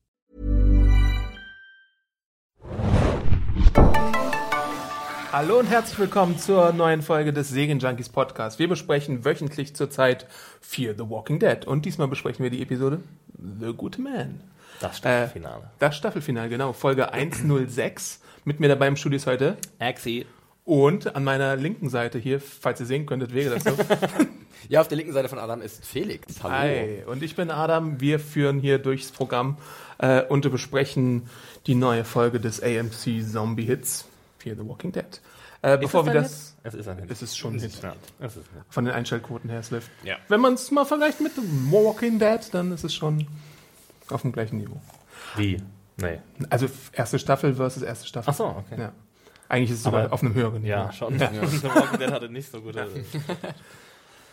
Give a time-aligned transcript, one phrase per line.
[5.31, 8.57] Hallo und herzlich willkommen zur neuen Folge des Segen Junkies Podcast.
[8.57, 10.25] Wir besprechen wöchentlich zurzeit
[10.61, 13.03] Fear the Walking Dead und diesmal besprechen wir die Episode
[13.37, 14.41] The Good Man.
[14.79, 15.61] Das Staffelfinale.
[15.61, 16.73] Äh, das Staffelfinale, genau.
[16.73, 18.19] Folge 106.
[18.45, 20.25] Mit mir dabei im Studio ist heute Axi.
[20.65, 23.71] Und an meiner linken Seite hier, falls ihr sehen könntet, wäre das so.
[24.67, 26.41] Ja, auf der linken Seite von Adam ist Felix.
[26.41, 26.53] Hallo.
[26.53, 28.01] Hi, und ich bin Adam.
[28.01, 29.57] Wir führen hier durchs Programm
[29.99, 31.29] äh, und besprechen
[31.67, 34.05] die neue Folge des AMC Zombie Hits,
[34.39, 35.21] Fear the Walking Dead.
[35.61, 36.55] Äh, bevor es wir das.
[36.63, 37.11] Es ist ein Hit.
[37.11, 37.79] Es ist schon ein Hit.
[37.83, 38.63] Ja, es ist Hit.
[38.69, 39.91] Von den Einschaltquoten her, Swift.
[40.03, 40.17] Ja.
[40.29, 41.33] Wenn man es mal vergleicht mit
[41.69, 43.27] Walking Dead, dann ist es schon
[44.09, 44.81] auf dem gleichen Niveau.
[45.35, 45.61] Wie?
[45.97, 46.19] Nee.
[46.49, 48.31] Also erste Staffel versus erste Staffel.
[48.31, 48.79] Ach so, okay.
[48.79, 48.93] Ja.
[49.49, 50.67] Eigentlich ist es sogar Aber- auf einem höheren Niveau.
[50.71, 51.17] Ja, schon.
[51.19, 51.25] The
[51.63, 52.87] Walking Dead hatte nicht so gute.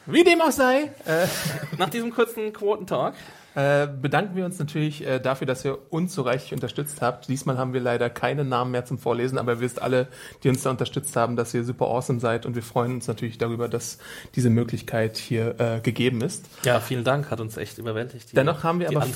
[0.06, 1.27] Wie dem auch sei, äh,
[1.78, 3.14] Nach diesem kurzen Quotentalk.
[3.54, 7.28] äh, bedanken wir uns natürlich äh, dafür, dass ihr uns so reichlich unterstützt habt.
[7.28, 10.08] Diesmal haben wir leider keine Namen mehr zum Vorlesen, aber ihr wisst alle,
[10.42, 13.38] die uns da unterstützt haben, dass ihr super awesome seid und wir freuen uns natürlich
[13.38, 13.98] darüber, dass
[14.34, 16.47] diese Möglichkeit hier äh, gegeben ist.
[16.64, 18.32] Ja, vielen Dank, hat uns echt überwältigt.
[18.32, 19.06] Die, Dennoch haben wir die aber.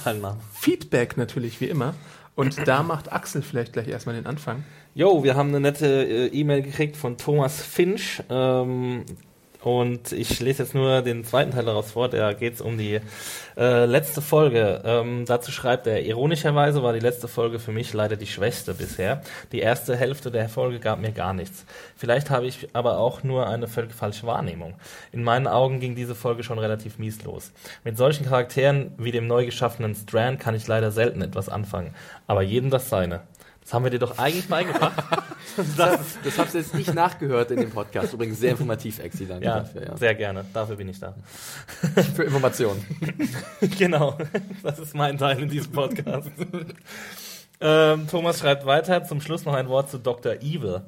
[0.52, 1.94] Feedback natürlich wie immer
[2.36, 4.62] und da macht Axel vielleicht gleich erstmal den Anfang.
[4.98, 8.22] Jo, wir haben eine nette äh, E-Mail gekriegt von Thomas Finch.
[8.30, 9.04] Ähm,
[9.62, 12.08] und ich lese jetzt nur den zweiten Teil daraus vor.
[12.08, 13.00] Da geht es um die
[13.58, 14.80] äh, letzte Folge.
[14.86, 19.20] Ähm, dazu schreibt er, ironischerweise war die letzte Folge für mich leider die schwächste bisher.
[19.52, 21.66] Die erste Hälfte der Folge gab mir gar nichts.
[21.94, 24.76] Vielleicht habe ich aber auch nur eine völlig falsche Wahrnehmung.
[25.12, 27.52] In meinen Augen ging diese Folge schon relativ mies los.
[27.84, 31.92] Mit solchen Charakteren wie dem neu geschaffenen Strand kann ich leider selten etwas anfangen.
[32.26, 33.20] Aber jedem das seine.
[33.66, 35.02] Das haben wir dir doch eigentlich beigebracht.
[35.78, 38.12] Das, das habt ihr jetzt nicht nachgehört in dem Podcast.
[38.12, 39.26] Übrigens sehr informativ, Exi.
[39.26, 39.86] Danke Ja, dafür.
[39.86, 39.96] Ja.
[39.96, 40.44] sehr gerne.
[40.52, 41.14] Dafür bin ich da.
[42.14, 42.84] Für Informationen.
[43.78, 44.18] genau.
[44.62, 46.28] Das ist mein Teil in diesem Podcast.
[47.60, 49.04] ähm, Thomas schreibt weiter.
[49.04, 50.34] Zum Schluss noch ein Wort zu Dr.
[50.42, 50.82] Evil.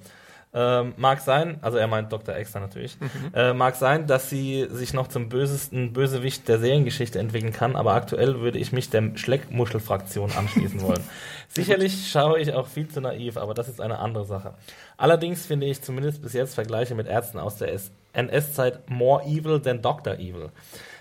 [0.55, 2.35] Ähm, mag sein, also er meint Dr.
[2.35, 2.97] Extra natürlich,
[3.35, 7.93] äh, mag sein, dass sie sich noch zum bösesten Bösewicht der Seriengeschichte entwickeln kann, aber
[7.93, 11.03] aktuell würde ich mich der Schleckmuschel-Fraktion anschließen wollen.
[11.49, 14.55] Sicherlich schaue ich auch viel zu naiv, aber das ist eine andere Sache.
[14.97, 17.79] Allerdings finde ich zumindest bis jetzt Vergleiche mit Ärzten aus der
[18.15, 20.15] NS-Zeit more evil than Dr.
[20.15, 20.51] Evil.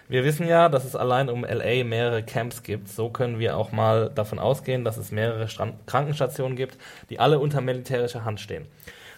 [0.09, 2.87] Wir wissen ja, dass es allein um LA mehrere Camps gibt.
[2.87, 6.77] So können wir auch mal davon ausgehen, dass es mehrere Strand Krankenstationen gibt,
[7.09, 8.65] die alle unter militärischer Hand stehen.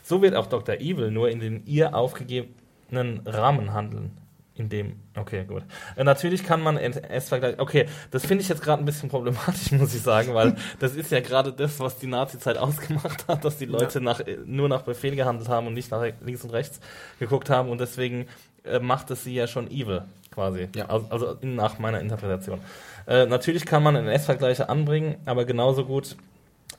[0.09, 0.77] So wird auch Dr.
[0.79, 4.17] Evil nur in den ihr aufgegebenen Rahmen handeln.
[4.55, 5.61] In dem, okay, gut.
[5.95, 7.59] Äh, natürlich kann man NS vergleichen.
[7.59, 11.11] Okay, das finde ich jetzt gerade ein bisschen problematisch, muss ich sagen, weil das ist
[11.11, 14.81] ja gerade das, was die Nazi-Zeit ausgemacht hat, dass die Leute nach, äh, nur nach
[14.81, 16.79] Befehl gehandelt haben und nicht nach links und rechts
[17.19, 18.25] geguckt haben und deswegen
[18.63, 20.69] äh, macht es sie ja schon evil, quasi.
[20.75, 20.87] Ja.
[20.87, 22.59] Also, also nach meiner Interpretation.
[23.05, 26.17] Äh, natürlich kann man NS-Vergleiche anbringen, aber genauso gut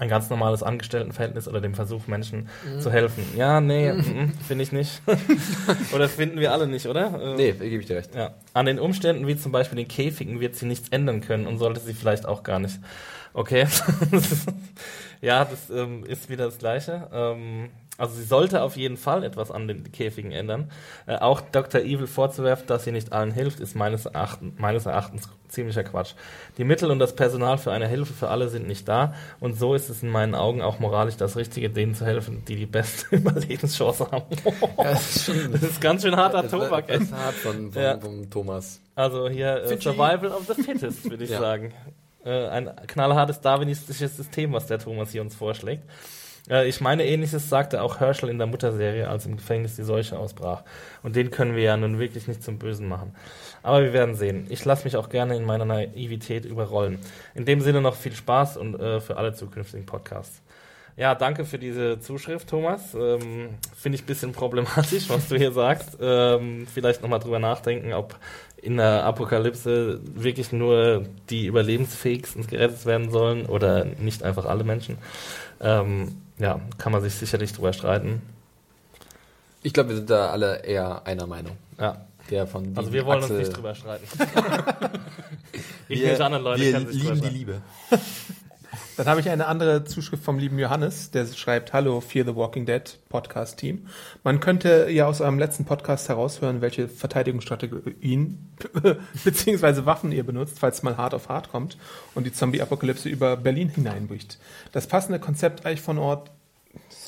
[0.00, 2.48] ein ganz normales Angestelltenverhältnis oder dem Versuch, Menschen
[2.80, 3.22] zu helfen.
[3.36, 5.02] Ja, nee, mm, finde ich nicht.
[5.94, 7.20] oder finden wir alle nicht, oder?
[7.20, 8.14] Äh, Nee, gebe ich dir recht.
[8.14, 8.32] ja.
[8.54, 11.80] An den Umständen, wie zum Beispiel den Käfigen, wird sie nichts ändern können und sollte
[11.80, 12.80] sie vielleicht auch gar nicht.
[13.34, 13.66] Okay.
[15.20, 17.08] ja, das ähm, ist wieder das Gleiche.
[17.12, 17.68] Ähm,
[18.00, 20.70] also sie sollte auf jeden Fall etwas an den Käfigen ändern.
[21.06, 21.82] Äh, auch Dr.
[21.82, 26.14] Evil vorzuwerfen, dass sie nicht allen hilft, ist meines, Erachten, meines Erachtens ziemlicher Quatsch.
[26.58, 29.74] Die Mittel und das Personal für eine Hilfe für alle sind nicht da und so
[29.74, 33.06] ist es in meinen Augen auch moralisch das Richtige, denen zu helfen, die die beste
[33.16, 34.24] Überlebenschance haben.
[34.76, 36.86] das ist schon das ist ganz schön harter das Tobak.
[36.88, 37.98] Das ist hart von, von, Ja.
[37.98, 38.80] vom Thomas.
[38.94, 39.80] Also hier äh.
[39.80, 41.40] Survival of the Fittest, würde ich Ja.
[41.40, 41.72] sagen.
[42.24, 45.82] Äh, ein knallhartes darwinistisches System, was der Thomas hier uns vorschlägt.
[46.48, 50.18] Äh, ich meine, ähnliches sagte auch Herschel in der Mutterserie, als im Gefängnis die Seuche
[50.18, 50.62] ausbrach.
[51.02, 53.14] Und den können wir ja nun wirklich nicht zum Bösen machen.
[53.62, 54.46] Aber wir werden sehen.
[54.48, 56.98] Ich lasse mich auch gerne in meiner Naivität überrollen.
[57.34, 60.42] In dem Sinne noch viel Spaß und äh, für alle zukünftigen Podcasts.
[60.96, 62.94] Ja, danke für diese Zuschrift, Thomas.
[62.94, 65.96] Ähm, Finde ich ein bisschen problematisch, was du hier sagst.
[66.00, 68.16] Ähm, vielleicht nochmal drüber nachdenken, ob
[68.60, 74.98] in der Apokalypse wirklich nur die Überlebensfähigsten gerettet werden sollen oder nicht einfach alle Menschen.
[75.60, 78.20] Ähm, ja, kann man sich sicherlich drüber streiten.
[79.62, 81.56] Ich glaube, wir sind da alle eher einer Meinung.
[81.78, 82.04] Ja.
[82.30, 84.06] Der von Also wir wollen Axel- uns nicht drüber streiten.
[85.88, 87.28] ich Wir, nicht anderen Leute wir lieben die.
[87.28, 87.62] Liebe.
[88.96, 92.66] Dann habe ich eine andere Zuschrift vom lieben Johannes, der schreibt, Hallo, Fear the Walking
[92.66, 93.86] Dead Podcast Team.
[94.22, 98.50] Man könnte ja aus eurem letzten Podcast heraushören, welche Verteidigungsstrategien
[99.24, 101.76] beziehungsweise Waffen ihr benutzt, falls mal hart auf hart kommt
[102.14, 104.38] und die Zombie-Apokalypse über Berlin hineinbricht.
[104.72, 106.30] Das passende Konzept eigentlich von Ort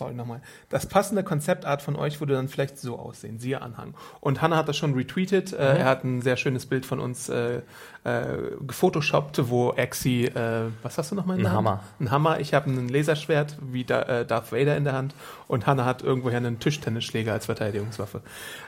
[0.03, 0.41] Sorry nochmal.
[0.69, 3.39] Das passende Konzeptart von euch würde dann vielleicht so aussehen.
[3.39, 3.95] Siehe Anhang.
[4.21, 5.53] Und Hanna hat das schon retweetet.
[5.53, 7.63] Äh, er hat ein sehr schönes Bild von uns äh,
[8.05, 8.23] äh,
[8.67, 11.69] gefotoshoppt, wo Exi, äh, was hast du nochmal in Ein der Hand?
[11.69, 11.85] Hammer.
[12.01, 12.41] Ein Hammer.
[12.41, 15.15] Ich habe ein Laserschwert wie da, äh, Darth Vader in der Hand.
[15.49, 18.23] Und Hanna hat irgendwoher einen Tischtennisschläger als Verteidigungswaffe.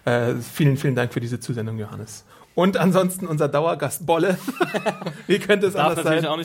[0.05, 2.25] Äh, vielen, vielen Dank für diese Zusendung, Johannes.
[2.55, 4.39] Und ansonsten unser Dauergast Bolle.
[5.27, 6.25] Wie könnte es Darf anders sein?
[6.27, 6.39] auch.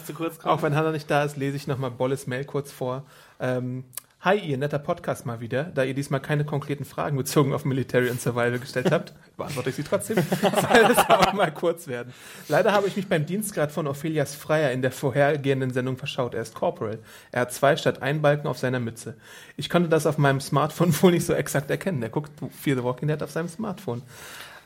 [0.45, 3.03] Auch wenn Hannah nicht da ist, lese ich nochmal Bolles Mail kurz vor.
[3.39, 3.83] Ähm,
[4.21, 5.63] Hi, ihr netter Podcast mal wieder.
[5.63, 9.77] Da ihr diesmal keine konkreten Fragen bezogen auf Military und Survival gestellt habt, beantworte ich
[9.77, 10.18] sie trotzdem.
[10.42, 12.12] Soll es auch mal kurz werden.
[12.50, 16.33] Leider habe ich mich beim Dienstgrad von Ophelias Freier in der vorhergehenden Sendung verschaut.
[16.33, 17.00] Er ist Corporal.
[17.31, 19.16] Er hat zwei statt ein Balken auf seiner Mütze.
[19.56, 22.04] Ich konnte das auf meinem Smartphone wohl nicht so exakt erkennen.
[22.04, 24.01] Er guckt Fear the Walking Dead auf seinem Smartphone.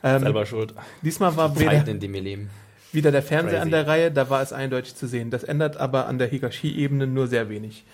[0.02, 0.74] Ähm, Selber schuld.
[1.02, 2.50] diesmal war weder, Zeiten, in denen wir leben.
[2.90, 3.62] wieder der Fernseher Crazy.
[3.62, 5.30] an der Reihe, da war es eindeutig zu sehen.
[5.30, 7.84] Das ändert aber an der Hierarchieebene nur sehr wenig.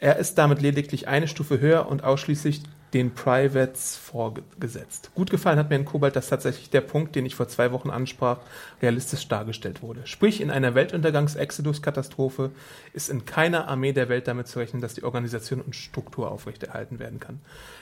[0.00, 2.62] Er ist damit lediglich eine Stufe höher und ausschließlich
[2.94, 5.10] den Privates vorgesetzt.
[5.14, 7.90] Gut gefallen hat mir in Kobalt, dass tatsächlich der Punkt, den ich vor zwei Wochen
[7.90, 8.38] ansprach,
[8.80, 10.06] realistisch dargestellt wurde.
[10.06, 12.50] Sprich, in einer Weltuntergangs-Exodus-Katastrophe
[12.94, 16.98] ist in keiner Armee der Welt damit zu rechnen, dass die Organisation und Struktur aufrechterhalten
[16.98, 17.40] werden kann.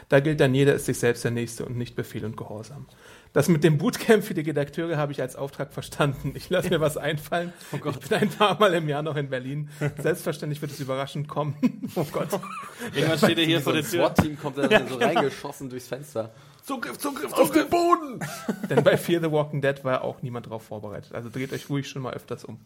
[0.09, 2.87] Da gilt dann, jeder ist sich selbst der Nächste und nicht Befehl und Gehorsam.
[3.37, 6.33] Das mit dem Bootcamp für die Redakteure habe ich als Auftrag verstanden.
[6.35, 7.53] Ich lasse mir was einfallen.
[7.71, 9.69] ich bin ein paar Mal im Jahr noch in Berlin.
[9.99, 11.55] Selbstverständlich wird es überraschend kommen.
[11.97, 12.29] Oh Gott.
[12.95, 14.07] Irgendwann steht er hier vor so der Tür.
[14.07, 16.33] SWAT-Team kommt dann so reingeschossen durchs Fenster.
[16.63, 18.21] Zugriff, Zugriff, auf den Boden!
[18.71, 21.15] Denn bei Fear the Walking Dead war auch niemand darauf vorbereitet.
[21.15, 22.59] Also dreht euch ruhig schon mal öfters um.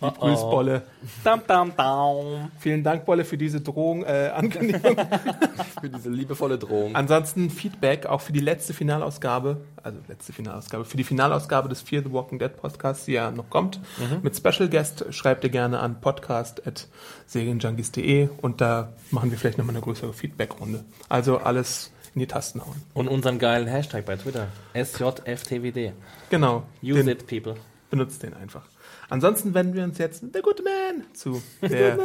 [0.00, 0.26] Lieb Oh.
[0.26, 0.82] Grüß, Bolle.
[1.24, 2.50] Dam, dam, dam.
[2.58, 4.94] Vielen Dank, Bolle, für diese Drohung, äh, Ankündigung.
[5.80, 6.94] Für diese liebevolle Drohung.
[6.94, 12.02] Ansonsten Feedback auch für die letzte Finalausgabe, also letzte Finalausgabe, für die Finalausgabe des Fear
[12.02, 13.78] the Walking Dead Podcasts, die ja noch kommt.
[14.22, 19.84] Mit Special Guest schreibt ihr gerne an podcast.serienjunkies.de und da machen wir vielleicht nochmal eine
[19.84, 20.84] größere Feedbackrunde.
[21.08, 22.82] Also alles in die Tasten hauen.
[22.94, 24.48] Und unseren geilen Hashtag bei Twitter.
[24.74, 25.92] SJFTWD.
[26.30, 26.62] Genau.
[26.82, 27.56] Use den, it, people.
[27.90, 28.62] Benutzt den einfach.
[29.08, 31.98] Ansonsten wenden wir uns jetzt The Good Man zu der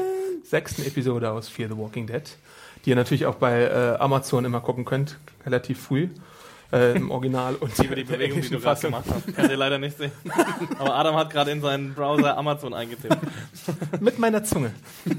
[0.43, 2.23] sechsten Episode aus Fear the Walking Dead,
[2.85, 6.09] die ihr natürlich auch bei äh, Amazon immer gucken könnt, relativ früh
[6.71, 9.35] äh, im Original und Über die Bewegung, die du gerade gemacht hast.
[9.35, 10.11] Könnt ihr leider nicht sehen.
[10.79, 13.17] Aber Adam hat gerade in seinen Browser Amazon eingetippt.
[13.99, 14.71] Mit meiner Zunge.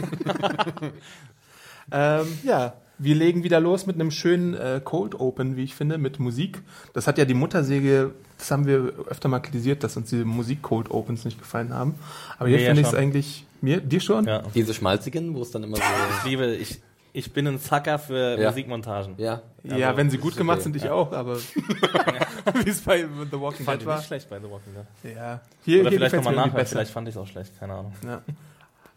[1.92, 5.98] ähm, ja, wir legen wieder los mit einem schönen äh, Cold Open, wie ich finde,
[5.98, 6.62] mit Musik.
[6.92, 10.90] Das hat ja die Muttersäge, das haben wir öfter mal kritisiert, dass uns diese Musik-Cold
[10.90, 11.94] Opens nicht gefallen haben.
[12.38, 14.26] Aber ja finde ich es eigentlich, mir, dir schon?
[14.26, 14.42] Ja.
[14.52, 15.82] Diese schmalzigen, wo es dann immer so.
[16.18, 16.80] Ich liebe, ich,
[17.12, 18.50] ich bin ein Sucker für Ja.
[18.50, 19.14] Musikmontagen.
[19.18, 19.42] Ja.
[19.62, 20.92] Ja, Also, wenn sie gut gemacht okay, sind, ich ja.
[20.92, 21.36] auch, aber
[22.64, 23.96] wie es bei The Walking Fand Dead ich war.
[23.98, 25.14] nicht schlecht bei The Walking Dead.
[25.14, 27.92] Ja, hier, Oder hier vielleicht nochmal nachhören, vielleicht fand ich es auch schlecht, keine Ahnung.
[28.04, 28.22] Ja.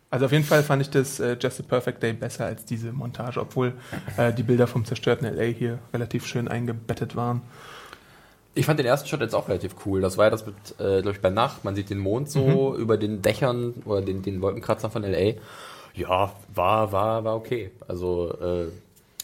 [0.09, 2.91] Also auf jeden Fall fand ich das äh, Just a Perfect Day besser als diese
[2.94, 3.74] Montage, obwohl
[4.18, 7.41] äh, die Bilder vom zerstörten LA hier relativ schön eingebettet waren.
[8.56, 10.01] Ich fand den ersten Shot jetzt auch relativ cool.
[10.01, 11.63] Das war ja das mit, äh, glaube ich, bei Nacht.
[11.65, 12.82] Man sieht den Mond so Mhm.
[12.82, 15.34] über den Dächern oder den, den Wolkenkratzern von LA.
[15.94, 17.72] Ja, war, war, war okay.
[17.88, 18.68] Also, äh,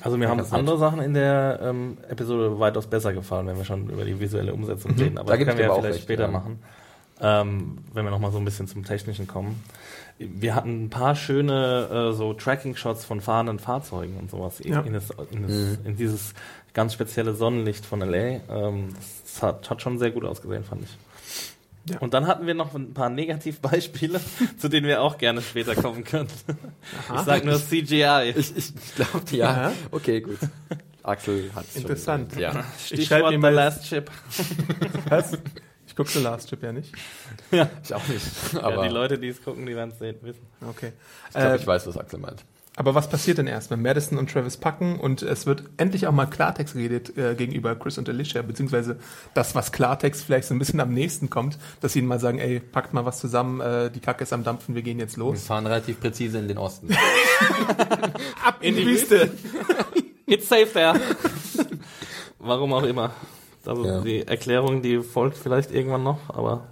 [0.03, 3.89] Also mir haben andere Sachen in der ähm, Episode weitaus besser gefallen, wenn wir schon
[3.89, 5.17] über die visuelle Umsetzung reden.
[5.17, 6.27] Aber Da das können wir ja vielleicht recht, später ja.
[6.29, 6.59] machen,
[7.21, 9.63] ähm, wenn wir nochmal so ein bisschen zum Technischen kommen.
[10.17, 14.81] Wir hatten ein paar schöne äh, so Tracking-Shots von fahrenden Fahrzeugen und sowas Ja.
[14.81, 15.77] in, das, in, das, Mhm.
[15.85, 16.33] in dieses
[16.73, 18.39] ganz spezielle Sonnenlicht von LA.
[18.49, 20.97] Ähm, das hat, hat schon sehr gut ausgesehen, fand ich.
[21.89, 21.97] Ja.
[21.99, 24.19] Und dann hatten wir noch ein paar Negativbeispiele,
[24.57, 26.29] zu denen wir auch gerne später kommen können.
[27.15, 28.33] Ich sag nur CGI.
[28.35, 29.49] ich, ich glaube, ja.
[29.49, 29.71] Aha.
[29.89, 30.37] Okay, gut.
[31.03, 32.33] Axel hat Interessant.
[32.33, 32.63] Schon, ja.
[32.91, 34.11] Ich schreibe Stichwort mir The Last Chip.
[35.09, 35.37] Was?
[35.87, 36.93] Ich gucke The Last Chip ja nicht.
[37.49, 37.67] Ja.
[37.83, 38.25] Ich auch nicht.
[38.53, 40.45] ja, Aber die Leute, die es gucken, die werden es sehen, wissen.
[40.61, 40.93] Okay.
[41.29, 42.43] ich glaube, Äh, ich weiß, was Axel meint.
[42.81, 46.11] Aber was passiert denn erst, wenn Madison und Travis packen und es wird endlich auch
[46.11, 48.97] mal Klartext geredet äh, gegenüber Chris und Alicia, beziehungsweise
[49.35, 52.39] das, was Klartext vielleicht so ein bisschen am nächsten kommt, dass sie ihnen mal sagen,
[52.39, 55.25] ey, packt mal was zusammen, äh, die Kacke ist am Dampfen, wir gehen jetzt Wir
[55.25, 55.43] los.
[55.43, 56.87] fahren relativ präzise in den Osten.
[58.43, 59.29] Ab in die Wüste.
[60.25, 60.99] It's safe there.
[62.39, 63.11] Warum auch immer.
[63.63, 64.01] Also Ja.
[64.01, 66.67] die Erklärung, die folgt vielleicht irgendwann noch, aber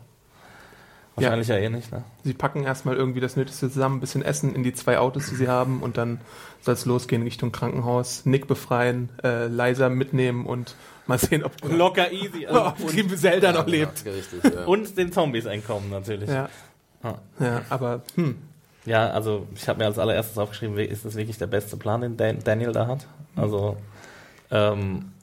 [1.21, 2.03] Wahrscheinlich ja, eh nicht, ne?
[2.23, 5.35] Sie packen erstmal irgendwie das Nötigste zusammen, ein bisschen Essen in die zwei Autos, die
[5.35, 6.19] sie haben, und dann
[6.61, 8.25] soll es losgehen Richtung Krankenhaus.
[8.25, 10.75] Nick befreien, äh, Liza mitnehmen und
[11.07, 12.47] mal sehen, ob, Locker easy.
[12.49, 14.05] ob die Zelda noch lebt.
[14.05, 14.65] Ja, richtig, ja.
[14.65, 16.29] Und den Zombies entkommen natürlich.
[16.29, 16.49] Ja.
[17.01, 17.15] Ah.
[17.39, 18.37] ja, aber hm,
[18.85, 22.17] Ja, also ich habe mir als allererstes aufgeschrieben, ist das wirklich der beste Plan, den
[22.17, 23.07] Dan Daniel da hat?
[23.35, 23.77] Also
[24.51, 25.13] ähm,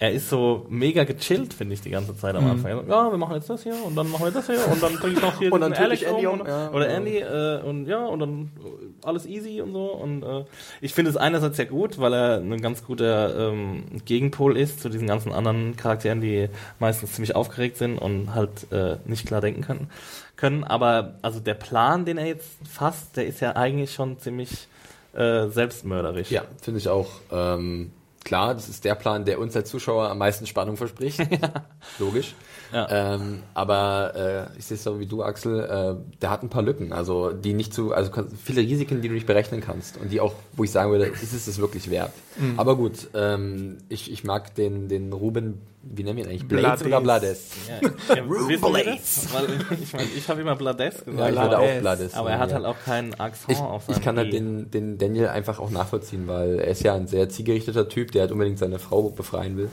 [0.00, 2.50] er ist so mega gechillt, finde ich, die ganze Zeit am Mhm.
[2.52, 2.70] Anfang.
[2.70, 4.80] Er sagt, Ja, wir machen jetzt das hier und dann machen wir das hier und
[4.80, 6.70] dann bringe ich noch hier Und dann Alex Andy um um, ja.
[6.70, 10.44] oder Andy äh, und ja und dann äh, alles easy und so und äh,
[10.80, 14.88] ich finde es einerseits sehr gut, weil er ein ganz guter ähm, Gegenpol ist zu
[14.88, 19.62] diesen ganzen anderen Charakteren, die meistens ziemlich aufgeregt sind und halt äh, nicht klar denken
[19.62, 19.90] können.
[20.36, 20.62] können.
[20.62, 24.68] Aber also der Plan, den er jetzt fasst, der ist ja eigentlich schon ziemlich
[25.14, 26.30] äh, selbstmörderisch.
[26.30, 27.08] Ja, finde ich auch.
[27.32, 27.90] Ähm,
[28.24, 31.20] klar, das ist der Plan, der uns als Zuschauer am meisten Spannung verspricht.
[31.98, 32.34] Logisch.
[32.72, 33.14] Ja.
[33.14, 36.62] Ähm, aber äh, ich sehe es so wie du, Axel, äh, der hat ein paar
[36.62, 38.10] Lücken, also die nicht zu, also
[38.42, 41.32] viele Risiken, die du nicht berechnen kannst und die auch, wo ich sagen würde, ist
[41.32, 42.12] es es wirklich wert.
[42.38, 42.58] Mhm.
[42.58, 46.48] Aber gut, ähm, ich, ich mag den, den Ruben, wie nennen wir ihn eigentlich?
[46.48, 46.86] Blades Blades.
[46.86, 47.50] oder Blades?
[47.68, 47.74] Ja,
[48.16, 49.32] ja, das?
[49.32, 49.46] Weil
[49.80, 51.18] ich meine, ich habe immer Blades gesagt.
[51.18, 52.14] Ja, ich würde auch Blades.
[52.14, 52.56] aber er hat ja.
[52.56, 54.32] halt auch keinen Akzent Ich, auf seinem ich kann halt I.
[54.32, 58.22] den, den Daniel einfach auch nachvollziehen, weil er ist ja ein sehr zielgerichteter Typ, der
[58.22, 59.70] halt unbedingt seine Frau befreien will.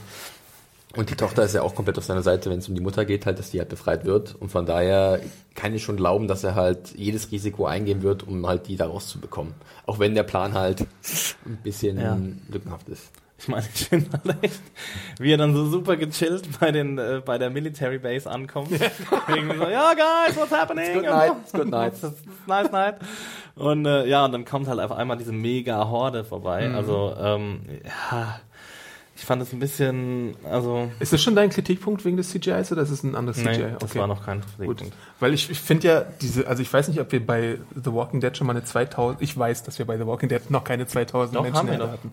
[0.96, 3.04] Und die Tochter ist ja auch komplett auf seiner Seite, wenn es um die Mutter
[3.04, 4.34] geht, halt, dass die halt befreit wird.
[4.34, 5.20] Und von daher
[5.54, 8.86] kann ich schon glauben, dass er halt jedes Risiko eingehen wird, um halt die da
[8.86, 9.54] rauszubekommen.
[9.86, 10.80] Auch wenn der Plan halt
[11.44, 12.18] ein bisschen Ja.
[12.50, 13.10] lückenhaft ist.
[13.38, 14.62] Ich meine, ich finde halt echt,
[15.18, 18.70] wie er dann so super gechillt bei den äh, bei der Military Base ankommt.
[19.28, 20.86] Irgendwie so, ja guys, what's happening?
[20.86, 21.92] It's good night, it's good night.
[22.02, 22.94] It's nice night.
[23.54, 26.66] Und äh, ja, und dann kommt halt auf einmal diese mega Horde vorbei.
[26.66, 26.74] Mhm.
[26.76, 27.60] Also ähm,
[28.10, 28.40] ja,
[29.16, 32.82] ich fand es ein bisschen, also ist das schon dein Kritikpunkt wegen des CGIs oder
[32.82, 33.76] ist es ein anderes nee, CGI?
[33.78, 34.94] das war noch kein Gut, Kritikpunkt.
[35.20, 38.20] weil ich, ich finde ja diese, also ich weiß nicht, ob wir bei The Walking
[38.20, 40.86] Dead schon mal eine 2000, ich weiß, dass wir bei The Walking Dead noch keine
[40.86, 41.92] 2000 Doch, Menschen haben wir Erde doch.
[41.92, 42.12] hatten.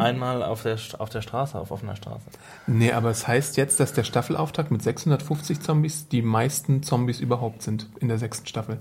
[0.00, 2.24] Einmal auf der auf der Straße, auf offener Straße.
[2.66, 7.62] Nee, aber es heißt jetzt, dass der Staffelauftakt mit 650 Zombies die meisten Zombies überhaupt
[7.62, 8.78] sind in der sechsten Staffel.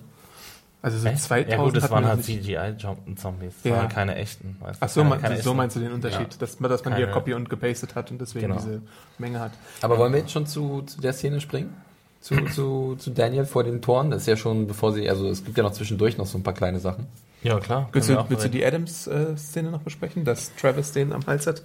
[0.83, 2.23] Also so 2000 ja gut, das waren wir halt.
[2.23, 3.77] CGI-Zombies, das Ja.
[3.77, 4.57] waren keine echten.
[4.59, 4.85] Weißt du?
[4.85, 5.57] Ach so, keine, man, keine so echten.
[5.57, 6.37] meinst du den Unterschied, Ja.
[6.39, 8.59] dass, man- dass man hier Keine- Copy und gepastet hat und deswegen Genau.
[8.59, 8.81] diese
[9.19, 9.51] Menge hat.
[9.81, 11.75] Aber wollen wir jetzt schon zu, zu der Szene springen?
[12.19, 14.11] Zu, zu, zu Daniel vor den Toren?
[14.11, 16.43] Das ist ja schon, bevor sie, also es gibt ja noch zwischendurch noch so ein
[16.43, 17.05] paar kleine Sachen.
[17.43, 17.89] Ja, klar.
[17.91, 21.63] Willst du, willst du die Adams-Szene noch besprechen, dass Travis den am Hals hat?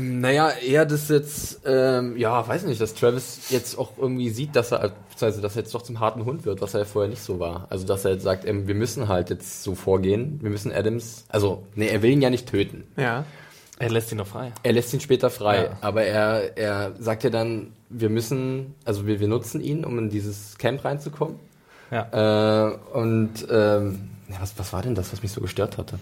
[0.00, 4.72] Naja, eher das jetzt, ähm, ja, weiß nicht, dass Travis jetzt auch irgendwie sieht, dass
[4.72, 7.22] er, beziehungsweise, dass er jetzt doch zum harten Hund wird, was er ja vorher nicht
[7.22, 7.66] so war.
[7.70, 11.24] Also, dass er jetzt sagt, ähm, wir müssen halt jetzt so vorgehen, wir müssen Adams,
[11.28, 12.84] also, nee, er will ihn ja nicht töten.
[12.96, 13.24] Ja.
[13.78, 14.52] Er lässt ihn noch frei.
[14.64, 15.70] Er lässt ihn später frei, Ja.
[15.82, 20.10] aber er, er sagt ja dann, wir müssen, also wir, wir nutzen ihn, um in
[20.10, 21.36] dieses Camp reinzukommen.
[21.92, 22.70] Ja.
[22.70, 25.98] Äh, und, ähm, ja, was, was war denn das, was mich so gestört hatte?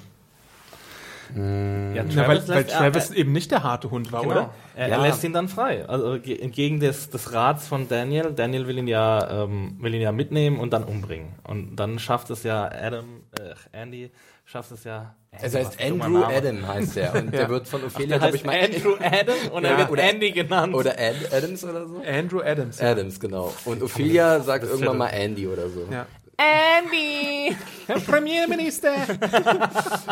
[1.35, 4.33] ja Na, weil, weil lässt- Travis er, eben nicht der harte Hund war, genau.
[4.35, 4.50] oder?
[4.76, 4.97] Er, Ja.
[4.97, 5.88] er lässt ihn dann frei.
[5.88, 8.33] Also ge- entgegen des, des Rats von Daniel.
[8.33, 11.28] Daniel will ihn ja ähm, will ihn ja mitnehmen und dann umbringen.
[11.45, 14.11] Und dann schafft es ja Adam, äh, Andy
[14.45, 15.14] schafft es ja.
[15.40, 16.23] Es heißt Andrew.
[16.23, 17.40] Adam heißt er und Ja.
[17.40, 19.71] der wird von Ophelia, heißt ich mal, Andrew Adam und Ja.
[19.71, 20.75] er wird Oder- Andy genannt.
[20.75, 22.02] oder Ad, Adams oder so?
[22.07, 22.78] Andrew Adams.
[22.81, 22.90] ja.
[22.90, 23.52] Adams, genau.
[23.64, 25.07] Und Ophelia sagt irgendwann mal.
[25.09, 25.88] Andy oder so.
[25.90, 26.07] Ja.
[26.36, 27.56] Andy!
[27.86, 28.92] Herr Premierminister!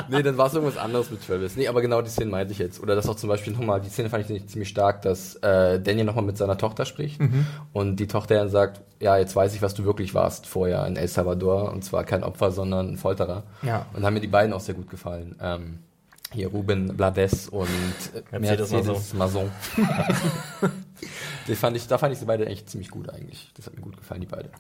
[0.09, 1.57] Nee, dann war es irgendwas anderes mit Travis.
[1.57, 2.83] Nee, aber genau die Szene meinte ich jetzt.
[2.83, 6.05] Oder das auch zum Beispiel nochmal, die Szene fand ich ziemlich stark, dass äh, Daniel
[6.05, 7.21] nochmal mit seiner Tochter spricht
[7.73, 10.97] und die Tochter dann sagt, ja, jetzt weiß ich, was du wirklich warst vorher in
[10.97, 13.45] El Salvador und zwar kein Opfer, sondern ein Folterer.
[13.63, 13.87] Ja.
[13.95, 15.37] Und haben mir die beiden auch sehr gut gefallen.
[15.41, 15.79] Ähm,
[16.33, 17.69] hier Ruben Blades und
[18.33, 19.51] äh, Mercedes Mercedes Mason.
[21.49, 23.51] die fand ich, da fand ich sie beide echt ziemlich gut eigentlich.
[23.57, 24.51] Das hat mir gut gefallen, die beiden.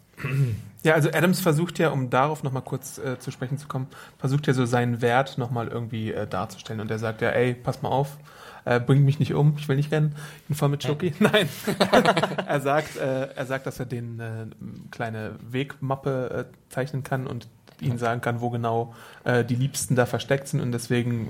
[0.83, 3.87] Ja, also Adams versucht ja, um darauf nochmal kurz äh, zu sprechen zu kommen,
[4.19, 6.81] versucht ja so seinen Wert nochmal irgendwie äh, darzustellen.
[6.81, 8.19] Und er sagt ja, ey, pass mal auf,
[8.65, 11.15] äh, bring mich nicht um, ich will nicht rennen, ich bin voll mit Schoki.
[11.19, 11.49] Nein.
[12.47, 14.47] er sagt, äh, er sagt, dass er den äh,
[14.91, 17.49] kleine Wegmappe äh, zeichnen kann und
[17.81, 18.95] ihnen sagen kann, wo genau
[19.27, 21.29] die Liebsten da versteckt sind und deswegen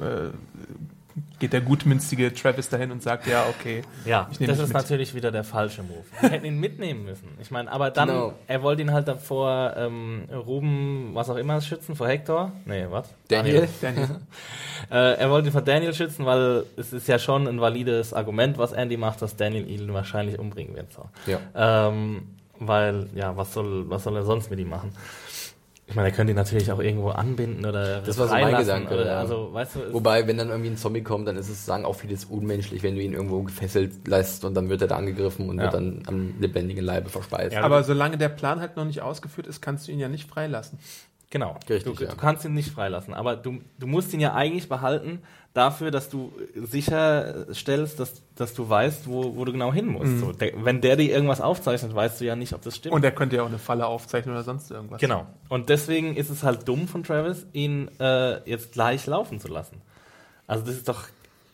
[1.39, 3.83] geht der gutmünstige Travis dahin und sagt, ja, okay.
[4.05, 4.73] Ja, das ist mit.
[4.75, 6.05] natürlich wieder der falsche Move.
[6.21, 7.29] Wir hätten ihn mitnehmen müssen.
[7.41, 8.33] Ich meine, aber dann, Genau.
[8.47, 12.53] er wollte ihn halt davor ähm, Ruben, was auch immer, schützen, vor Hector.
[12.65, 13.13] Nee, was?
[13.29, 13.69] Daniel?
[13.81, 14.09] Daniel.
[14.91, 18.59] Äh, er wollte ihn vor Daniel schützen, weil es ist ja schon ein valides Argument,
[18.59, 20.93] was Andy macht, dass Daniel ihn wahrscheinlich umbringen wird.
[20.93, 21.09] So.
[21.27, 21.89] Ja.
[21.89, 22.27] Ähm,
[22.59, 24.93] weil, ja, was soll, was soll er sonst mit ihm machen?
[25.87, 28.65] Ich meine, er könnte ihn natürlich auch irgendwo anbinden oder Das war so mein freilassen
[28.67, 29.19] Gedanke, Oder, ja.
[29.19, 31.95] Also, weißt du, Wobei, wenn dann irgendwie ein Zombie kommt, dann ist es, sagen auch
[31.95, 34.97] viele, es ist unmenschlich, wenn du ihn irgendwo gefesselt lässt und dann wird er da
[34.97, 35.65] angegriffen und Ja.
[35.65, 37.55] wird dann am lebendigen Leibe verspeist.
[37.55, 40.29] Ja, Aber solange der Plan halt noch nicht ausgeführt ist, kannst du ihn ja nicht
[40.31, 40.79] freilassen.
[41.33, 41.57] Genau.
[41.67, 42.11] Richtig, du, ja.
[42.11, 45.21] du kannst ihn nicht freilassen, aber du, du musst ihn ja eigentlich behalten
[45.55, 50.19] dafür, dass du sicherstellst, dass, dass du weißt, wo, wo du genau hin musst.
[50.19, 52.95] So, der, wenn der dir irgendwas aufzeichnet, weißt du ja nicht, ob das stimmt.
[52.95, 55.01] Und er könnte ja auch eine Falle aufzeichnen oder sonst irgendwas.
[55.01, 55.27] genau.
[55.49, 59.81] Und deswegen ist es halt dumm von Travis, ihn äh, jetzt gleich laufen zu lassen.
[60.47, 61.05] Also das ist doch,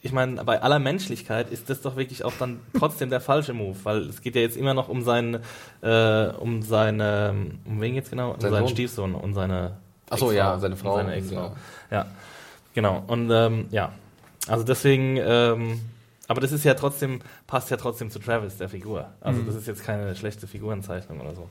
[0.09, 3.77] ich meine, bei aller Menschlichkeit ist das doch wirklich auch dann trotzdem der falsche Move,
[3.85, 5.41] weil es geht ja jetzt immer noch um seinen,
[5.83, 7.35] äh, um seine,
[7.67, 8.33] um wen geht's genau?
[8.33, 8.69] Um Sein seinen Sohn.
[8.75, 9.77] Stiefsohn und seine
[10.11, 10.33] Ach so, Ex-Frau.
[10.33, 10.97] ja, seine Frau.
[10.97, 11.55] Seine Ex-Frau.
[11.91, 11.97] Ja.
[11.99, 12.07] Ja,
[12.75, 13.05] genau.
[13.07, 13.93] Und ähm, ja,
[14.47, 15.81] also deswegen, ähm,
[16.27, 19.11] aber das ist ja trotzdem, passt ja trotzdem zu Travis, der Figur.
[19.21, 21.51] Also das ist jetzt keine schlechte Figurenzeichnung oder so.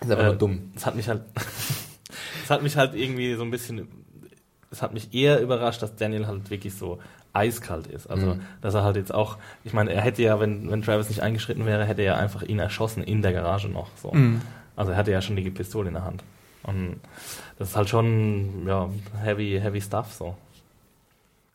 [0.00, 0.72] Ist einfach nur Äh, dumm.
[0.76, 1.22] Es hat mich halt,
[2.44, 3.88] es hat mich halt irgendwie so ein bisschen,
[4.70, 7.00] es hat mich eher überrascht, dass Daniel halt wirklich so
[7.32, 8.08] eiskalt ist.
[8.08, 8.40] Also, Mhm.
[8.60, 11.64] dass er halt jetzt auch, ich meine, er hätte ja, wenn, wenn Travis nicht eingeschritten
[11.66, 13.88] wäre, hätte er einfach ihn erschossen in der Garage noch.
[13.96, 14.10] So.
[14.12, 14.40] Mhm.
[14.76, 16.22] Also er hatte ja schon die Pistole in der Hand.
[16.62, 16.96] Und
[17.58, 18.88] das ist halt schon, ja,
[19.22, 20.36] heavy, heavy stuff so.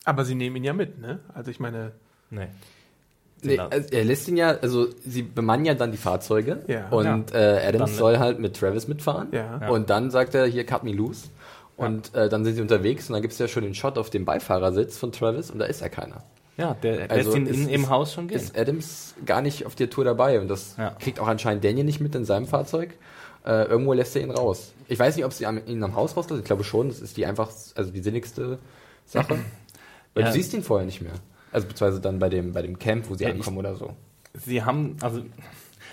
[0.04, 1.18] Aber sie nehmen ihn ja mit, ne?
[1.34, 1.92] Also ich meine,
[2.30, 2.48] Nee.
[3.42, 6.88] Nee, also er lässt ihn ja, also sie bemannen ja dann die Fahrzeuge Ja.
[6.88, 9.58] und Äh, Adams Dann- soll halt mit Travis mitfahren Ja.
[9.60, 9.68] Ja.
[9.68, 11.28] und dann sagt er hier cut me loose
[11.76, 14.10] und äh, dann sind sie unterwegs und dann gibt es ja schon den Shot auf
[14.10, 16.22] dem Beifahrersitz von Travis und da ist ja keiner.
[16.56, 18.36] Ja, der Also lässt ihn ist- in, im ist- Haus schon gehen.
[18.38, 20.90] Ist Adams gar nicht auf der Tour dabei und das Ja.
[20.98, 22.94] kriegt auch anscheinend Daniel nicht mit in seinem Fahrzeug.
[23.44, 24.72] Äh, irgendwo lässt er ihn raus.
[24.88, 26.40] Ich weiß nicht, ob sie ihn am Haus rauslassen.
[26.40, 28.58] Ich glaube schon, das ist die einfach, also die sinnigste
[29.04, 29.38] Sache.
[30.14, 30.28] Weil Ja.
[30.30, 31.12] du siehst ihn vorher nicht mehr.
[31.52, 33.94] Also beziehungsweise dann bei dem, bei dem Camp, wo sie Ja, ich- ankommen oder so.
[34.34, 35.22] Sie haben, also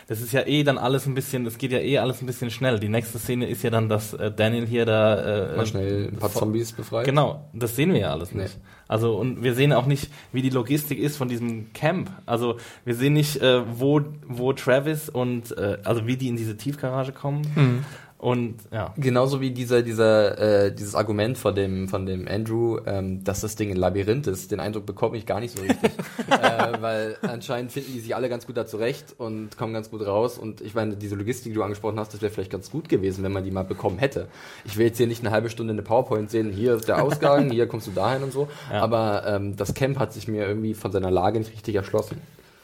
[0.08, 2.50] das ist ja eh dann alles ein bisschen, das geht ja eh alles ein bisschen
[2.52, 2.80] schnell.
[2.80, 6.18] Die nächste Szene ist ja dann, dass äh, Daniel hier da äh, Mal schnell ein
[6.18, 7.06] paar Zombies befreit.
[7.06, 8.44] Genau, das sehen wir ja alles Nee.
[8.44, 8.58] nicht.
[8.88, 12.12] Also und wir sehen auch nicht, wie die Logistik ist von diesem Camp.
[12.26, 16.58] Also wir sehen nicht, äh, wo, wo Travis und äh, also wie die in diese
[16.58, 17.42] Tiefgarage kommen.
[17.56, 17.86] Mhm.
[18.24, 18.94] Und ja.
[18.96, 23.58] Genauso wie dieser, dieser, äh, dieses Argument von dem, von dem Andrew, ähm, dass das
[23.58, 24.50] Ding ein Labyrinth ist.
[24.50, 25.92] Den Eindruck bekomme ich gar nicht so richtig.
[26.30, 30.08] äh, weil anscheinend finden die sich alle ganz gut da zurecht und kommen ganz gut
[30.08, 30.38] raus.
[30.38, 33.26] Und ich meine, diese Logistik, die du angesprochen hast, das wäre vielleicht ganz gut gewesen,
[33.26, 34.30] wenn man die mal bekommen hätte.
[34.64, 37.50] Ich will jetzt hier nicht eine halbe Stunde eine PowerPoint sehen, hier ist der Ausgang,
[37.52, 38.48] hier kommst du dahin und so.
[38.72, 38.84] Ja.
[38.84, 42.22] Aber ähm, das Camp hat sich mir irgendwie von seiner Lage nicht richtig erschlossen.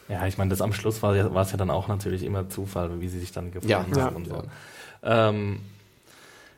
[0.07, 3.01] Ja, ich meine, das am Schluss war, war es ja dann auch natürlich immer Zufall,
[3.01, 4.41] wie sie sich dann gefunden Ja, haben und so.
[5.03, 5.29] Ja.
[5.29, 5.59] Ähm,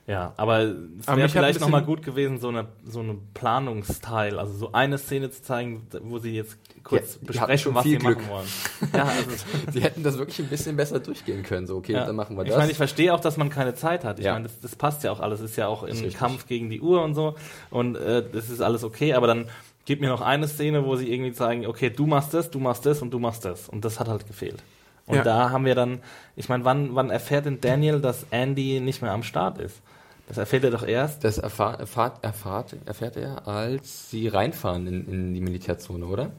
[0.07, 4.71] ja, aber es wäre vielleicht nochmal gut gewesen, so eine, so eine Planungsteil, also so
[4.73, 8.17] eine Szene zu zeigen, wo sie jetzt kurz Ja, besprechen, was viel sie Glück.
[8.17, 8.47] machen wollen.
[8.93, 9.29] Ja, also,
[9.71, 11.67] Sie hätten das wirklich ein bisschen besser durchgehen können.
[11.67, 12.05] So, okay, ja.
[12.05, 12.57] dann machen wir Ich das.
[12.57, 14.19] meine, ich verstehe auch, dass man keine Zeit hat.
[14.19, 14.33] Ich Ja.
[14.33, 15.39] meine, das, das passt ja auch alles.
[15.39, 16.11] Es ist ja auch im.
[16.11, 17.35] Kampf gegen die Uhr und so.
[17.69, 19.47] Und äh, das ist alles okay, aber dann
[19.85, 22.85] gib mir noch eine Szene, wo sie irgendwie zeigen, okay, du machst das, du machst
[22.85, 23.69] das und du machst das.
[23.69, 24.61] Und das hat halt gefehlt.
[25.07, 25.23] Und Ja.
[25.23, 25.99] da haben wir dann,
[26.35, 29.81] ich meine, wann, wann erfährt denn Daniel, dass Andy nicht mehr am Start ist?
[30.27, 31.23] Das erfährt er doch erst.
[31.23, 36.31] Das erfahr, erfahrt, erfahrt, erfährt er, als sie reinfahren in, in die Militärzone, oder?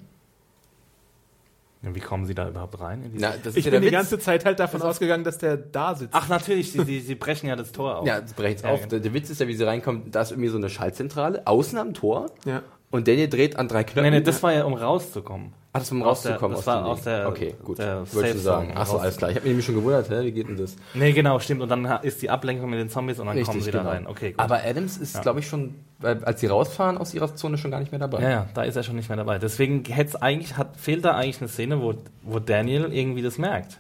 [1.85, 3.03] Wie kommen sie da überhaupt rein?
[3.03, 5.97] in diese- Na, das ich bin die ganze Zeit halt davon ausgegangen, dass der da
[5.97, 6.15] sitzt.
[6.15, 8.07] Ach, natürlich, sie, sie, sie brechen ja das Tor auf.
[8.07, 8.79] Ja, das brechen Ja, auf.
[8.83, 8.91] genau.
[8.91, 11.77] Der, der Witz ist ja, wie sie reinkommen, da ist irgendwie so eine Schaltzentrale, außen
[11.79, 12.63] am Tor, ja.
[12.93, 14.05] und Daniel dreht an drei Knöpfen.
[14.13, 15.55] Nee, nee, das war ja, um rauszukommen.
[15.75, 17.79] Ach, das um aus der- rauszukommen das war dem aus der- Okay, gut.
[17.79, 18.73] Wollte ich sagen.
[18.77, 19.31] Achso, alles klar.
[19.31, 20.21] Ich habe mich nämlich schon gewundert, hä?
[20.23, 20.77] wie geht denn das?
[20.93, 21.63] Nee, genau, stimmt.
[21.63, 24.07] Und dann ist die Ablenkung mit den Zombies und dann kommen sie da rein.
[24.07, 24.39] Okay, gut.
[24.39, 24.45] genau.
[24.45, 25.23] Aber Adams ist, Ja.
[25.23, 28.21] glaube ich, schon, als sie rausfahren aus ihrer Zone, schon gar nicht mehr dabei.
[28.23, 29.39] Ja, ja, da ist er schon nicht mehr dabei.
[29.39, 33.79] Deswegen hätt's eigentlich, hat, fehlt da eigentlich eine Szene, wo, wo Daniel irgendwie das merkt.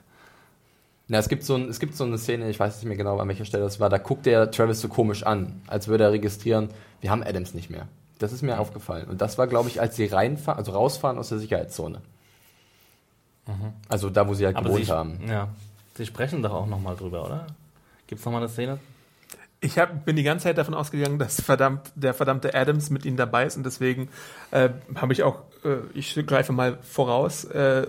[1.08, 3.18] Na, es gibt, so ein, es gibt so eine Szene, ich weiß nicht mehr genau,
[3.18, 6.12] an welcher Stelle das war, da guckt der Travis so komisch an, als würde er
[6.12, 6.70] registrieren,
[7.02, 7.86] wir haben Adams nicht mehr.
[8.22, 9.08] Das ist mir aufgefallen.
[9.08, 12.00] Und das war, glaube ich, als sie reinfahren, also rausfahren aus der Sicherheitszone.
[13.88, 15.20] Also da, wo sie halt Aber gewohnt sie, haben.
[15.28, 15.48] Ja,
[15.96, 17.46] sie sprechen doch auch nochmal drüber, oder?
[18.06, 18.78] Gibt's noch mal eine Szene?
[19.60, 23.16] Ich hab, bin die ganze Zeit davon ausgegangen, dass verdammt, der verdammte Adams mit ihnen
[23.16, 24.08] dabei ist und deswegen
[24.50, 27.86] äh, habe ich auch, äh, ich greife mal voraus, äh,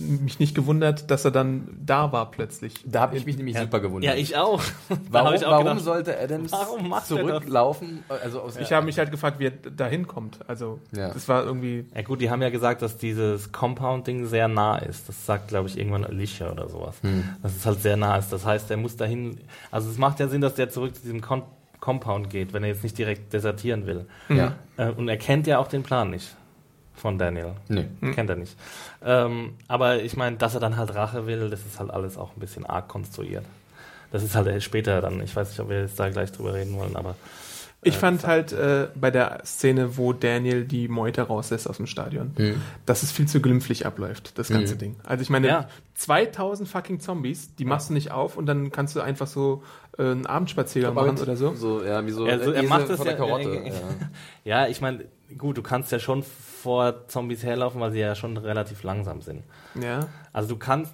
[0.00, 2.74] mich nicht gewundert, dass er dann da war plötzlich.
[2.84, 4.14] Da habe ich mich nämlich super gewundert.
[4.14, 4.62] Ja, ich auch.
[5.10, 8.04] Warum, ich auch warum gedacht, sollte Adams warum er zurücklaufen?
[8.08, 10.38] Also aus Ich habe mich halt gefragt, wie er da hinkommt.
[10.48, 11.12] Also Ja.
[11.12, 11.86] das war irgendwie.
[11.94, 15.08] Ja gut, die haben ja gesagt, dass dieses Compound-Ding sehr nah ist.
[15.08, 16.96] Das sagt, glaube ich, irgendwann Alicia oder sowas.
[17.02, 17.24] Hm.
[17.42, 18.32] Dass es halt sehr nah ist.
[18.32, 19.40] Das heißt, er muss dahin.
[19.70, 21.42] Also es macht ja Sinn, dass der zurück zu diesem Con
[21.78, 24.06] Compound geht, wenn er jetzt nicht direkt desertieren will.
[24.28, 24.54] Ja.
[24.76, 26.34] Äh, und er kennt ja auch den Plan nicht
[26.96, 27.52] von Daniel.
[27.68, 27.86] Nee.
[28.14, 28.56] Kennt er nicht.
[29.04, 32.30] Ähm, aber ich meine, dass er dann halt Rache will, das ist halt alles auch
[32.36, 33.44] ein bisschen arg konstruiert.
[34.12, 35.20] Das ist halt später dann.
[35.20, 37.14] Ich weiß nicht, ob wir jetzt da gleich drüber reden wollen, aber.
[37.82, 42.32] Ich fand halt äh, bei der Szene, wo Daniel die Meute rauslässt aus dem Stadion,
[42.36, 42.60] Mhm.
[42.84, 44.96] dass es viel zu glimpflich abläuft, das ganze Ding.
[45.04, 45.68] Also ich meine, Ja.
[45.94, 49.62] 2000 fucking Zombies, die machst du nicht auf und dann kannst du einfach so
[49.98, 51.54] äh, einen Abendspaziergang machen oder so.
[51.54, 53.54] So, ja, wie so Ja, so, er macht das vor der ja- Karotte.
[53.54, 53.72] ja, ja.
[54.44, 55.04] Ja, ich meine,
[55.38, 59.42] gut, du kannst ja schon vor Zombies herlaufen, weil sie ja schon relativ langsam sind.
[59.80, 60.08] Ja.
[60.32, 60.92] Also du kannst.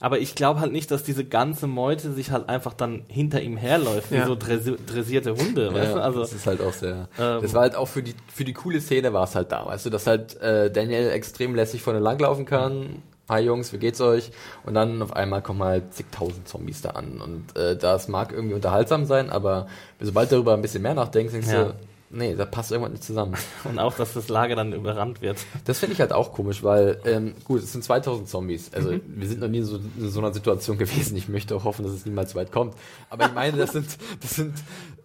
[0.00, 3.56] Aber ich glaube halt nicht, dass diese ganze Meute sich halt einfach dann hinter ihm
[3.56, 4.26] herläuft, wie Ja.
[4.26, 6.02] so dresi- dressierte Hunde, weißt Ja, du?
[6.02, 7.08] Also, das ist halt auch sehr.
[7.20, 9.64] Ähm, das war halt auch für die für die coole Szene war es halt da,
[9.66, 13.00] weißt du, dass halt äh, Daniel extrem lässig vorne langlaufen kann.
[13.28, 14.32] Hi Jungs, wie geht's euch?
[14.66, 17.20] Und dann auf einmal kommen halt zigtausend Zombies da an.
[17.20, 19.68] Und äh, das mag irgendwie unterhaltsam sein, aber
[20.00, 21.64] sobald du darüber ein bisschen mehr nachdenkst, denkst Ja.
[21.66, 21.74] du,
[22.12, 23.34] nee, da passt irgendwas nicht zusammen.
[23.64, 25.38] und auch, dass das Lager dann überrannt wird.
[25.64, 28.72] Das finde ich halt auch komisch, weil, ähm, gut, es sind 2000 Zombies.
[28.72, 31.16] Also, wir sind noch nie in so, in so einer Situation gewesen.
[31.16, 32.74] Ich möchte auch hoffen, dass es niemals so weit kommt.
[33.10, 33.86] Aber ich meine, das sind,
[34.20, 34.54] das sind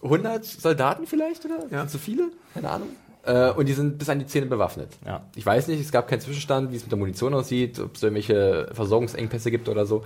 [0.04, 1.66] 100 Soldaten vielleicht, oder?
[1.72, 1.80] Ja.
[1.80, 2.32] Sind zu viele?
[2.54, 2.90] Keine Ahnung.
[3.24, 4.90] Äh, und die sind bis an die Zähne bewaffnet.
[5.06, 5.26] Ja.
[5.36, 8.04] Ich weiß nicht, es gab keinen Zwischenstand, wie es mit der Munition aussieht, ob es
[8.04, 10.06] irgendwelche Versorgungsengpässe gibt oder so.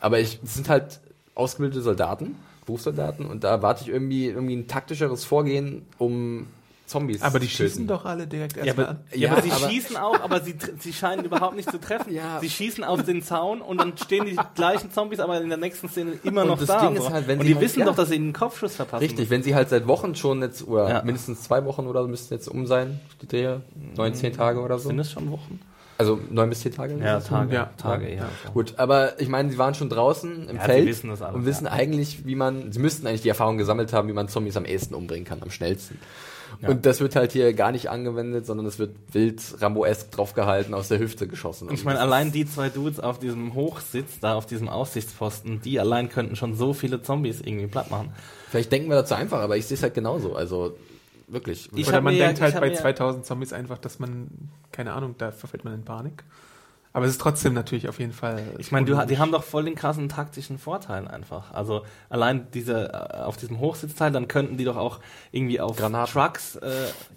[0.00, 1.00] Aber es sind halt
[1.34, 6.46] ausgebildete Soldaten, Berufssoldaten, und da erwarte ich irgendwie, irgendwie ein taktischeres Vorgehen, um
[6.86, 7.56] Zombies Aber die töten.
[7.70, 9.04] schießen doch alle direkt Ja, erstmal aber, an.
[9.12, 12.12] ja, Ja, aber sie aber- schießen auch, aber sie, sie scheinen überhaupt nicht zu treffen.
[12.14, 12.38] Ja.
[12.40, 15.88] Sie schießen auf den Zaun und dann stehen die gleichen Zombies, aber in der nächsten
[15.88, 16.86] Szene immer Und noch das da.
[16.86, 17.86] Ding ist halt, wenn und sie die halt- wissen ja.
[17.86, 19.02] doch, dass sie einen Kopfschuss verpassen.
[19.04, 21.02] Richtig, wenn sie halt seit Wochen schon jetzt, oder Ja.
[21.02, 23.62] mindestens zwei Wochen oder so müssten jetzt um sein, die Drehe,
[23.96, 24.88] neun, zehn Tage oder so.
[24.88, 25.60] Sind es schon Wochen?
[26.02, 26.98] Also neun bis zehn Tage?
[26.98, 27.20] Ja?
[27.20, 27.54] Tage.
[27.54, 27.70] Ja.
[27.76, 28.28] Tage, Ja.
[28.52, 31.46] Gut, aber ich meine, sie waren schon draußen im Ja, Feld wissen das alles, und
[31.46, 31.70] wissen ja.
[31.70, 34.94] eigentlich, wie man, sie müssten eigentlich die Erfahrung gesammelt haben, wie man Zombies am ehesten
[34.94, 35.98] umbringen kann, am schnellsten.
[36.60, 36.68] Ja.
[36.70, 40.88] Und das wird halt hier gar nicht angewendet, sondern es wird wild Rambo-esk draufgehalten, aus
[40.88, 41.68] der Hüfte geschossen.
[41.72, 46.08] Ich meine, allein die zwei Dudes auf diesem Hochsitz, da auf diesem Aussichtsposten, die allein
[46.08, 48.12] könnten schon so viele Zombies irgendwie platt machen.
[48.50, 50.34] Vielleicht denken wir dazu einfach, aber ich sehe es halt genauso.
[50.34, 50.76] Also
[51.32, 51.70] wirklich.
[51.74, 54.92] Ich Oder man mir denkt halt bei mir ja- 2000 Zombies einfach, dass man, keine
[54.92, 56.24] Ahnung, da verfällt man in Panik.
[56.94, 58.42] Aber es ist trotzdem natürlich auf jeden Fall.
[58.58, 61.52] Ich meine, du, die haben doch voll den krassen taktischen Vorteil einfach.
[61.52, 65.00] Also allein diese äh, auf diesem Hochsitzteil, dann könnten die doch auch
[65.30, 66.12] irgendwie auf Granaten.
[66.12, 66.70] Trucks äh,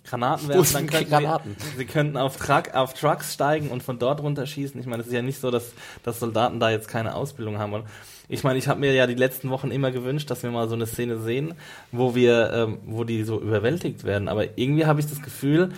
[0.06, 0.74] Granaten werfen.
[0.74, 1.56] Dann die könnten Granaten?
[1.60, 4.80] Sie, sie könnten auf, Truck, auf Trucks steigen und von dort runterschießen.
[4.80, 7.74] Ich meine, es ist ja nicht so, dass, dass Soldaten da jetzt keine Ausbildung haben.
[7.74, 7.86] Und
[8.30, 10.76] ich meine, ich habe mir ja die letzten Wochen immer gewünscht, dass wir mal so
[10.76, 11.54] eine Szene sehen,
[11.92, 14.30] wo wir, ähm, wo die so überwältigt werden.
[14.30, 15.74] Aber irgendwie habe ich das Gefühl,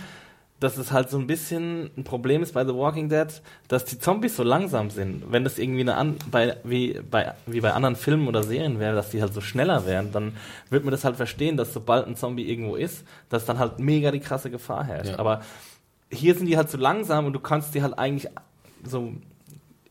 [0.60, 3.28] dass es halt so ein bisschen ein Problem ist bei The Walking Dead,
[3.68, 5.30] dass die Zombies so langsam sind.
[5.30, 8.96] Wenn das irgendwie eine an, bei, wie, bei, wie bei anderen Filmen oder Serien wäre,
[8.96, 10.32] dass die halt so schneller wären, dann
[10.70, 14.10] wird man das halt verstehen, dass sobald ein Zombie irgendwo ist, dass dann halt mega
[14.10, 15.12] die krasse Gefahr herrscht.
[15.12, 15.18] Ja.
[15.18, 15.42] Aber
[16.10, 18.28] hier sind die halt so langsam und du kannst die halt eigentlich
[18.84, 19.12] so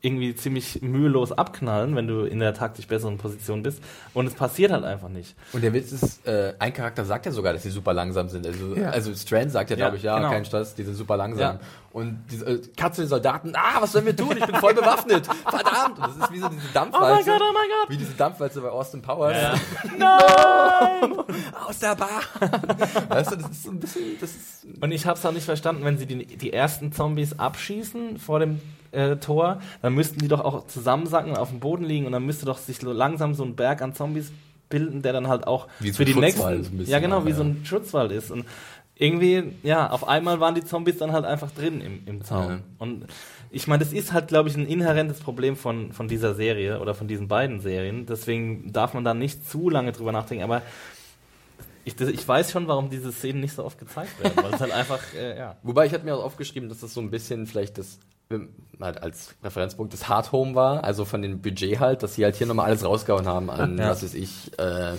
[0.08, 3.82] irgendwie ziemlich mühelos abknallen, wenn du in der taktisch besseren Position bist.
[4.14, 5.36] Und es passiert halt einfach nicht.
[5.54, 8.48] Und der Witz ist, äh, ein Charakter sagt ja sogar, dass sie super langsam sind.
[8.48, 8.90] Also, Ja.
[8.90, 10.30] also Strand sagt ja, Ja, glaube ich, ja, genau.
[10.32, 11.56] kein Stress, die sind super langsam.
[11.56, 11.60] Ja.
[11.92, 14.36] Und diese äh, Katze, die Soldaten, ah, was sollen wir tun?
[14.38, 15.26] Ich bin voll bewaffnet.
[15.26, 15.98] Verdammt!
[15.98, 17.32] Und das ist wie so diese Dampfwalze.
[17.32, 17.90] oh mein Gott!
[17.90, 19.36] Wie diese Dampfwalze bei Austin Powers.
[19.36, 19.56] Ja.
[21.68, 22.22] Aus der Bar!
[23.10, 25.46] weißt du, das ist so ein bisschen, das ist, Und ich habe es auch nicht
[25.46, 28.62] verstanden, wenn sie die, die ersten Zombies abschießen vor dem
[28.98, 32.26] äh, Tor, dann müssten die doch auch zusammensacken und auf dem Boden liegen und dann
[32.26, 34.32] müsste doch sich so langsam so ein Berg an Zombies
[34.70, 37.26] bilden, der dann halt auch Wie so für ein die Schutzwall nächsten, so ja genau,
[37.26, 37.36] wie ja.
[37.36, 38.46] so ein Schutzwald ist und
[39.00, 42.50] irgendwie, ja, auf einmal waren die Zombies dann halt einfach drin im, im Zaun.
[42.50, 42.60] Ja.
[42.80, 43.06] Und
[43.52, 46.96] ich meine, das ist halt, glaube ich, ein inhärentes Problem von, von dieser Serie oder
[46.96, 48.08] von diesen beiden Serien.
[48.08, 50.44] Deswegen darf man da nicht zu lange drüber nachdenken.
[50.44, 50.64] Aber
[51.86, 54.60] ich, das, ich weiß schon, warum diese Szenen nicht so oft gezeigt werden, weil es
[54.60, 55.58] halt einfach, äh, ja.
[55.62, 58.00] Wobei ich hatte mir auch aufgeschrieben, dass das so ein bisschen vielleicht das
[58.80, 62.36] halt als Referenzpunkt das Hard Home war, also von dem Budget halt, dass sie halt
[62.36, 63.90] hier nochmal alles rausgehauen haben an, Ja.
[63.90, 64.94] was weiß ich, äh,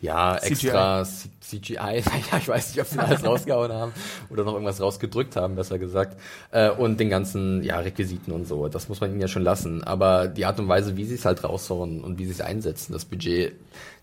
[0.00, 0.48] ja, CGI.
[0.52, 1.04] extra
[1.40, 2.02] CGI, ja,
[2.38, 3.92] ich weiß nicht, ob sie alles rausgehauen haben
[4.30, 6.18] oder noch irgendwas rausgedrückt haben, besser gesagt,
[6.50, 9.84] äh, und den ganzen, ja, Requisiten und so, das muss man ihnen ja schon lassen,
[9.84, 12.94] aber die Art und Weise, wie sie es halt raushauen und wie sie es einsetzen,
[12.94, 13.54] das Budget,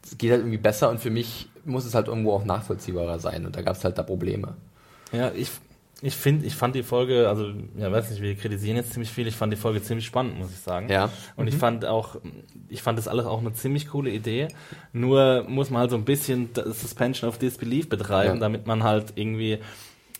[0.04, 3.46] das geht halt irgendwie besser und für mich muss es halt irgendwo auch nachvollziehbarer sein
[3.48, 4.54] und da gab es halt da Probleme.
[5.12, 5.50] Ja, ich,
[6.02, 9.28] ich finde, ich fand die Folge, also, ja, weiß nicht, wir kritisieren jetzt ziemlich viel,
[9.28, 10.88] ich fand die Folge ziemlich spannend, muss ich sagen.
[10.90, 11.12] Ja.
[11.36, 12.16] Und ich fand auch,
[12.70, 14.48] ich fand das alles auch eine ziemlich coole Idee.
[14.94, 18.40] Nur muss man halt so ein bisschen Suspension of Disbelief betreiben, Ja.
[18.40, 19.60] damit man halt irgendwie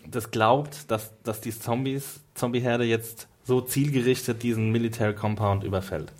[0.06, 6.12] das glaubt, dass, dass die Zombies, Zombieherde jetzt so zielgerichtet diesen Military Compound überfällt.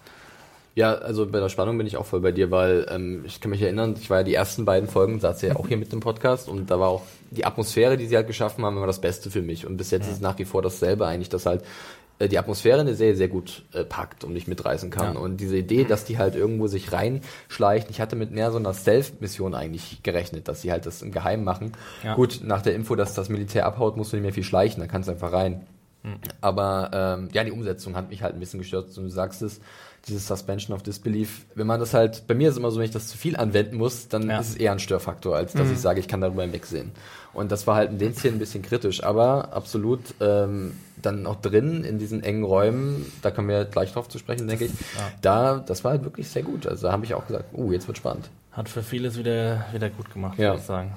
[0.74, 3.50] Ja, also bei der Spannung bin ich auch voll bei dir, weil ähm, ich kann
[3.50, 6.00] mich erinnern, ich war ja die ersten beiden Folgen, saß ja auch hier mit dem
[6.00, 9.30] Podcast und da war auch die Atmosphäre, die sie halt geschaffen haben, immer das Beste
[9.30, 9.66] für mich.
[9.66, 11.64] Und bis jetzt ist es nach wie vor dasselbe eigentlich, dass halt
[12.20, 15.14] äh, die Atmosphäre in der Serie sehr gut äh, packt und mich mitreißen kann.
[15.14, 15.20] Ja.
[15.20, 18.74] Und diese Idee, dass die halt irgendwo sich reinschleicht, ich hatte mit mehr so einer
[18.74, 21.72] Stealth-Mission eigentlich gerechnet, dass sie halt das im Geheimen machen.
[22.04, 22.14] Ja.
[22.14, 24.86] Gut, nach der Info, dass das Militär abhaut, musst du nicht mehr viel schleichen, da
[24.86, 25.66] kannst du einfach rein.
[26.40, 28.86] Aber ähm, ja, die Umsetzung hat mich halt ein bisschen gestört.
[28.96, 29.60] Und du sagst es,
[30.08, 32.86] dieses Suspension of Disbelief, wenn man das halt, bei mir ist es immer so, wenn
[32.86, 34.38] ich das zu viel anwenden muss, dann Ja.
[34.40, 36.92] ist es eher ein Störfaktor, als dass ich sage, ich kann darüber hinwegsehen.
[37.34, 41.36] Und das war halt in den Szenen ein bisschen kritisch, aber absolut ähm, dann auch
[41.36, 44.72] drin in diesen engen Räumen, da kommen wir gleich drauf zu sprechen, denke ich.
[45.20, 46.66] Da, das war halt wirklich sehr gut.
[46.66, 48.30] Also da habe ich auch gesagt, uh, jetzt wird spannend.
[48.52, 50.50] Hat für vieles wieder, wieder gut gemacht, Ja.
[50.52, 50.94] würde ich sagen.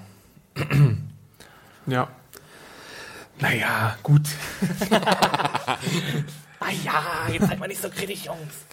[1.87, 2.07] Ja.
[3.39, 4.27] Naja, gut.
[6.65, 8.65] Ah ja, jetzt seid mal nicht so kritisch, Jungs.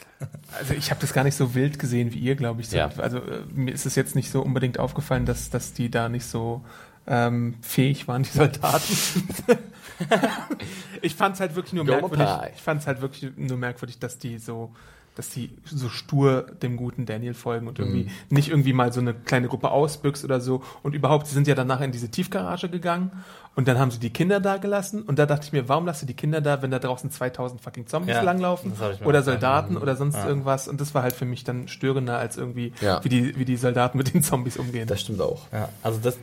[0.57, 2.69] Also ich habe das gar nicht so wild gesehen wie ihr, glaube ich.
[2.69, 2.89] So, Ja.
[2.99, 6.25] Also äh, mir ist es jetzt nicht so unbedingt aufgefallen, dass, dass die da nicht
[6.25, 6.65] so
[7.09, 8.97] ähm, fähig waren, die Soldaten.
[11.03, 12.29] ich fand es halt wirklich nur merkwürdig.
[12.55, 14.73] Ich fand es halt wirklich nur merkwürdig, dass die so
[15.21, 19.13] dass die so stur dem guten Daniel folgen und irgendwie nicht irgendwie mal so eine
[19.13, 20.63] kleine Gruppe ausbüchst oder so.
[20.83, 23.11] Und überhaupt, sie sind ja danach in diese Tiefgarage gegangen
[23.55, 26.03] und dann haben sie die Kinder da gelassen und da dachte ich mir, warum lasst
[26.03, 28.73] ihr die Kinder da, wenn da draußen 2000 fucking Zombies Ja, langlaufen
[29.05, 29.23] oder.
[29.23, 30.27] Soldaten oder sonst Ja.
[30.27, 33.05] irgendwas und das war halt für mich dann störender als irgendwie, Ja.
[33.05, 34.89] wie, die, wie die Soldaten mit den Zombies umgehen.
[34.89, 35.43] Das stimmt auch.
[35.53, 36.17] Ja, also das,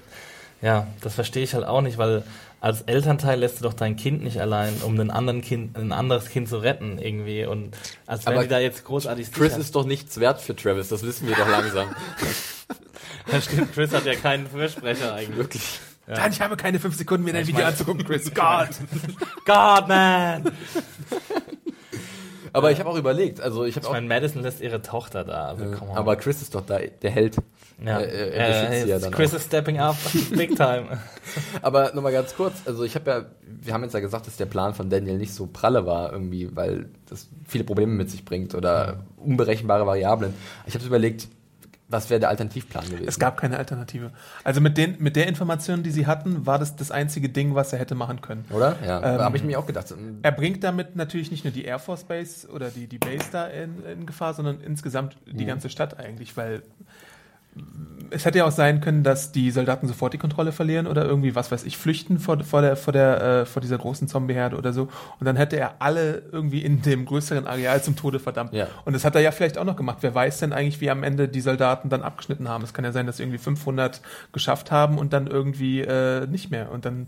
[0.64, 2.24] ja, das verstehe ich halt auch nicht, weil
[2.60, 6.30] als Elternteil lässt du doch dein Kind nicht allein, um ein, anderen kind, ein anderes
[6.30, 7.46] Kind zu retten irgendwie.
[7.46, 10.56] Und als wenn Aber die da jetzt großartig Chris sicher- ist doch nichts wert für
[10.56, 11.90] Travis, das wissen wir doch langsam.
[13.30, 15.38] Ja, stimmt, Chris hat ja keinen Fürsprecher eigentlich.
[15.38, 15.80] Wirklich.
[16.08, 18.34] Nein, ich habe keine fünf Sekunden, mir dein Ich Video anzugucken, Chris.
[18.34, 18.70] God!
[19.46, 20.52] God, man!
[22.54, 25.24] Aber ich habe auch überlegt, also ich habe Ich auch meine, Madison lässt ihre Tochter
[25.24, 25.50] da.
[25.50, 25.76] Also, Äh.
[25.96, 27.38] Aber Chris ist doch da der Held.
[27.84, 28.00] ja.
[28.00, 29.38] äh, er- Äh, ja dann Chris auch.
[29.38, 29.96] is stepping up
[30.32, 30.86] big time.
[31.62, 33.26] Aber nochmal ganz kurz, also ich habe ja,
[33.62, 36.56] wir haben jetzt ja gesagt, dass der Plan von Daniel nicht so pralle war irgendwie,
[36.56, 40.34] weil das viele Probleme mit sich bringt oder unberechenbare Variablen.
[40.66, 41.28] Ich habe überlegt,
[41.90, 43.08] was wäre der Alternativplan gewesen?
[43.08, 44.12] Es gab keine Alternative.
[44.44, 47.72] Also mit, den, mit der Information, die sie hatten, war das das einzige Ding, was
[47.72, 48.46] er hätte machen können.
[48.50, 48.76] oder?
[48.86, 49.94] Ja, Ähm, habe ich mir auch gedacht.
[50.22, 53.48] Er bringt damit natürlich nicht nur die Air Force Base oder die, die Base da
[53.48, 56.62] in, in Gefahr, sondern insgesamt die ganze Stadt eigentlich, weil
[58.10, 61.36] es hätte ja auch sein können, dass die Soldaten sofort die Kontrolle verlieren oder irgendwie,
[61.36, 64.74] was weiß ich, flüchten vor, vor, der, vor, der, äh, vor dieser großen Zombieherde oder
[64.74, 64.84] so.
[65.20, 68.54] Und dann hätte er alle irgendwie in dem größeren Areal zum Tode verdammt.
[68.54, 68.68] Ja.
[68.86, 70.00] Und das hat er ja vielleicht auch noch gemacht.
[70.02, 72.64] Wer weiß denn eigentlich, wie am Ende die Soldaten dann abgeschnitten haben?
[72.64, 76.72] Es kann ja sein, dass irgendwie 500 geschafft haben und dann irgendwie äh, nicht mehr.
[76.72, 77.08] Und dann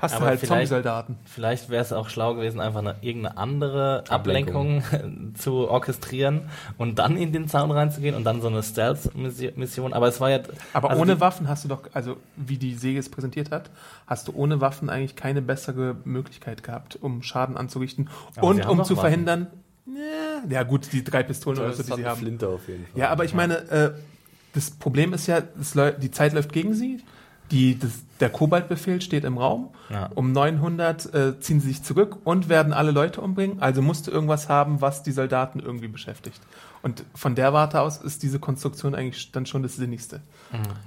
[0.00, 1.16] hast Aber du halt Zombie-Soldaten.
[1.24, 4.82] Vielleicht wäre es auch schlau gewesen, einfach eine, irgendeine andere Ablenkung,
[5.38, 6.42] zu orchestrieren
[6.78, 9.92] und dann in den Zaun reinzugehen und dann so eine Stealth-Mission.
[9.92, 10.40] Aber es war ja.
[10.72, 13.70] Aber also ohne die- Waffen hast du doch, also wie die Säge es präsentiert hat,
[14.06, 18.84] hast du ohne Waffen eigentlich keine bessere Möglichkeit gehabt, um Schaden anzurichten Aber und um
[18.84, 19.00] zu Waffen.
[19.00, 19.46] verhindern.
[19.86, 22.18] Ja, ja gut, die drei Pistolen oder so, die sie haben.
[22.18, 23.00] Flinte auf jeden Fall.
[23.00, 23.92] Ja, aber ich meine, äh,
[24.52, 27.00] das Problem ist ja, die Zeit läuft gegen sie.
[27.50, 29.70] Die, das, der Kobaltbefehl steht im Raum.
[29.88, 30.10] Ja.
[30.14, 33.60] Um 900 äh, ziehen sie sich zurück und werden alle Leute umbringen.
[33.62, 36.40] Also musst du irgendwas haben, was die Soldaten irgendwie beschäftigt.
[36.82, 40.20] Und von der Warte aus ist diese Konstruktion eigentlich dann schon das Sinnigste.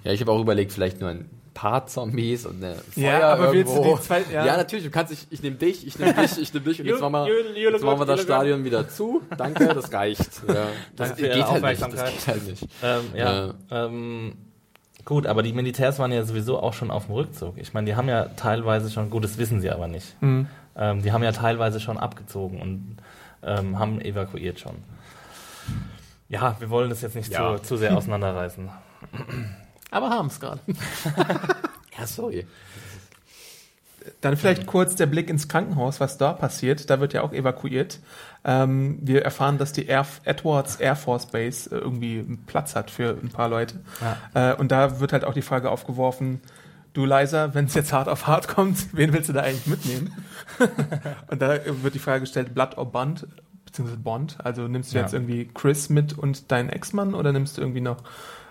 [0.04, 3.52] Ja, ich habe auch überlegt, vielleicht nur ein paar Zombies und eine Feuer Ja, aber
[3.52, 3.98] willst du irgendwo.
[3.98, 4.46] die zwei- ja.
[4.46, 4.56] ja.
[4.58, 7.02] natürlich, du kannst, ich, ich nehme dich, ich nehme dich, ich nehme dich und jetzt
[7.02, 9.22] machen wir, jetzt machen wir das Stadion wieder zu.
[9.38, 10.30] Danke, das reicht.
[10.48, 11.82] Ja, das für geht halt nicht.
[11.82, 12.68] Das geht halt nicht.
[12.84, 13.46] Ähm, ja.
[13.48, 13.86] Ja.
[13.86, 14.34] Ähm,
[15.06, 17.58] gut, aber die Militärs waren ja sowieso auch schon auf dem Rückzug.
[17.58, 20.22] Ich meine, die haben ja teilweise schon, gut, das wissen sie aber nicht.
[20.22, 20.48] Mhm.
[20.76, 22.98] Ähm, die haben ja teilweise schon abgezogen und
[23.44, 24.76] ähm, haben evakuiert schon.
[26.28, 27.58] Ja, wir wollen das jetzt nicht Ja.
[27.58, 28.70] zu, zu sehr auseinanderreißen.
[29.92, 30.62] Aber haben es gerade.
[31.98, 32.48] Ja, sorry.
[34.22, 36.90] Dann vielleicht kurz der Blick ins Krankenhaus, was da passiert.
[36.90, 38.00] Da wird ja auch evakuiert.
[38.46, 43.18] Ähm, wir erfahren, dass die Air Edwards Air Force Base äh, irgendwie Platz hat für
[43.22, 43.80] ein paar Leute.
[44.34, 46.40] Äh, und da wird halt auch die Frage aufgeworfen,
[46.94, 50.14] du Liza, wenn es jetzt hart auf hart kommt, wen willst du da eigentlich mitnehmen?
[51.28, 53.28] und da wird die Frage gestellt, Blood or Bond,
[53.66, 54.38] beziehungsweise Bond.
[54.44, 55.04] Also nimmst du Ja.
[55.04, 57.98] jetzt irgendwie Chris mit und deinen Ex-Mann oder nimmst du irgendwie noch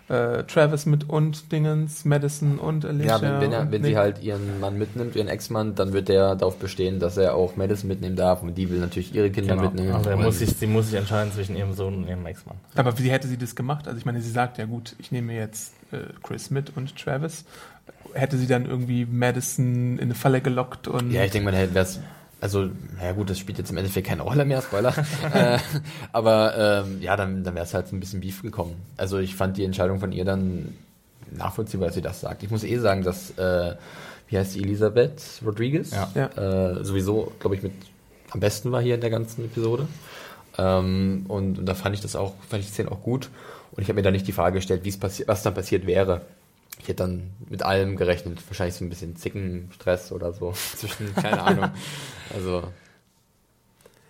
[0.09, 3.17] äh, Travis mit und Dingens, Madison und Alicia?
[3.17, 6.35] Ja, wenn, wenn, er, wenn sie halt ihren Mann mitnimmt, ihren Ex-Mann, dann wird der
[6.35, 9.93] darauf bestehen, dass er auch Madison mitnehmen darf und die will natürlich ihre Kinder mitnehmen.
[9.93, 12.57] Also er muss sich, sie muss sich entscheiden zwischen ihrem Sohn und ihrem Ex-Mann.
[12.75, 13.87] Aber wie hätte sie das gemacht?
[13.87, 17.45] Also ich meine, sie sagt ja gut, ich nehme jetzt äh, Chris mit und Travis.
[18.15, 21.75] Hätte sie dann irgendwie Madison in eine Falle gelockt und Ja, ich denke mal, da
[21.75, 22.01] wäre es.
[22.41, 22.71] Also,
[23.03, 24.95] ja gut, das spielt jetzt im Endeffekt keine Rolle mehr, Spoiler.
[25.35, 25.59] äh,
[26.13, 28.77] aber ähm, ja, dann, dann wäre es halt so ein bisschen Beef gekommen.
[28.97, 30.75] Also ich fand die Entscheidung von ihr dann
[31.33, 32.43] nachvollziehbar, dass sie das sagt.
[32.43, 33.75] Ich muss eh sagen, dass, äh,
[34.29, 35.91] wie heißt die, Elisabeth Rodriguez?
[35.91, 36.27] Ja.
[36.27, 37.73] Äh, sowieso, glaube ich, mit
[38.31, 39.89] am besten war hier in der ganzen Episode.
[40.59, 43.31] Ähm, und, und da fand ich das auch, fand ich die Szene auch gut.
[43.73, 45.87] Und ich habe mir da nicht die Frage gestellt, wie es passiert, was dann passiert
[45.87, 46.23] wäre.
[46.81, 51.15] Ich hätte dann mit allem gerechnet, wahrscheinlich so ein bisschen Zicken, Stress oder so zwischen,
[51.15, 51.71] keine Ahnung.
[52.35, 52.63] Also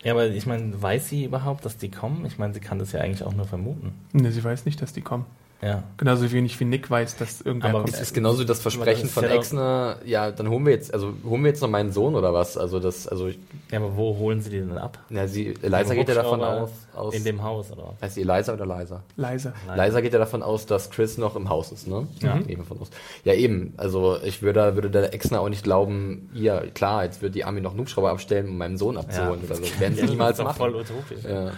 [0.02, 2.24] Ja, aber ich meine, weiß sie überhaupt, dass die kommen?
[2.26, 3.92] Ich meine, sie kann das ja eigentlich auch nur vermuten.
[4.12, 5.26] Ne, sie weiß nicht, dass die kommen.
[5.60, 5.82] Ja.
[5.96, 7.92] Genauso wenig wie Nick weiß, dass irgendwer Aber kommt.
[7.92, 11.42] Es ist genauso das Versprechen von ja Exner, ja, dann holen wir jetzt, also holen
[11.42, 12.56] wir jetzt noch meinen Sohn oder was?
[12.56, 13.40] Also das, also ich-
[13.72, 14.98] Ja, aber wo holen sie die denn ab?
[15.08, 17.82] na, sie, Eliza geht ja davon aus, aus In dem Haus, oder?
[17.96, 18.02] was?
[18.02, 19.02] heißt sie Eliza oder Liza?
[19.16, 19.52] Leise.
[19.76, 22.06] Liza geht ja davon aus, dass Chris noch im Haus ist, ne?
[22.20, 22.36] Ja.
[22.38, 22.90] Gehe ich davon aus.
[23.24, 23.74] Ja, eben.
[23.78, 27.60] Also ich würde, würde der Exner auch nicht glauben, ja, klar, jetzt wird die Army
[27.60, 29.62] noch Hubschrauber abstellen, um meinen Sohn abzuholen oder so.
[29.80, 30.74] Werden sie Ja, niemals voll machen.
[30.76, 31.24] utopisch.
[31.28, 31.50] Ja.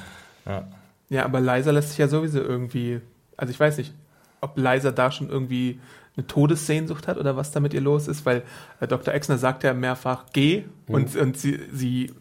[0.46, 0.68] Ja.
[1.10, 3.00] Ja, aber Liza lässt sich ja sowieso irgendwie,
[3.40, 3.94] also ich weiß nicht,
[4.40, 5.81] ob Liza da schon irgendwie
[6.16, 8.42] eine Todessehnsucht hat oder was da mit ihr los ist, weil
[8.81, 9.14] äh, Dr.
[9.14, 12.12] Exner sagt ja mehrfach, geh, und, und sie, sie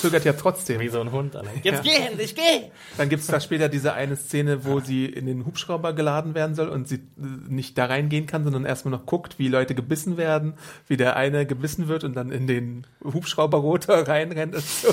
[0.00, 0.80] zögert ja trotzdem.
[0.80, 1.36] Wie so ein Hund.
[1.36, 1.50] Alter.
[1.62, 1.92] Jetzt Ja.
[1.92, 2.70] geh endlich, geh!
[2.96, 6.54] Dann gibt es da später diese eine Szene, wo sie in den Hubschrauber geladen werden
[6.54, 7.00] soll und sie äh,
[7.48, 10.54] nicht da reingehen kann, sondern erstmal noch guckt, wie Leute gebissen werden,
[10.88, 14.54] wie der eine gebissen wird und dann in den Hubschrauberrotor reinrennt.
[14.54, 14.88] und So,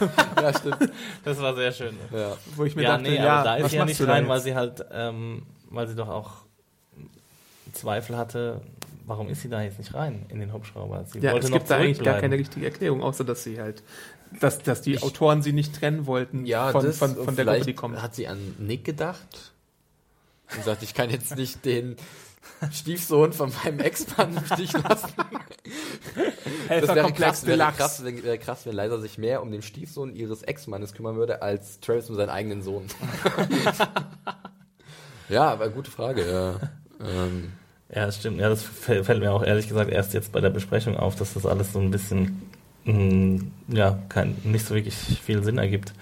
[0.40, 0.90] ja, stimmt.
[1.24, 1.94] Das war sehr schön.
[2.12, 2.36] Ja.
[2.56, 4.40] wo ich mir ja, dachte, nee, ja, aber da ist sie ja nicht rein, weil
[4.40, 6.32] sie halt, ähm, weil sie doch auch
[7.72, 8.60] Zweifel hatte,
[9.04, 11.04] warum ist sie da jetzt nicht rein in den Hubschrauber?
[11.06, 13.60] Sie Ja, wollte es noch gibt da eigentlich gar keine richtige Erklärung, außer dass sie
[13.60, 13.82] halt,
[14.40, 17.60] dass, dass die Autoren sie nicht trennen wollten Ja, von, das, von, von der Gruppe,
[17.64, 18.02] die kommt.
[18.02, 19.52] hat sie an Nick gedacht
[20.56, 21.96] und sagt, ich kann jetzt nicht den
[22.72, 25.12] Stiefsohn von meinem Ex-Mann im Stich lassen.
[26.68, 30.14] Das wäre krass, wäre krass, wenn, wäre krass, wenn Liza sich mehr um den Stiefsohn
[30.16, 32.86] ihres Ex-Mannes kümmern würde, als Travis um seinen eigenen Sohn.
[35.28, 36.60] ja, aber gute Frage, ja.
[37.04, 37.52] Ähm,
[37.88, 38.40] Ja, das stimmt.
[38.40, 41.34] Ja, das fäll- fällt mir auch ehrlich gesagt erst jetzt bei der Besprechung auf, dass
[41.34, 42.42] das alles so ein bisschen,
[42.86, 45.92] mh, ja, kein, nicht so wirklich viel Sinn ergibt.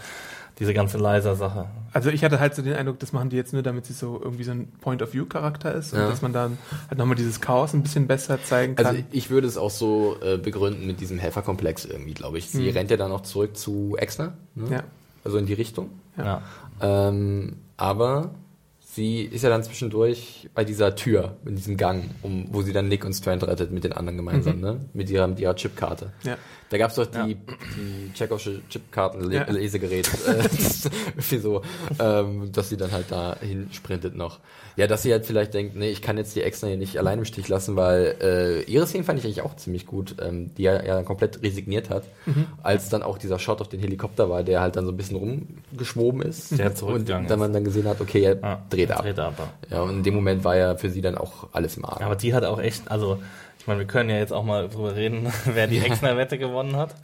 [0.61, 1.67] Diese ganze Leiser-Sache.
[1.93, 4.21] Also ich hatte halt so den Eindruck, das machen die jetzt nur, damit sie so
[4.23, 6.05] irgendwie so ein Point-of-View-Charakter ist Ja.
[6.05, 8.87] und dass man dann halt nochmal dieses Chaos ein bisschen besser zeigen kann.
[8.87, 12.51] Also ich würde es auch so äh, begründen mit diesem Helferkomplex irgendwie, glaube ich.
[12.51, 12.73] Sie Hm.
[12.77, 14.69] rennt ja dann auch zurück zu Exner, ne?
[14.71, 14.85] ja.
[15.25, 15.91] also in die Richtung.
[16.17, 16.43] Ja.
[16.81, 18.31] Ähm, aber
[18.79, 22.87] sie ist ja dann zwischendurch bei dieser Tür, in diesem Gang, um, wo sie dann
[22.87, 24.81] Nick und Strand rettet mit den anderen gemeinsam, ne?
[24.93, 26.13] Mit ihrer, mit ihrer Chipkarte.
[26.23, 26.37] Ja.
[26.75, 27.25] Da gab es doch Ja.
[27.25, 29.43] die, die tschechische Chipkarten, Ja.
[29.49, 29.65] Äh,
[31.15, 31.63] irgendwie so,
[32.01, 34.41] ähm, dass sie dann halt da hinsprintet noch.
[34.77, 37.21] Ja, dass sie halt vielleicht denkt, nee, ich kann jetzt die Exner hier nicht allein
[37.21, 40.63] im Stich lassen, weil äh, ihre Szene fand ich eigentlich auch ziemlich gut, ähm, die
[40.65, 42.47] ja, ja komplett resigniert hat, Mhm.
[42.65, 45.17] als dann auch dieser Shot auf den Helikopter war, der halt dann so ein bisschen
[45.17, 46.59] rumgeschwoben ist.
[46.59, 47.41] Der und zurückgegangen dann ist.
[47.41, 49.03] man dann gesehen hat, okay, er Ja, dreht ab.
[49.03, 49.53] Dreht ab.
[49.71, 52.03] Ja, und in dem Moment war ja für sie dann auch alles im Argen.
[52.03, 53.21] Aber die hat auch echt, also,
[53.65, 56.95] ich meine, wir können ja jetzt auch mal drüber reden, wer die Exner-Wette gewonnen hat.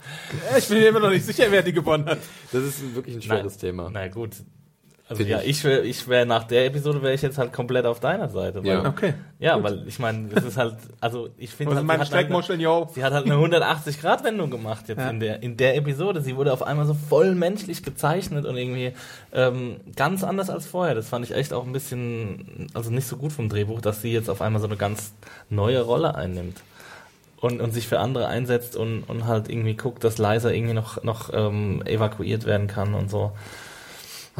[0.55, 2.19] Ich bin mir immer noch nicht sicher, wer die gewonnen hat.
[2.51, 3.89] das ist wirklich ein schweres Thema.
[3.91, 4.35] Na gut.
[5.11, 5.49] Also ja, ich.
[5.49, 8.63] ich wäre ich wär nach der Episode wäre ich jetzt halt komplett auf deiner Seite.
[8.63, 8.85] Weil, Ja.
[8.87, 9.13] Okay.
[9.39, 12.15] ja, weil ich meine, das ist halt, also ich finde Was halt, meine sie hat
[12.17, 12.87] halt eine-?
[12.93, 15.09] Sie hat halt eine 180-Grad-Wendung gemacht jetzt Ja.
[15.09, 16.21] in, der, in der Episode.
[16.21, 18.93] Sie wurde auf einmal so voll menschlich gezeichnet und irgendwie
[19.33, 20.95] ähm, ganz anders als vorher.
[20.95, 24.13] Das fand ich echt auch ein bisschen, also nicht so gut vom Drehbuch, dass sie
[24.13, 25.11] jetzt auf einmal so eine ganz
[25.49, 26.61] neue Rolle einnimmt.
[27.41, 31.03] Und, und sich für andere einsetzt und, und halt irgendwie guckt, dass Liza irgendwie noch,
[31.03, 33.31] noch ähm, evakuiert werden kann und so.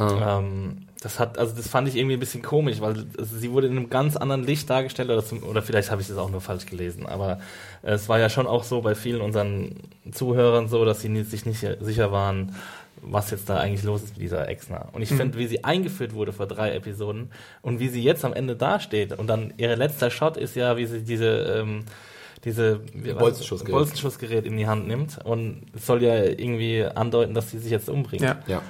[0.09, 3.67] Ähm, das hat, also das fand ich irgendwie ein bisschen komisch, weil also sie wurde
[3.67, 6.41] in einem ganz anderen Licht dargestellt oder, zum, oder vielleicht habe ich das auch nur
[6.41, 7.39] falsch gelesen, aber
[7.81, 9.77] es war ja schon auch so bei vielen unseren
[10.11, 12.55] Zuhörern so, dass sie nie, sich nicht sicher waren,
[13.01, 14.89] was jetzt da eigentlich los ist mit dieser Exner.
[14.91, 17.31] Und ich finde, wie sie eingeführt wurde vor drei Episoden
[17.63, 20.85] und wie sie jetzt am Ende dasteht und dann ihr letzter Shot ist ja, wie
[20.85, 21.85] sie diese ähm,
[22.45, 22.79] diese
[23.17, 23.73] Bolzenschussgerät.
[23.73, 27.89] Bolzenschussgerät in die Hand nimmt und es soll ja irgendwie andeuten, dass sie sich jetzt
[27.89, 28.23] umbringt.
[28.23, 28.39] Ja.
[28.47, 28.61] Ja.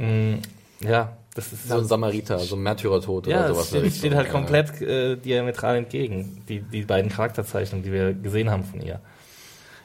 [0.00, 0.36] Mm,
[0.80, 3.68] ja, das ist So ein Samariter, so ein Märtyrertod ja, oder sowas.
[3.68, 8.14] steht, in der steht halt komplett äh, diametral entgegen, die, die beiden Charakterzeichnungen, die wir
[8.14, 9.00] gesehen haben von ihr.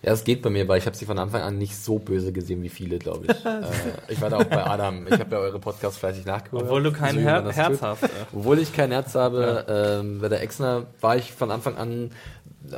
[0.01, 2.32] Ja, es geht bei mir, weil ich habe sie von Anfang an nicht so böse
[2.32, 3.45] gesehen wie viele, glaube ich.
[3.45, 3.62] äh,
[4.08, 5.08] ich war da auch bei Adam.
[5.08, 6.63] Ich habe ja eure Podcasts fleißig nachgehört.
[6.63, 8.04] Obwohl du kein so Her Herz hast.
[8.32, 12.12] Obwohl ich kein Herz habe, ähm, bei der Exner war ich von Anfang an,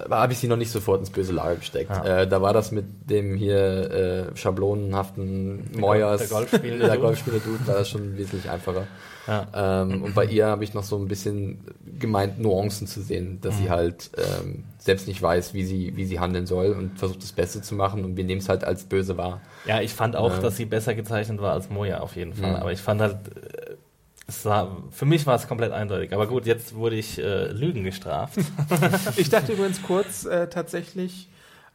[0.10, 1.90] habe ich sie noch nicht sofort ins böse Lager gesteckt.
[1.90, 2.22] Ja.
[2.22, 6.98] Äh, da war das mit dem hier äh, schablonenhaften Moyers, der Golfspielende der.
[6.98, 8.88] Golfspieler Dude, war das schon wesentlich einfacher.
[9.28, 9.82] Ja.
[9.84, 11.60] Ähm, und bei ihr habe ich noch so ein bisschen
[12.00, 13.64] gemeint, Nuancen zu sehen, dass Mhm.
[13.64, 17.34] sie halt ähm, selbst nicht weiß, wie sie, wie sie handeln soll und versucht das
[17.34, 19.42] Beste zu machen und wir nehmen es halt als böse wahr.
[19.66, 20.40] ja, ich fand auch, Ja.
[20.40, 22.52] dass sie besser gezeichnet war als Moja auf jeden Fall.
[22.52, 22.56] Mhm.
[22.58, 23.67] Aber ich fand halt, äh,
[24.46, 26.14] war, für mich war es komplett eindeutig.
[26.14, 28.38] Aber gut, jetzt wurde ich äh, Lügen gestraft.
[29.18, 31.30] Ich dachte übrigens kurz äh, tatsächlich,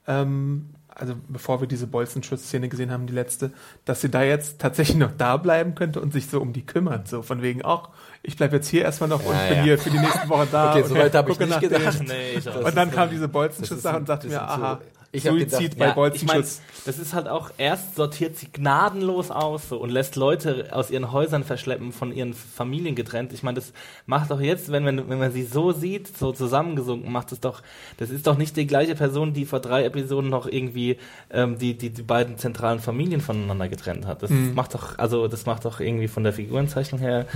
[0.07, 3.51] ähm, also bevor wir diese Bolzenschuss-Szene gesehen haben, die letzte,
[3.87, 7.09] dass sie da jetzt tatsächlich noch da bleiben könnte und sich so um die kümmert.
[7.09, 7.89] So von wegen, auch
[8.23, 9.63] ich bleibe jetzt hier erstmal noch und Ja, bin ja.
[9.65, 10.73] hier für die nächsten Wochen da.
[10.73, 12.03] Okay, und so weit habe ich nicht gedacht.
[12.07, 12.47] Nee, ich.
[12.47, 14.81] Und dann kam diese ist- und sagte mir, sind so- aha,
[15.15, 16.63] Ich Suizid gedacht, bei Ja, ich meine, Bolzenschuss.
[16.87, 21.13] das ist halt auch, erst sortiert sie gnadenlos aus so, und lässt Leute aus ihren
[21.13, 23.35] Häusern verschleppen, von ihren Familien getrennt.
[23.35, 23.75] Ich meine, das
[24.07, 27.61] macht doch jetzt, wenn man, wenn man sie so sieht, so zusammengesunken, macht es doch,
[27.99, 30.97] das ist doch nicht die gleiche Person, die vor drei Episoden noch irgendwie
[31.31, 34.23] ähm, die, die, die beiden zentralen Familien voneinander getrennt hat.
[34.23, 34.55] Das Mhm.
[34.55, 37.27] macht doch, also das macht doch irgendwie von der Figurenzeichnung her,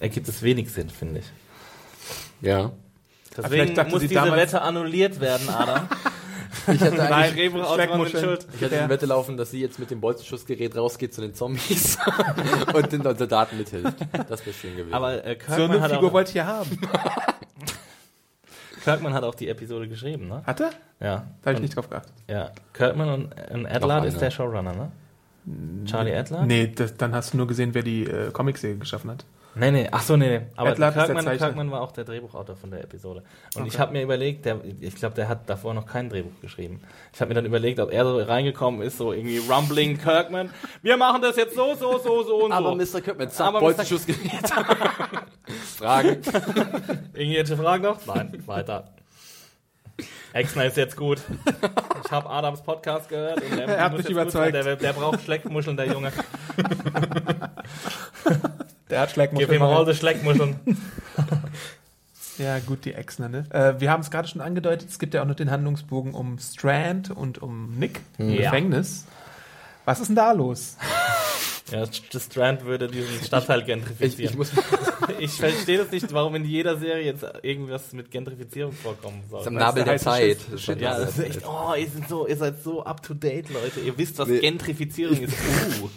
[0.00, 1.26] ergibt es wenig Sinn, finde ich.
[2.40, 2.72] Ja.
[3.36, 5.88] Deswegen muss diese damals- Wette annulliert werden, Adam.
[6.72, 8.24] Ich hatte Nein, Schleckmuscheln.
[8.24, 8.46] schuld.
[8.56, 11.98] Ich hatte die Wette laufen, dass sie jetzt mit dem Bolzenschussgerät rausgeht zu den Zombies
[12.74, 13.94] und den Soldaten mithilft.
[14.28, 14.94] Das wäre schön gewesen.
[14.94, 16.78] Aber äh, So Kirkman, eine hat Figur auch, wollte ich ja haben.
[18.84, 20.42] Kirkman hat auch die Episode geschrieben, ne?
[20.44, 20.70] Hat er?
[21.00, 21.16] Ja.
[21.42, 22.12] Da habe ich Und- nicht drauf geachtet.
[22.28, 24.06] Ja, Kirkman und, und Adler einer.
[24.06, 24.92] ist der Showrunner, ne?
[25.86, 26.44] Charlie Adler?
[26.46, 29.24] Nee, das, dann hast du nur gesehen, wer die äh, Comicserie geschaffen hat.
[29.56, 30.46] Nee, nee, ach so, nee, nee.
[30.56, 31.24] Aber Kirkman.
[31.38, 33.22] Kirkman war auch der Drehbuchautor von der Episode.
[33.54, 33.82] Und ich Okay.
[33.82, 36.80] habe mir überlegt, der, ich glaube, der hat davor noch kein Drehbuch geschrieben.
[37.12, 40.50] Ich habe mir dann überlegt, ob er so reingekommen ist, so irgendwie Rumbling Kirkman.
[40.82, 42.98] Wir machen das jetzt so, so, so, so und Aber so.
[42.98, 43.00] Mr.
[43.00, 43.64] Kirkman, zack, Aber Mr.
[43.66, 44.50] Bolzenschussgerät.
[45.78, 46.20] Fragen.
[47.14, 48.04] Irgendwelche Fragen noch?
[48.06, 48.88] Nein, weiter.
[50.32, 51.20] Exner ist jetzt gut.
[52.04, 53.40] Ich habe Adams Podcast gehört.
[53.40, 54.52] Und der Er hat mich überzeugt.
[54.54, 54.64] sein.
[54.64, 56.10] Der, der braucht Schleckmuscheln, der Junge.
[58.94, 59.52] Der hat Gib Schleckmuscheln.
[59.54, 60.54] ihm all die Schleckmuscheln.
[62.38, 63.44] Ja, gut, die Exner, ne?
[63.50, 66.38] Äh, wir haben es gerade schon angedeutet, es gibt ja auch noch den Handlungsbogen um
[66.38, 68.42] Strand und um Nick im Ja.
[68.50, 69.06] Gefängnis.
[69.84, 70.76] Was ist denn da los?
[71.72, 74.30] Ja, das Strand würde diesen Stadtteil Ich, gentrifizieren.
[74.32, 74.50] ich muss
[75.18, 79.40] Ich, verstehe das nicht, warum in jeder Serie jetzt irgendwas mit Gentrifizierung vorkommen soll.
[79.46, 80.38] am Weißt Nabel du, der heißt Zeit.
[80.50, 81.48] Das ist ja, am das Nabel ist der echt, Zeit.
[81.48, 83.80] oh, ihr, sind so, ihr seid so up to date, Leute.
[83.80, 84.40] Ihr wisst, was Nee.
[84.40, 85.32] Gentrifizierung ist.
[85.82, 85.88] Uh.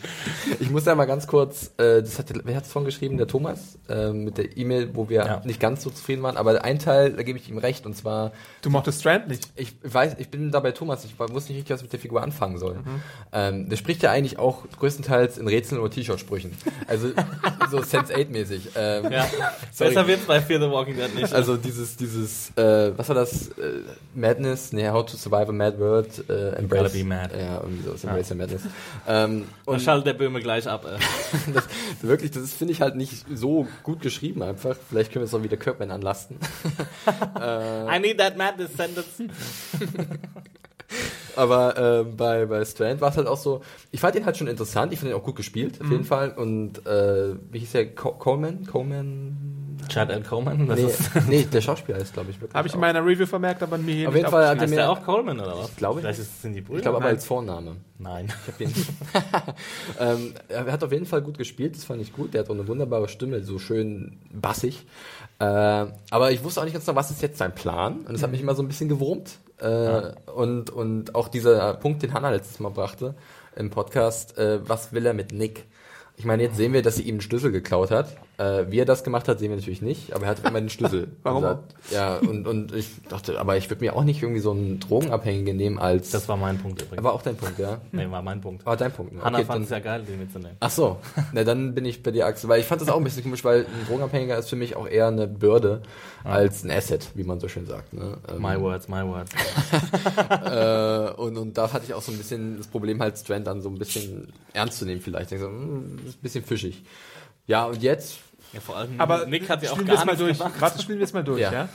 [0.60, 3.18] Ich muss ja mal ganz kurz, äh, das hat, wer hat es vorhin geschrieben?
[3.18, 5.42] Der Thomas, äh, mit der E-Mail, wo wir Ja.
[5.46, 8.32] nicht ganz so zufrieden waren, aber ein Teil, da gebe ich ihm recht, und zwar,
[8.62, 9.50] Du mochtest Strand nicht.
[9.56, 12.00] ich weiß, ich bin da bei Thomas, ich wusste nicht richtig, was ich mit der
[12.00, 12.76] Figur anfangen soll.
[12.76, 13.02] Mhm.
[13.34, 16.52] Ähm, der spricht ja eigentlich auch größtenteils in Rätseln oder T-Shirt-Sprüchen.
[16.88, 17.10] Also
[17.72, 18.62] so Sense8-mäßig.
[18.76, 19.28] Ähm, Ja.
[19.78, 21.34] Besser wird's bei Fear the Walking Dead nicht.
[21.34, 23.50] Also dieses, dieses, äh, was war das?
[23.50, 23.82] Äh,
[24.14, 26.94] Madness, nee, How to Survive a Mad World, äh, Embrace.
[26.94, 27.30] Gotta be mad.
[27.38, 28.62] Ja, irgendwie so, Embrace the Madness.
[29.08, 30.86] Ähm, und und schaltet der Böhme gleich ab.
[30.86, 30.98] Äh.
[31.54, 31.68] das,
[32.02, 34.76] wirklich, das finde ich halt nicht so gut geschrieben einfach.
[34.90, 36.38] Vielleicht können wir es auch wieder Kirkman anlasten.
[37.38, 39.08] I need that madness sentence.
[41.38, 43.62] Aber äh, bei, bei Strand war es halt auch so,
[43.92, 45.86] ich fand ihn halt schon interessant, ich fand ihn auch gut gespielt, Mhm.
[45.86, 46.32] auf jeden Fall.
[46.32, 47.94] Und äh, wie hieß der?
[47.96, 48.66] Co Coleman?
[48.66, 49.38] Coleman?
[49.90, 50.22] Chad L.
[50.24, 50.68] Coleman?
[50.68, 52.56] Das Nee, ist, nee, der Schauspieler ist, glaube ich, wirklich.
[52.56, 54.90] Habe ich in meiner Review vermerkt, aber mir hier Auf jeden Fall hat er mir,
[54.90, 55.70] auch Coleman oder was?
[55.70, 56.78] Ich glaube Vielleicht ist, sind die Brüder.
[56.80, 57.78] ich glaube aber als Vorname.
[58.00, 58.28] Nein.
[58.28, 58.74] Ich hab ihn.
[60.00, 62.34] ähm, er hat auf jeden Fall gut gespielt, das fand ich gut.
[62.34, 64.86] Der hat auch eine wunderbare Stimme, so schön bassig.
[65.40, 68.00] Äh, aber ich wusste auch nicht ganz genau, was ist jetzt sein Plan.
[68.00, 69.38] Und das hat mich immer so ein bisschen gewurmt.
[69.60, 73.16] Äh, und, und auch dieser Punkt, den Hannah letztes Mal brachte
[73.56, 75.66] im Podcast, äh, was will er mit Nick?
[76.16, 78.18] Ich meine, jetzt sehen wir, dass sie ihm einen Schlüssel geklaut hat.
[78.40, 80.70] Äh, wie er das gemacht hat, sehen wir natürlich nicht, aber er hat immer den
[80.70, 81.08] Schlüssel.
[81.24, 84.42] Warum Und sagt- Ja, und, und ich dachte, aber ich würde mir auch nicht irgendwie
[84.42, 86.12] so einen Drogenabhängigen nehmen als.
[86.12, 87.04] Das war mein Punkt übrigens.
[87.04, 87.82] war auch dein Punkt, ja.
[87.92, 88.64] nee, war mein Punkt.
[88.64, 89.14] War dein Punkt.
[89.14, 89.24] ne?
[89.24, 90.56] Hannah Okay, fand es ja geil, den mitzunehmen.
[90.60, 90.98] Ach so,
[91.34, 93.44] na dann bin ich bei dir, Axel, weil ich fand das auch ein bisschen komisch,
[93.44, 95.82] weil ein Drogenabhängiger ist für mich auch eher eine Bürde
[96.24, 97.94] als ein Asset, wie man so schön sagt.
[97.94, 98.18] Ne?
[98.30, 99.32] Ähm, My words, my words.
[100.30, 103.62] äh, und, und da hatte ich auch so ein bisschen das Problem, halt Strand dann
[103.62, 105.32] so ein bisschen ernst zu nehmen vielleicht.
[105.32, 106.84] Ich so, hm, das ist ein bisschen fischig.
[107.48, 108.18] Ja, und jetzt,
[108.54, 110.38] Ja, vor allem Aber Nick hat ja auch gar es mal durch.
[110.38, 110.54] gemacht.
[110.60, 111.52] Warte, spielen wir es mal durch, ja.
[111.52, 111.70] Ja.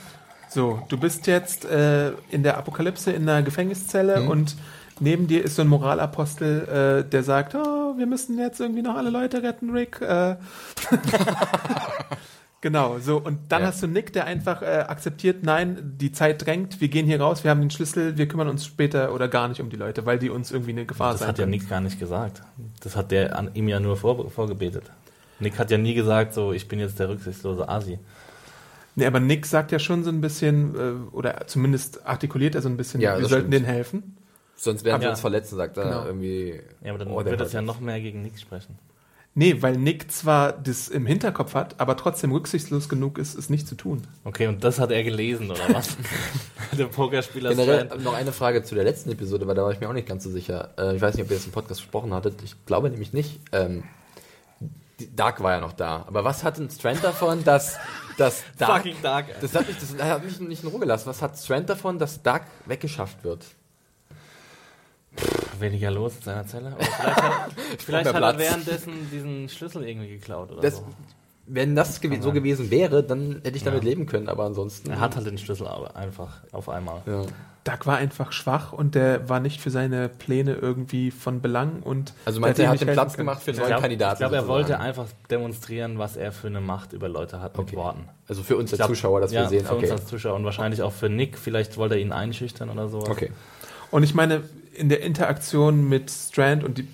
[0.49, 4.27] So, du bist jetzt äh, in der Apokalypse in einer Gefängniszelle Mhm.
[4.29, 4.55] und
[4.99, 8.95] neben dir ist so ein Moralapostel, äh, der sagt, oh, wir müssen jetzt irgendwie noch
[8.95, 9.99] alle Leute retten, Rick.
[10.01, 10.35] Äh.
[12.61, 13.17] genau, so.
[13.17, 13.67] Und dann Ja.
[13.69, 17.43] hast du Nick, der einfach äh, akzeptiert, nein, die Zeit drängt, wir gehen hier raus,
[17.43, 20.19] wir haben den Schlüssel, wir kümmern uns später oder gar nicht um die Leute, weil
[20.19, 21.45] die uns irgendwie eine Gefahr Das sein hat ja.
[21.45, 22.41] Nick gar nicht gesagt.
[22.81, 24.83] Das hat der an ihm ja nur vor, vorgebetet.
[25.39, 27.99] Nick hat ja nie gesagt, so, ich bin jetzt der rücksichtslose Asi.
[28.95, 32.69] Nee, aber Nick sagt ja schon so ein bisschen, äh, oder zumindest artikuliert er so
[32.69, 33.53] ein bisschen, Ja, wir sollten stimmt.
[33.53, 34.17] denen helfen.
[34.55, 35.11] sonst werden wir Ja.
[35.11, 36.05] uns verletzen, sagt er Genau.
[36.05, 36.61] irgendwie.
[36.83, 38.77] Ja, aber dann oh, wird das ja noch mehr gegen Nick sprechen.
[39.35, 43.67] Nee, weil Nick zwar das im Hinterkopf hat, aber trotzdem rücksichtslos genug ist, es nicht
[43.67, 44.03] zu tun.
[44.25, 45.97] Okay, und das hat er gelesen, oder was?
[46.77, 49.89] der Pokerspieler Generell noch eine Frage zu der letzten Episode, weil da war ich mir
[49.89, 50.69] auch nicht ganz so sicher.
[50.77, 52.43] Äh, ich weiß nicht, ob ihr das im Podcast gesprochen hattet.
[52.43, 53.39] Ich glaube nämlich nicht.
[55.15, 56.03] Dark war ja noch da.
[56.07, 57.77] Aber was hat denn Strand davon, dass,
[58.17, 58.83] dass Dark.
[58.83, 59.29] Fucking Dark.
[59.29, 59.35] ey.
[59.41, 61.07] Das hat mich, das hat mich nicht in Ruhe gelassen.
[61.07, 63.45] Was hat Strand davon, dass Dark weggeschafft wird?
[65.59, 66.73] weniger los in seiner Zelle.
[66.73, 70.87] Aber vielleicht hat, vielleicht hat er währenddessen diesen Schlüssel irgendwie geklaut oder Das, so.
[71.45, 73.89] wenn das gew so gewesen wäre, dann hätte ich damit Ja.
[73.89, 74.89] leben können, aber ansonsten.
[74.89, 77.01] Er hat halt den Schlüssel aber einfach auf einmal.
[77.05, 77.25] ja.
[77.63, 82.13] Doug war einfach schwach und der war nicht für seine Pläne irgendwie von Belang und
[82.25, 83.27] Also ihm er hat den Platz können.
[83.27, 84.17] gemacht für einen Ich neuen glaube, Kandidaten?
[84.19, 87.77] glaub, er wollte einfach demonstrieren, was er für eine Macht über Leute hat mit Okay.
[87.77, 88.09] Worten.
[88.27, 89.91] Also für uns als Ich glaub, Zuschauer, dass ja, wir sehen, für uns okay.
[89.93, 91.37] als Zuschauer und wahrscheinlich auch für Nick.
[91.37, 93.09] Vielleicht wollte er ihn einschüchtern oder sowas.
[93.09, 93.31] Okay.
[93.91, 94.41] Und ich meine,
[94.75, 96.87] in der Interaktion mit Strand und die,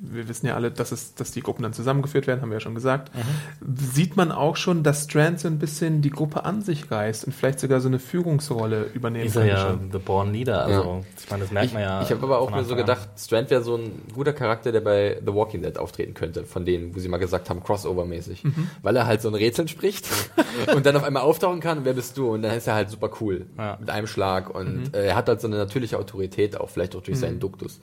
[0.00, 2.60] wir wissen ja alle, dass, es, dass die Gruppen dann zusammengeführt werden, haben wir ja
[2.60, 3.76] schon gesagt, Mhm.
[3.76, 7.32] sieht man auch schon, dass Strand so ein bisschen die Gruppe an sich reißt und
[7.34, 9.48] vielleicht sogar so eine Führungsrolle übernehmen Ist er kann.
[9.48, 9.90] ja schon.
[9.92, 10.64] The Born Leader.
[10.64, 12.02] Also, ich meine, das merkt Ich, man ja.
[12.02, 15.20] ich habe aber auch mir so gedacht, Strand wäre so ein guter Charakter, der bei
[15.24, 18.44] The Walking Dead auftreten könnte, von denen, wo sie mal gesagt haben, Crossover-mäßig.
[18.44, 18.70] Mhm.
[18.82, 20.06] Weil er halt so ein Rätsel spricht
[20.74, 22.30] und dann auf einmal auftauchen kann wer bist du?
[22.32, 23.76] Und dann ist er halt super cool Ja.
[23.80, 24.82] mit einem Schlag und Mhm.
[24.94, 27.80] äh, er hat halt so eine natürliche Autorität, auch vielleicht auch durch seinen Duktus,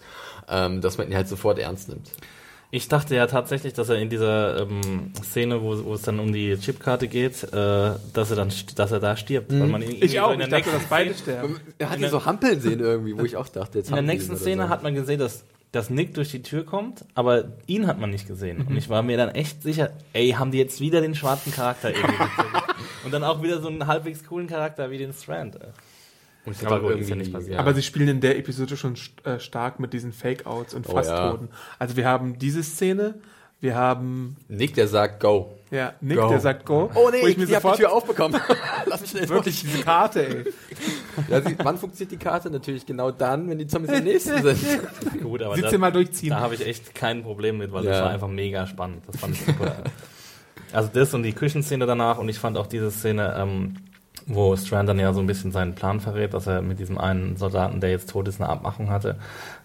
[0.49, 2.09] ähm, dass man ihn halt sofort ernst nimmt.
[2.69, 6.33] Ich dachte ja tatsächlich, dass er in dieser ähm, Szene, wo, wo es dann um
[6.33, 9.51] die Chipkarte geht, äh, dass er dann, st- dass er da stirbt.
[9.53, 11.61] Weil man ihn irgendwie Ich so auch, in der ich dachte, dass beide sterben.
[11.77, 14.35] Er hat ihn so hampeln sehen irgendwie, wo ich auch dachte, jetzt In der nächsten
[14.35, 14.69] Szene so.
[14.69, 18.27] hat man gesehen, dass, dass Nick durch die Tür kommt, aber ihn hat man nicht
[18.27, 18.59] gesehen.
[18.67, 21.91] Und ich war mir dann echt sicher, ey, haben die jetzt wieder den schwarzen Charakter
[21.95, 22.15] irgendwie?
[23.05, 25.55] Und dann auch wieder so einen halbwegs coolen Charakter wie den Strand.
[25.55, 25.69] ey.
[26.47, 27.59] Und Aber hat auch gut, ist ja nicht passiert.
[27.59, 30.93] Aber sie spielen in der Episode schon st- äh, stark mit diesen Fake-Outs und Oh,
[30.93, 31.49] Fasttoten.
[31.77, 33.15] Also wir haben diese Szene,
[33.59, 35.57] wir haben Nick, der sagt, go.
[35.71, 36.29] ja, Nick, Go.
[36.29, 36.89] der sagt Go.
[36.95, 38.39] Oh nee, ich ich, mir ich hab die Tür aufbekommen.
[38.85, 40.45] Lass mich schnell wirklich diese Karte, ey.
[41.29, 42.51] Ja, sie, wann funktioniert die Karte?
[42.51, 44.59] Natürlich genau dann, wenn die Zombies am nächsten sind.
[45.23, 46.29] Gut, aber das, mal durchziehen.
[46.29, 48.03] da habe ich echt kein Problem mit, weil das Ja.
[48.05, 49.01] war einfach mega spannend.
[49.07, 49.77] Das fand ich super.
[50.71, 53.77] also das und die Küchenszene danach und ich fand auch diese Szene, ähm,
[54.27, 57.37] wo Strand dann ja so ein bisschen seinen Plan verrät, dass er mit diesem einen
[57.37, 59.17] Soldaten, der jetzt tot ist, eine Abmachung hatte,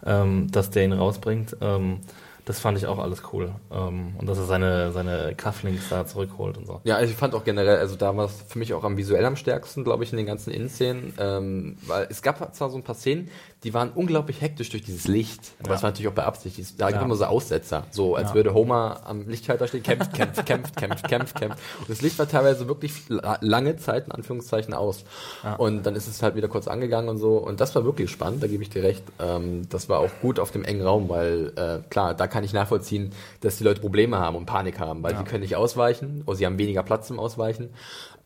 [0.06, 1.56] ähm, dass der ihn rausbringt.
[1.60, 2.00] Ähm,
[2.44, 3.52] das fand ich auch alles cool.
[3.70, 6.80] Ähm, und dass er seine, seine Cufflinks da zurückholt und so.
[6.84, 9.24] Ja, also ich fand auch generell, also da war es für mich auch am visuell
[9.24, 11.14] am stärksten, glaube ich, in den ganzen Innenszenen.
[11.18, 13.28] Ähm, weil es gab zwar so ein paar Szenen,
[13.64, 15.52] die waren unglaublich hektisch durch dieses Licht.
[15.60, 15.74] Aber Ja.
[15.74, 16.74] das war natürlich auch beabsichtigt.
[16.78, 17.04] Da gibt Ja.
[17.04, 17.84] immer so Aussetzer.
[17.90, 18.34] So, als Ja.
[18.34, 21.58] würde Homer am Lichtschalter stehen, kämpft, kämpft, kämpft, kämpft, kämpft, kämpft.
[21.78, 25.04] Und das Licht war teilweise wirklich la- lange Zeit, in Anführungszeichen, aus.
[25.44, 25.54] Ja.
[25.54, 27.36] Und dann ist es halt wieder kurz angegangen und so.
[27.38, 29.04] Und das war wirklich spannend, da gebe ich dir recht.
[29.20, 32.52] Ähm, das war auch gut auf dem engen Raum, weil, äh, klar, da kann ich
[32.52, 33.10] nachvollziehen,
[33.42, 36.46] dass die Leute Probleme haben und Panik haben, weil sie können nicht ausweichen oder sie
[36.46, 37.70] haben weniger Platz zum Ausweichen.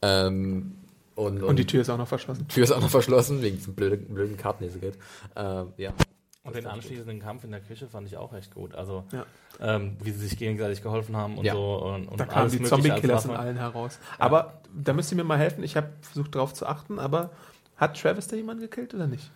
[0.02, 0.76] Ähm,
[1.16, 2.46] und, Und die Tür ist auch noch verschlossen.
[2.46, 4.96] Tür ist auch noch verschlossen, wegen diesem blöden, blöden Kartenlesegerät.
[5.34, 5.92] Ähm, ja.
[6.44, 8.72] Und den anschließenden Kampf in der Küche fand ich auch echt gut.
[8.76, 9.26] Also, Ja.
[9.60, 11.54] ähm, wie sie sich gegenseitig geholfen haben und Ja.
[11.54, 11.82] so.
[11.82, 13.98] Und, und Da kamen alles die Zombie-Killers in allen heraus.
[14.18, 15.64] Aber da müsst ihr mir mal helfen.
[15.64, 17.30] Ich habe versucht darauf zu achten, aber
[17.76, 19.28] hat Travis da jemanden gekillt oder nicht?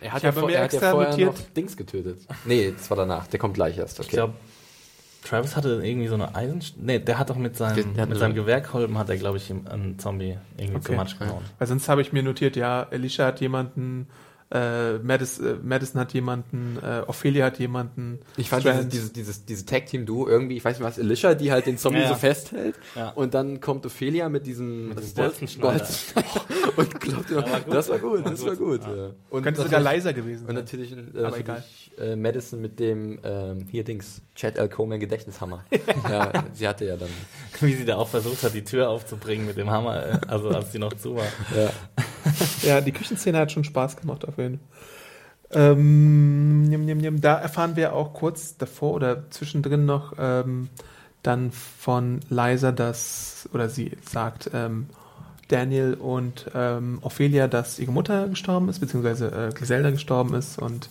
[0.00, 1.76] Er hat, Ich ja, habe vor, mir er hat ja extra vorher notiert- noch Dings
[1.76, 2.20] getötet.
[2.44, 3.26] Nee, das war danach.
[3.26, 3.98] Der kommt gleich erst.
[3.98, 4.06] Okay.
[4.06, 4.34] Ich glaube,
[5.24, 6.60] Travis hatte irgendwie so eine Eisen...
[6.78, 10.38] Nee, der hat doch mit seinem, mit seinem Gewehrkolben hat er, glaube ich, einen Zombie
[10.56, 10.86] irgendwie Okay.
[10.86, 11.42] zu Matsch gehauen.
[11.58, 14.08] Weil sonst habe ich mir notiert, ja, Alicia hat jemanden,
[14.50, 18.18] äh, Madison, äh, Madison hat jemanden, äh, Ophelia hat jemanden.
[18.36, 21.66] Ich fand dieses, dieses, dieses, dieses Tag-Team-Duo irgendwie, ich weiß nicht was, Alicia, die halt
[21.66, 22.08] den Zombie Ja, ja.
[22.10, 22.74] so festhält.
[22.96, 23.10] Ja.
[23.10, 25.14] Und dann kommt Ophelia mit diesem Mit das?
[25.14, 25.86] Bolzenschneider.
[26.76, 27.44] Und klopft gut.
[27.74, 28.80] Das war gut, das war gut.
[28.82, 29.10] Ja.
[29.30, 30.56] Und Könnte sogar leiser gewesen Und sein.
[30.56, 34.68] natürlich, äh, Aber natürlich äh, Madison mit dem, ähm, hier Dings, Chad L.
[34.68, 35.64] Coleman Gedächtnishammer.
[36.10, 37.08] ja, sie hatte ja dann.
[37.60, 40.70] Wie sie da auch versucht hat, die Tür aufzubringen mit dem Hammer, äh, also als
[40.72, 41.26] die noch zu war.
[41.56, 41.70] Ja.
[42.62, 44.58] Ja, die Küchenszene hat schon Spaß gemacht auf Fall.
[45.52, 50.68] Ähm, da erfahren wir auch kurz davor oder zwischendrin noch ähm,
[51.22, 54.88] dann von Liza, dass, oder sie sagt ähm,
[55.48, 60.88] Daniel und ähm, Ophelia, dass ihre Mutter gestorben ist, beziehungsweise äh, Griselda gestorben ist und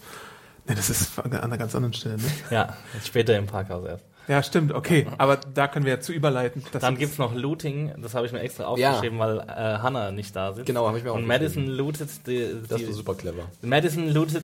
[0.67, 2.23] ne, das ist an einer ganz anderen Stelle, ne?
[2.49, 4.08] Ja, später im Parkhaus erst.
[4.29, 6.63] Ja, stimmt, okay, aber da können wir ja zu überleiten.
[6.71, 8.91] dass Dann gibt's noch Looting, das habe ich mir extra Ja.
[8.91, 9.43] aufgeschrieben, weil äh,
[9.79, 10.67] Hannah nicht da sitzt.
[10.67, 13.43] Genau, habe ich mir auch Und Madison lootet die, Das die war super clever.
[13.63, 14.43] Madison lootet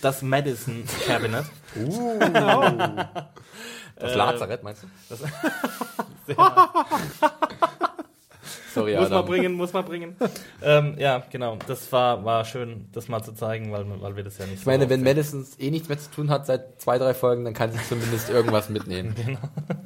[0.00, 1.44] Das Madison Cabinet.
[3.96, 5.16] Das Lazarett, meinst du?
[8.74, 10.16] Sorry, muss man bringen, muss man bringen.
[10.62, 11.56] ähm, ja, genau.
[11.66, 14.66] Das war, war schön, das mal zu zeigen, weil, weil wir das ja nicht Ich
[14.66, 15.02] meine, oft wenn.
[15.02, 18.30] Madison eh nichts mehr zu tun hat seit zwei, drei Folgen, dann kann sie zumindest
[18.30, 19.14] irgendwas mitnehmen.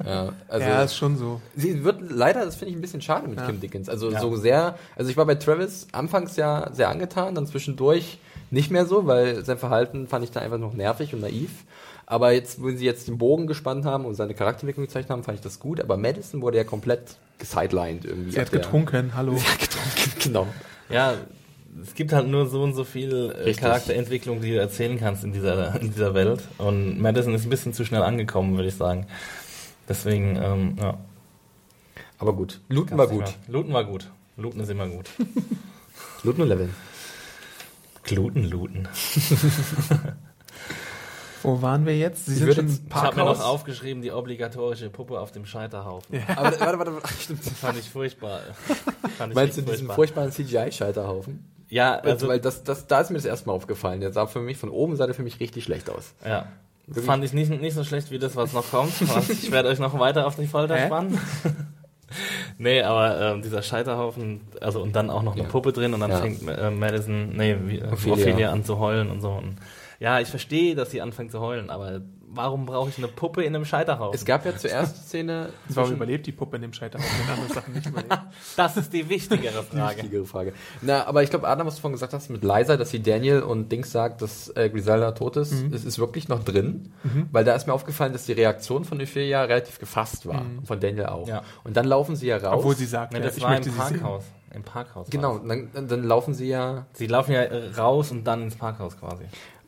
[0.05, 1.41] Ja, also ja, ist schon so.
[1.55, 3.47] sie wird leider, das finde ich ein bisschen schade mit Ja.
[3.47, 3.89] Kim Dickens.
[3.89, 4.19] Also Ja.
[4.21, 8.19] so sehr, also ich war bei Travis anfangs ja sehr angetan, dann zwischendurch
[8.51, 11.49] nicht mehr so, weil sein Verhalten fand ich da einfach noch nervig und naiv.
[12.07, 15.37] Aber jetzt, wo sie jetzt den Bogen gespannt haben und seine Charakterentwicklung gezeigt haben, fand
[15.39, 15.79] ich das gut.
[15.81, 18.31] Aber Madison wurde ja komplett gesidelined irgendwie.
[18.31, 19.35] Sie hat Ab der- getrunken, hallo.
[19.37, 20.47] Sie hat getrunken, genau.
[20.89, 21.15] Ja,
[21.81, 23.57] es gibt halt nur so und so viel äh, Richtig.
[23.57, 26.41] Charakterentwicklung, die du erzählen kannst in dieser, in dieser Welt.
[26.59, 29.07] Und Madison ist ein bisschen zu schnell angekommen, würde ich sagen.
[29.89, 30.97] Deswegen, ähm, ja.
[32.17, 32.61] Aber gut.
[32.69, 33.33] Luton war gut.
[33.47, 34.09] Looten war gut.
[34.37, 35.09] Looten ist immer gut.
[36.23, 36.69] Luton und Level.
[38.03, 38.87] Gluten, looten.
[41.45, 42.25] Wo waren wir jetzt?
[42.25, 45.45] Sie Ich sind würde schon Ich habe mir noch aufgeschrieben, die obligatorische Puppe auf dem
[45.45, 46.21] Scheiterhaufen.
[46.35, 47.13] Aber warte, warte, warte.
[47.19, 47.45] Stimmt.
[47.45, 48.39] Das fand ich furchtbar.
[49.17, 49.95] Fand ich Meinst du diesen furchtbar.
[49.95, 51.45] furchtbaren CGI-Scheiterhaufen?
[51.69, 53.99] Ja, Also, also, weil das, das, da ist mir das erste Mal aufgefallen.
[54.01, 56.13] Der sah für mich, von oben sah der für mich richtig schlecht aus.
[56.25, 56.45] ja.
[56.87, 57.05] Wirklich?
[57.07, 58.93] Fand ich nicht, nicht so schlecht wie das, was noch kommt.
[59.29, 60.85] Ich werde euch noch weiter auf die Folter Hä?
[60.85, 61.19] spannen.
[62.59, 65.49] nee, aber ähm, dieser Scheiterhaufen, also und dann auch noch eine Ja.
[65.49, 66.17] Puppe drin und dann Ja.
[66.19, 68.13] fängt äh, Madison, nee, wie, äh, Ophelia.
[68.13, 68.51] Ophelia.
[68.51, 69.29] an zu heulen und so.
[69.31, 69.55] Und,
[69.99, 72.01] ja, ich verstehe, dass sie anfängt zu heulen, aber
[72.35, 74.15] warum brauche ich eine Puppe in einem Scheiterhaufen?
[74.15, 75.49] Es gab ja zuerst die Szene.
[75.69, 78.15] Warum überlebt die Puppe in dem Scheiterhaufen, wenn andere Sachen nicht überleben?
[78.55, 79.97] Das ist die wichtigere Frage.
[79.97, 80.53] Wichtigere Frage.
[80.81, 83.41] Na, aber ich glaube, Adam, was du vorhin gesagt hast mit Liza, dass sie Daniel
[83.41, 86.93] und Dings sagt, dass äh, Griselda tot ist, es ist wirklich noch drin,
[87.31, 90.79] weil da ist mir aufgefallen, dass die Reaktion von Ophelia relativ gefasst war, und von
[90.79, 91.27] Daniel auch.
[91.27, 91.43] Ja.
[91.63, 92.59] Und dann laufen sie ja raus.
[92.59, 93.99] Obwohl sie sagt, ja, das ich war im möchte sie sehen.
[93.99, 94.23] Parkhaus.
[94.53, 95.09] Im Parkhaus.
[95.09, 96.85] Genau, dann, dann, laufen sie ja.
[96.93, 97.43] Sie laufen ja
[97.77, 99.25] raus und dann ins Parkhaus quasi.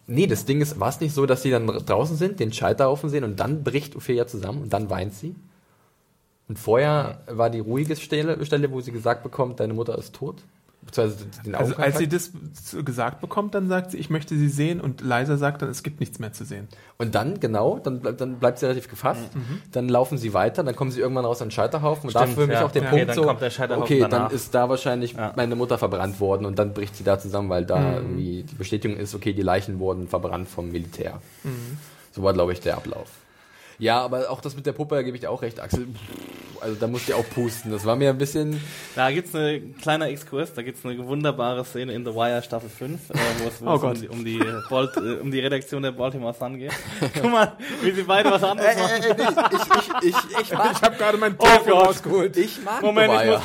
[0.08, 3.10] Nee, das Ding ist, war es nicht so, dass sie dann draußen sind, den Scheiterhaufen
[3.10, 5.36] sehen und dann bricht Ophelia zusammen und dann weint sie?
[6.48, 10.44] Und vorher war die ruhige Stelle, Stelle, wo sie gesagt bekommt, deine Mutter ist tot?
[11.54, 12.32] Also als sie das
[12.84, 16.00] gesagt bekommt, dann sagt sie, ich möchte sie sehen und Liza sagt dann, es gibt
[16.00, 16.68] nichts mehr zu sehen.
[16.98, 19.22] Und dann, genau, dann, bleib, dann bleibt sie relativ gefasst.
[19.72, 22.08] Dann laufen sie weiter, dann kommen sie irgendwann raus an den Scheiterhaufen.
[22.08, 22.66] Und da Stimmt, für mich ja.
[22.66, 22.90] auch der Ja.
[22.90, 24.32] Punkt Okay, dann so, kommt der Scheiterhaufen okay, dann danach.
[24.32, 25.34] ist da wahrscheinlich Ja.
[25.36, 28.98] meine Mutter verbrannt worden und dann bricht sie da zusammen, weil da irgendwie die Bestätigung
[28.98, 31.22] ist, okay, die Leichen wurden verbrannt vom Militär.
[32.12, 33.08] So war, glaube ich, der Ablauf.
[33.80, 35.88] Ja, aber auch das mit der Puppe, da gebe ich dir auch recht, Axel.
[36.62, 37.72] Also da musste ich auch pusten.
[37.72, 38.60] Das war mir ein bisschen.
[38.96, 43.12] Da gibt's eine kleiner Exkurs, da gibt's eine wunderbare Szene in The Wire Staffel 5,
[43.12, 45.92] äh, wo es, wo Oh es um, die, um, die, äh, um die Redaktion der
[45.92, 46.72] Baltimore Sun geht.
[47.22, 47.54] Guck mal,
[47.84, 49.04] wie sie beide was anderes Äh, machen.
[49.04, 49.24] äh, nee,
[50.02, 51.88] ich, ich, ich, ich mag, Ich habe gerade meinen Oh Teufel Gott.
[51.88, 52.38] rausgeholt.
[52.38, 53.42] ich mag Moment, ich Wire.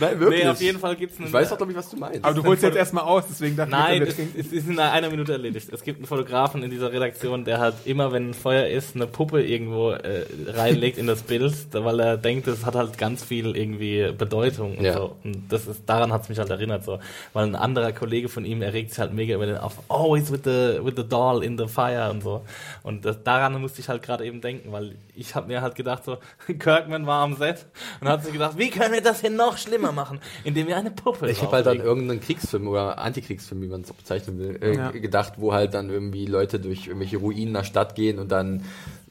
[0.00, 0.42] Nein, wirklich.
[0.44, 2.24] Nee, auf jeden Fall gibt's einen, Ich weiß doch, glaube ich, was du meinst.
[2.24, 4.40] Aber du holst jetzt erstmal aus, deswegen dachte Nein, ich, es, wir trinken.
[4.40, 5.68] es ist in einer Minute erledigt.
[5.72, 9.06] Es gibt einen Fotografen in dieser Redaktion, der halt immer, wenn ein Feuer ist, eine
[9.06, 13.56] Puppe irgendwo äh, reinlegt in das Bild, weil er denkt, das hat halt ganz viel
[13.56, 14.94] irgendwie Bedeutung und Ja.
[14.94, 15.16] so.
[15.24, 16.98] Und das ist, daran hat's mich halt erinnert, so.
[17.32, 20.40] Weil ein anderer Kollege von ihm erregt sich halt mega über den auf, always with
[20.44, 22.42] the, with the doll in the fire und so.
[22.82, 26.04] Und das, daran musste ich halt gerade eben denken, weil ich habe mir halt gedacht,
[26.04, 26.18] so,
[26.58, 27.66] Kirkman war am Set
[28.00, 30.90] und hat sich gedacht, wie können wir das hier noch schlimmer machen, indem wir eine
[30.90, 31.86] Puppe Ich habe halt an drauflegen?
[31.86, 34.90] irgendeinen Kriegsfilm oder Antikriegsfilm, wie man es auch bezeichnen will, äh, Ja.
[34.90, 38.64] gedacht, wo halt dann irgendwie Leute durch irgendwelche Ruinen der Stadt gehen und dann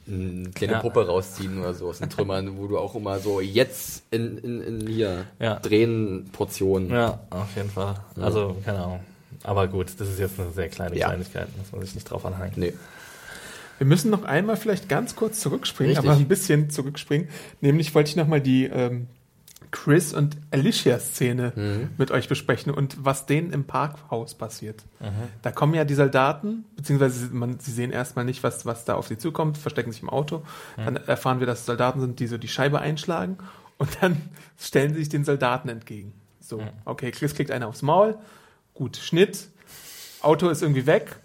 [0.06, 0.80] eine kleine Ja.
[0.80, 4.60] Puppe rausziehen oder so aus den Trümmern, wo du auch immer so jetzt in, in,
[4.60, 5.54] in hier Ja.
[5.60, 6.90] drehen Portionen.
[6.90, 7.94] Ja, auf jeden Fall.
[8.20, 9.00] Also, keine Ahnung.
[9.44, 11.08] Aber gut, das ist jetzt eine sehr kleine Ja.
[11.08, 12.52] Kleinigkeit, muss man sich nicht drauf anhängen.
[12.56, 12.74] Nee.
[13.78, 16.08] Wir müssen noch einmal vielleicht ganz kurz zurückspringen, Richtig.
[16.10, 17.28] aber ein bisschen zurückspringen.
[17.60, 19.08] Nämlich wollte ich nochmal die ähm,
[19.74, 21.90] Chris und Alicia-Szene Mhm.
[21.98, 24.84] mit euch besprechen und was denen im Parkhaus passiert.
[25.00, 25.06] Mhm.
[25.42, 29.08] Da kommen ja die Soldaten, beziehungsweise man, sie sehen erstmal nicht, was, was da auf
[29.08, 30.42] sie zukommt, verstecken sich im Auto.
[30.76, 30.84] Mhm.
[30.84, 33.36] Dann erfahren wir, dass es Soldaten sind, die so die Scheibe einschlagen
[33.76, 34.16] und dann
[34.58, 36.12] stellen sie sich den Soldaten entgegen.
[36.40, 38.16] So, okay, Chris kriegt eine aufs Maul,
[38.74, 39.48] gut, Schnitt,
[40.22, 41.16] Auto ist irgendwie weg.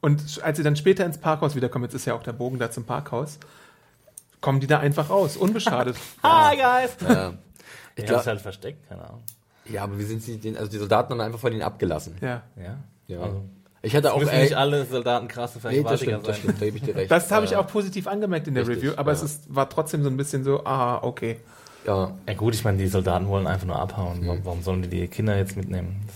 [0.00, 2.70] Und als sie dann später ins Parkhaus wiederkommen, jetzt ist ja auch der Bogen da
[2.70, 3.38] zum Parkhaus,
[4.40, 5.96] kommen die da einfach raus, unbeschadet.
[6.22, 6.96] Hi, guys!
[7.06, 7.34] Ja.
[7.96, 9.22] Ich Ich glaub, hab's halt versteckt, keine Ahnung.
[9.66, 12.16] ja, aber wie sind sie den, also die Soldaten haben einfach von ihnen abgelassen.
[12.20, 12.42] ja.
[12.56, 12.78] Ja.
[13.08, 13.20] Ja.
[13.22, 13.42] Also,
[13.82, 16.42] Ich hatte auch, müssen ey, nicht alle Soldaten krasse nee, das Vergewaltiger stimmt, das sein.
[16.44, 17.10] stimmt, da gebe ich dir recht.
[17.10, 19.24] Das habe ich auch positiv angemerkt in der richtig, Review, aber es ja.
[19.26, 21.38] ist, war trotzdem so ein bisschen so, ah, okay.
[21.86, 24.20] Ja, Ja gut, ich meine, die Soldaten wollen einfach nur abhauen.
[24.20, 24.40] Mhm.
[24.44, 26.06] Warum- sollen die die Kinder jetzt mitnehmen?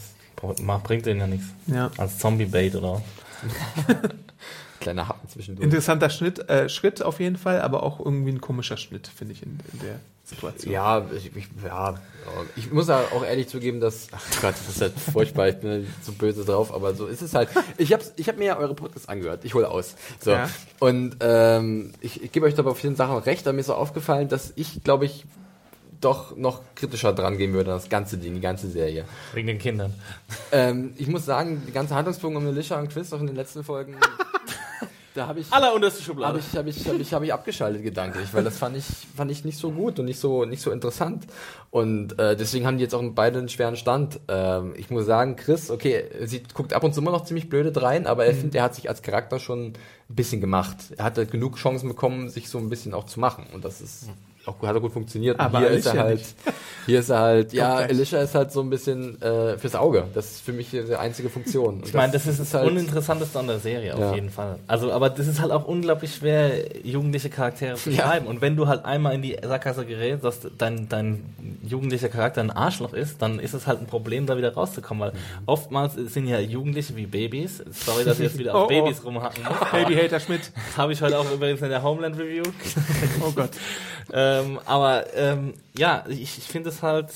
[0.41, 1.47] Das bringt denen ja nichts.
[1.67, 1.91] Ja.
[1.97, 3.01] Als Zombie-Bait oder
[4.81, 5.65] kleiner Happen zwischendurch.
[5.65, 9.43] Interessanter Schnitt, äh, Schritt auf jeden Fall, aber auch irgendwie ein komischer Schnitt, finde ich,
[9.43, 10.73] in, in der Situation.
[10.73, 11.95] Ja, ich, ich, ja,
[12.57, 15.71] ich muss ja auch ehrlich zugeben, dass, ach Gott, das ist halt furchtbar, ich bin
[15.71, 17.51] halt so böse drauf, aber so ist es halt.
[17.77, 19.97] Ich habe ich hab mir ja eure Podcasts angehört, ich hole aus.
[20.21, 20.31] So.
[20.31, 20.49] Ja.
[20.81, 23.75] Und ähm, ich, ich gebe euch dabei auf vielen Sachen recht, aber mir ist so
[23.75, 25.27] aufgefallen, dass ich, glaube ich,
[26.01, 29.05] doch noch kritischer dran gehen würde, das ganze Ding, die ganze Serie.
[29.33, 29.95] Wegen den Kindern.
[30.53, 33.65] Ähm, ich muss sagen, die ganze Handlungsbogen um Alicia und Chris auch in den letzten
[33.65, 33.97] Folgen,
[35.15, 36.39] da habe ich Allerunterste habe Schublade.
[36.41, 38.85] ich, hab ich, hab ich, hab ich abgeschaltet gedanklich, weil das fand ich,
[39.17, 41.25] fand ich nicht so gut und nicht so, nicht so interessant.
[41.71, 44.19] Und äh, deswegen haben die jetzt auch beide einen schweren Stand.
[44.27, 47.81] Ähm, ich muss sagen, Chris, okay, sie guckt ab und zu immer noch ziemlich blöde
[47.81, 49.75] rein, aber er findet, er hat sich als Charakter schon ein
[50.09, 50.79] bisschen gemacht.
[50.97, 53.47] Er hat halt genug Chancen bekommen, sich so ein bisschen auch zu machen.
[53.53, 54.09] Und das ist
[54.47, 55.39] auch hat er gut funktioniert.
[55.41, 56.35] Aber hier ist er halt, nicht.
[56.87, 57.77] hier ist er halt, ja.
[57.77, 60.05] Alicia ist halt so ein bisschen äh, fürs Auge.
[60.15, 61.77] Das ist für mich die einzige Funktion.
[61.77, 64.15] Und Ich meine, das ist das halt, Uninteressanteste an der Serie, auf Ja.
[64.15, 64.59] jeden Fall.
[64.67, 66.51] Also, aber das ist halt auch unglaublich schwer,
[66.85, 68.03] jugendliche Charaktere zu Ja.
[68.05, 68.27] schreiben.
[68.27, 71.25] Und wenn du halt einmal in die Sackgasse gerätst, dass dein, dein
[71.63, 75.03] jugendlicher Charakter ein Arschloch ist, dann ist es halt ein Problem, da wieder rauszukommen.
[75.05, 75.13] Weil
[75.47, 77.63] oftmals sind ja Jugendliche wie Babys.
[77.71, 78.69] Sorry, dass ich jetzt wieder auf Oh, oh.
[78.69, 79.71] Babys rumhacken muss.
[79.73, 80.41] Baby Hater Schmidt.
[80.55, 82.43] Das habe ich heute auch übrigens in der Homeland Review.
[83.21, 83.51] Oh Gott.
[84.41, 87.09] Ähm, aber ähm, ja, ich, ich finde es halt,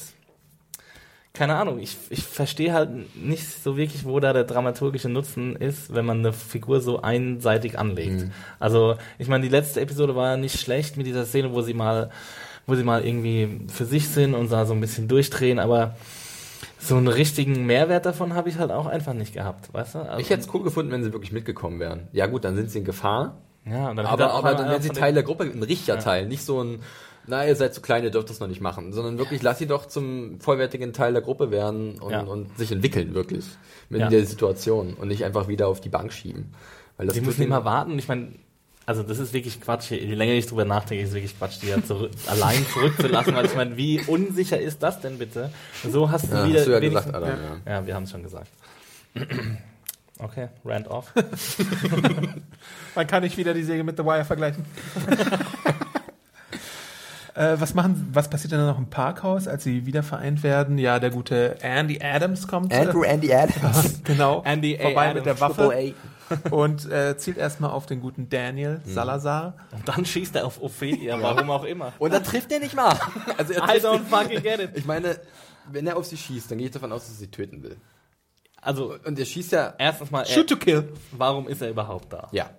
[1.34, 5.94] keine Ahnung, ich, ich verstehe halt nicht so wirklich, wo da der dramaturgische Nutzen ist,
[5.94, 8.26] wenn man eine Figur so einseitig anlegt.
[8.58, 12.10] Also, ich meine, die letzte Episode war nicht schlecht mit dieser Szene, wo sie mal,
[12.66, 15.96] wo sie mal irgendwie für sich sind und da so ein bisschen durchdrehen, aber
[16.80, 19.98] so einen richtigen Mehrwert davon habe ich halt auch einfach nicht gehabt, weißt du?
[20.00, 22.08] Also, ich hätte es cool gefunden, wenn sie wirklich mitgekommen wären.
[22.12, 23.36] Ja gut, dann sind sie in Gefahr.
[23.64, 26.80] ja, Aber, aber dann wären sie Teil der Gruppe, ein richtiger Teil, nicht so ein,
[27.28, 29.66] na, ihr seid zu klein, ihr dürft das noch nicht machen, sondern wirklich, lass sie
[29.66, 32.20] doch zum vollwertigen Teil der Gruppe werden und, Ja.
[32.22, 33.44] und sich entwickeln, wirklich,
[33.88, 34.08] mit Ja.
[34.08, 36.52] der Situation und nicht einfach wieder auf die Bank schieben.
[36.96, 37.98] Weil das Die tut müssen immer warten.
[37.98, 38.32] Ich meine,
[38.86, 39.90] also das ist wirklich Quatsch.
[39.90, 43.34] Je länger ich drüber nachdenke, ist wirklich Quatsch, die ja zurück, allein zurückzulassen.
[43.34, 45.50] Weil ich meine, wie unsicher ist das denn bitte?
[45.88, 47.28] So hast du ja, wieder hast du ja gesagt, Adam,
[47.66, 47.72] ja.
[47.72, 48.48] Ja, wir haben es schon gesagt.
[50.20, 51.12] Okay, rant off.
[52.96, 54.64] Man kann nicht wieder die Säge mit The Wire vergleichen.
[57.38, 60.76] äh, was machen, was passiert denn noch im Parkhaus, als sie wieder vereint werden?
[60.78, 62.72] Ja, der gute Andy Adams kommt.
[62.74, 64.00] Andrew Andy Adams.
[64.04, 64.42] genau.
[64.44, 64.82] Andy A.
[64.82, 65.94] vorbei Adams, mit der Waffe
[66.50, 68.90] und äh, zielt erstmal auf den guten Daniel Mhm.
[68.92, 69.54] Salazar.
[69.72, 71.92] Und dann schießt er auf Ophelia, warum auch immer.
[71.98, 72.94] Und dann trifft er nicht mal.
[73.38, 74.70] Also er I don't fucking get it.
[74.74, 75.16] Ich meine,
[75.70, 77.76] wenn er auf sie schießt, dann gehe ich davon aus, dass er sie töten will.
[78.60, 80.92] Also, Und er schießt ja, erstens mal, er, Shoot to kill.
[81.12, 82.28] warum ist er überhaupt da?
[82.32, 82.50] ja,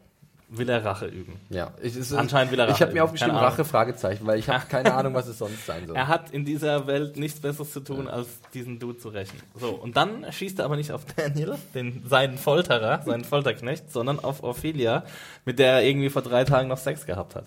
[0.51, 1.33] Will er Rache üben?
[1.49, 1.71] ja.
[1.81, 3.35] Ich, es ist- Anscheinend will er Ich Rache habe mir aufgeschrieben.
[3.35, 5.95] Rache, Fragezeichen, weil ich habe keine Ahnung, was es sonst sein soll.
[5.95, 9.37] Er hat in dieser Welt nichts Besseres zu tun, als diesen Dude zu rächen.
[9.59, 14.19] So, und dann schießt er aber nicht auf Daniel, den, seinen Folterer, seinen Folterknecht, sondern
[14.19, 15.03] auf Ophelia,
[15.45, 17.45] mit der er irgendwie vor drei Tagen noch Sex gehabt hat.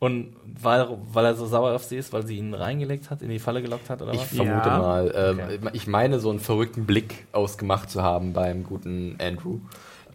[0.00, 3.30] Und weil, weil er so sauer auf sie ist, weil sie ihn reingelegt hat, in
[3.30, 4.28] die Falle gelockt hat, oder Ich was?
[4.28, 4.78] vermute Ja.
[4.78, 5.12] mal.
[5.14, 5.70] Ähm, Okay.
[5.72, 9.58] Ich meine, so einen verrückten Blick ausgemacht zu haben beim guten Andrew.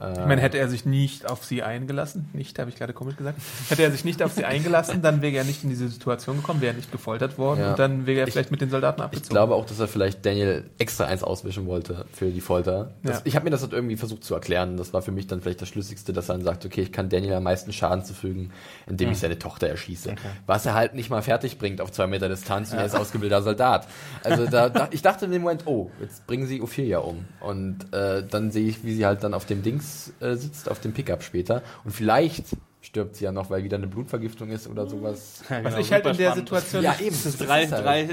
[0.03, 3.15] Äh, Ich meine, hätte er sich nicht auf sie eingelassen, nicht, habe ich gerade komisch
[3.15, 3.39] gesagt,
[3.69, 6.61] hätte er sich nicht auf sie eingelassen, dann wäre er nicht in diese Situation gekommen,
[6.61, 7.69] wäre er nicht gefoltert worden Ja.
[7.71, 9.29] und dann wäre er Ich- vielleicht mit den Soldaten ich abgezogen.
[9.29, 12.91] glaube auch, dass er vielleicht Daniel extra eins auswischen wollte für die Folter.
[13.03, 13.21] Das, Ja.
[13.25, 14.77] Ich habe mir das halt irgendwie versucht zu erklären.
[14.77, 17.09] Das war für mich dann vielleicht das Schlüssigste, dass er dann sagt, okay, ich kann
[17.09, 18.51] Daniel am meisten Schaden zufügen,
[18.87, 20.15] indem ich seine Tochter erschieße.
[20.45, 23.41] Was er halt nicht mal fertig bringt auf zwei Meter Distanz und er ist ausgebildeter
[23.43, 23.87] Soldat.
[24.23, 27.25] Also da, da, ich dachte in dem Moment, oh, jetzt bringen sie Ophelia um.
[27.39, 30.79] Und äh, dann sehe ich, wie sie halt dann auf dem Dings äh, sitzt, auf
[30.79, 31.61] dem Pickup später.
[31.83, 32.45] Und vielleicht
[32.85, 35.41] stirbt sie ja noch, weil wieder eine Blutvergiftung ist oder sowas.
[35.49, 36.47] Ja, Was genau, ich halt in der spannend.
[36.49, 37.15] Situation Ja, eben.
[37.23, 38.09] Das drei, drei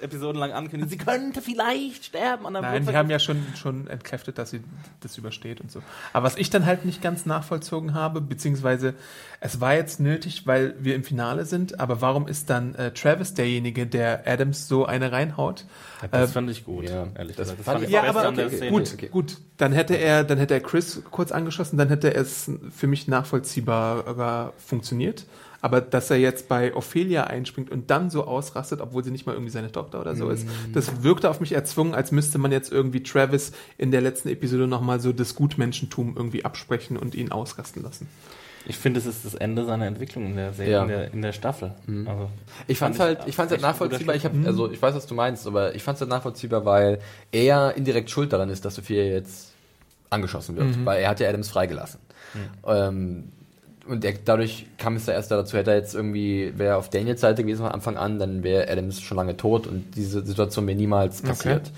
[0.00, 3.86] Episoden lang ankündigen, sie könnte vielleicht sterben an der Nein, die haben ja schon, schon
[3.86, 4.62] entkräftet, dass sie
[5.00, 5.82] das übersteht und so.
[6.14, 8.94] Aber was ich dann halt nicht ganz nachvollzogen habe, beziehungsweise
[9.40, 13.34] es war jetzt nötig, weil wir im Finale sind, aber warum ist dann äh, Travis
[13.34, 15.66] derjenige, der Adams so eine reinhaut?
[16.10, 17.58] Das Äh, fand ich gut, ja, ehrlich das gesagt.
[17.60, 19.08] Das fand fand ich ja, aber an der okay, gut, Okay.
[19.08, 19.36] gut.
[19.56, 23.06] Dann hätte er, dann hätte er Chris kurz angeschossen, dann hätte es für mich
[24.16, 25.24] nachvollziehbarer funktioniert.
[25.60, 29.32] Aber dass er jetzt bei Ophelia einspringt und dann so ausrastet, obwohl sie nicht mal
[29.32, 32.70] irgendwie seine Tochter oder so ist, das wirkte auf mich erzwungen, als müsste man jetzt
[32.70, 37.82] irgendwie Travis in der letzten Episode nochmal so das Gutmenschentum irgendwie absprechen und ihn ausrasten
[37.82, 38.08] lassen.
[38.66, 40.82] Ich finde, es ist das Ende seiner Entwicklung in der Serie, Ja.
[40.82, 41.72] in, der, in der Staffel.
[41.86, 42.28] Also,
[42.66, 44.14] Ich fand's Fand halt, ich fand's halt nachvollziehbar.
[44.16, 46.98] Ich habe, also ich weiß, was du meinst, aber ich fand's halt nachvollziehbar, weil
[47.32, 49.52] er indirekt schuld daran ist, dass Sophia jetzt
[50.10, 52.00] angeschossen wird, weil er hat ja Adams freigelassen.
[52.66, 53.32] Ähm,
[53.86, 57.20] und er, dadurch kam es da erst dazu, hätte er jetzt irgendwie, wäre auf Daniels
[57.20, 60.76] Seite gewesen von Anfang an, dann wäre Adams schon lange tot und diese Situation wäre
[60.76, 61.70] niemals passiert.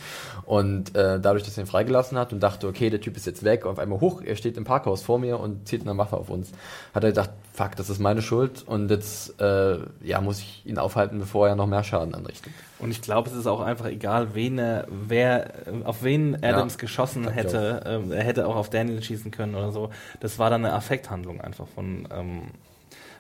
[0.47, 3.43] Und äh, dadurch, dass er ihn freigelassen hat und dachte, okay, der Typ ist jetzt
[3.43, 6.31] weg, auf einmal hoch, er steht im Parkhaus vor mir und zieht eine Waffe auf
[6.31, 6.53] uns,
[6.95, 10.79] hat er gedacht, fuck, das ist meine Schuld und jetzt äh, ja, muss ich ihn
[10.79, 12.53] aufhalten, bevor er noch mehr Schaden anrichtet.
[12.79, 15.51] Und ich glaube, es ist auch einfach egal, wen er, wer,
[15.83, 17.83] auf wen Adams Ja, geschossen hätte.
[17.85, 19.91] Ähm, er hätte auch auf Daniel schießen können oder so.
[20.21, 22.43] Das war dann eine Affekthandlung einfach von, ähm,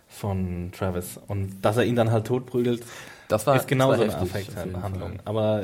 [0.07, 1.19] von Travis.
[1.27, 2.85] Und dass er ihn dann halt totprügelt,
[3.27, 5.19] Das war ist genau so eine Affekthandlung.
[5.25, 5.63] Aber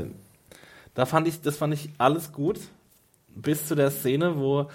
[0.94, 2.60] da fand ich, das fand ich alles gut,
[3.28, 4.68] bis zu der Szene, wo,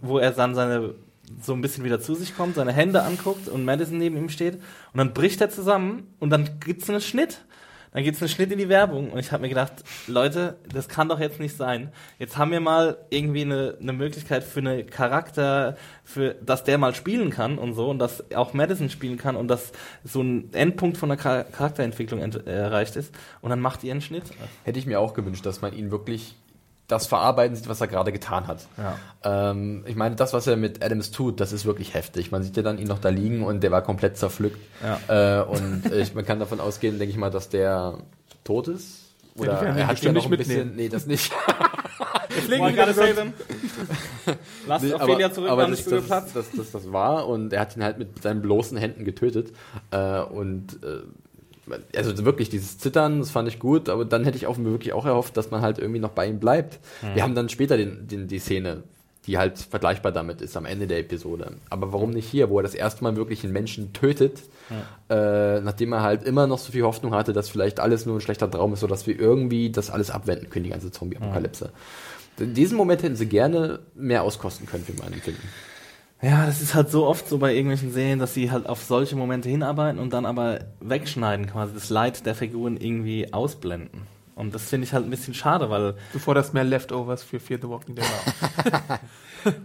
[0.00, 0.94] wo er dann seine
[1.42, 4.54] so ein bisschen wieder zu sich kommt, seine Hände anguckt und Madison neben ihm steht
[4.54, 7.40] und dann bricht er zusammen und dann gibt's einen Schnitt.
[7.96, 9.72] Dann gibt's einen Schnitt in die Werbung und ich habe mir gedacht,
[10.06, 11.92] Leute, das kann doch jetzt nicht sein.
[12.18, 16.94] Jetzt haben wir mal irgendwie eine, eine Möglichkeit für eine Charakter, für dass der mal
[16.94, 19.72] spielen kann und so und dass auch Madison spielen kann und dass
[20.04, 24.02] so ein Endpunkt von der Char- Charakterentwicklung ent, erreicht ist und dann macht ihr einen
[24.02, 24.24] Schnitt.
[24.64, 26.34] Hätte ich mir auch gewünscht, dass man ihn wirklich
[26.88, 28.66] das verarbeiten sieht, was er gerade getan hat.
[28.76, 29.50] Ja.
[29.50, 32.30] Ähm, ich meine, das, was er mit Adams tut, das ist wirklich heftig.
[32.30, 34.58] Man sieht ja dann ihn noch da liegen und der war komplett zerpflückt.
[35.08, 37.98] Äh, und ich, man kann davon ausgehen, denke ich mal, dass der
[38.44, 39.02] tot ist.
[39.36, 40.56] Oder ihn er hat ja noch ein nicht bisschen.
[40.68, 40.76] mitnehmen.
[40.76, 41.32] Nee, das nicht.
[42.58, 43.32] Oh, gotta save them.
[44.66, 46.32] Lasst Nee, Ophelia zurück aber an den das, das, Spielplatz.
[46.34, 49.52] das, das, das war und er hat ihn halt mit seinen bloßen Händen getötet.
[49.90, 51.00] Äh, und äh,
[51.94, 55.06] also wirklich dieses Zittern, das fand ich gut, aber dann hätte ich auch wirklich auch
[55.06, 56.78] erhofft, dass man halt irgendwie noch bei ihm bleibt.
[57.14, 58.84] Wir haben dann später den, den, die Szene,
[59.26, 61.52] die halt vergleichbar damit ist am Ende der Episode.
[61.68, 64.42] Aber warum nicht hier, wo er das erste Mal wirklich einen Menschen tötet,
[65.10, 68.20] äh, nachdem er halt immer noch so viel Hoffnung hatte, dass vielleicht alles nur ein
[68.20, 71.70] schlechter Traum ist, sodass wir irgendwie das alles abwenden können, die ganze Zombie-Apokalypse.
[72.38, 75.48] In diesem Moment hätten sie gerne mehr auskosten können, für meinen Empfinden.
[76.22, 79.16] Ja, das ist halt so oft so bei irgendwelchen Serien, dass sie halt auf solche
[79.16, 84.06] Momente hinarbeiten und dann aber wegschneiden, quasi das Leid der Figuren irgendwie ausblenden.
[84.34, 87.58] Und das finde ich halt ein bisschen schade, weil Du forderst mehr Leftovers für Fear
[87.60, 88.04] the Walking Dead.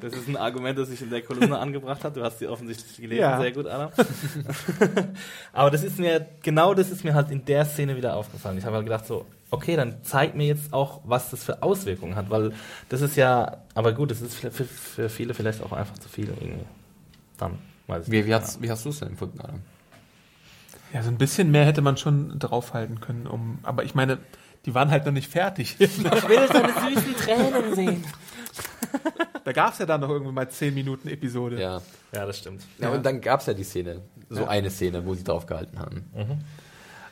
[0.02, 2.20] das ist ein Argument, das ich in der Kolumne angebracht habe.
[2.20, 3.40] Du hast sie offensichtlich gelesen, Ja.
[3.40, 3.92] sehr gut, Anna.
[5.54, 8.58] aber das ist mir, genau das ist mir halt in der Szene wieder aufgefallen.
[8.58, 12.16] Ich habe halt gedacht so, okay, dann zeig mir jetzt auch, was das für Auswirkungen
[12.16, 12.54] hat, weil
[12.90, 16.08] das ist ja, aber gut, das ist für, für, für viele vielleicht auch einfach zu
[16.10, 16.66] viel irgendwie.
[17.38, 17.58] Dann,
[17.88, 18.28] weiß ich Wie, nicht.
[18.28, 19.60] wie, hast, wie hast du es denn empfunden, Adam?
[20.94, 23.60] Ja, so ein bisschen mehr hätte man schon draufhalten können, um.
[23.64, 24.18] Aber ich meine,
[24.66, 25.76] die waren halt noch nicht fertig.
[25.80, 28.04] Ich will seine süßen Tränen sehen.
[29.44, 31.60] da gab es ja dann noch irgendwie mal 10 Minuten Episode.
[31.60, 31.82] Ja.
[32.14, 32.64] Ja, das stimmt.
[32.80, 32.90] ja.
[32.90, 34.48] Und dann gab es ja die Szene, so Ja.
[34.48, 36.06] eine Szene, wo sie drauf gehalten haben.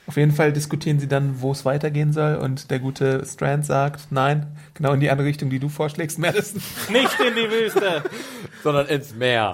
[0.07, 2.35] Auf jeden Fall diskutieren sie dann, wo es weitergehen soll.
[2.37, 6.59] Und der gute Strand sagt, nein, genau in die andere Richtung, die du vorschlägst, Madison.
[6.89, 8.03] Nicht in die Wüste.
[8.63, 9.53] Sondern ins Meer.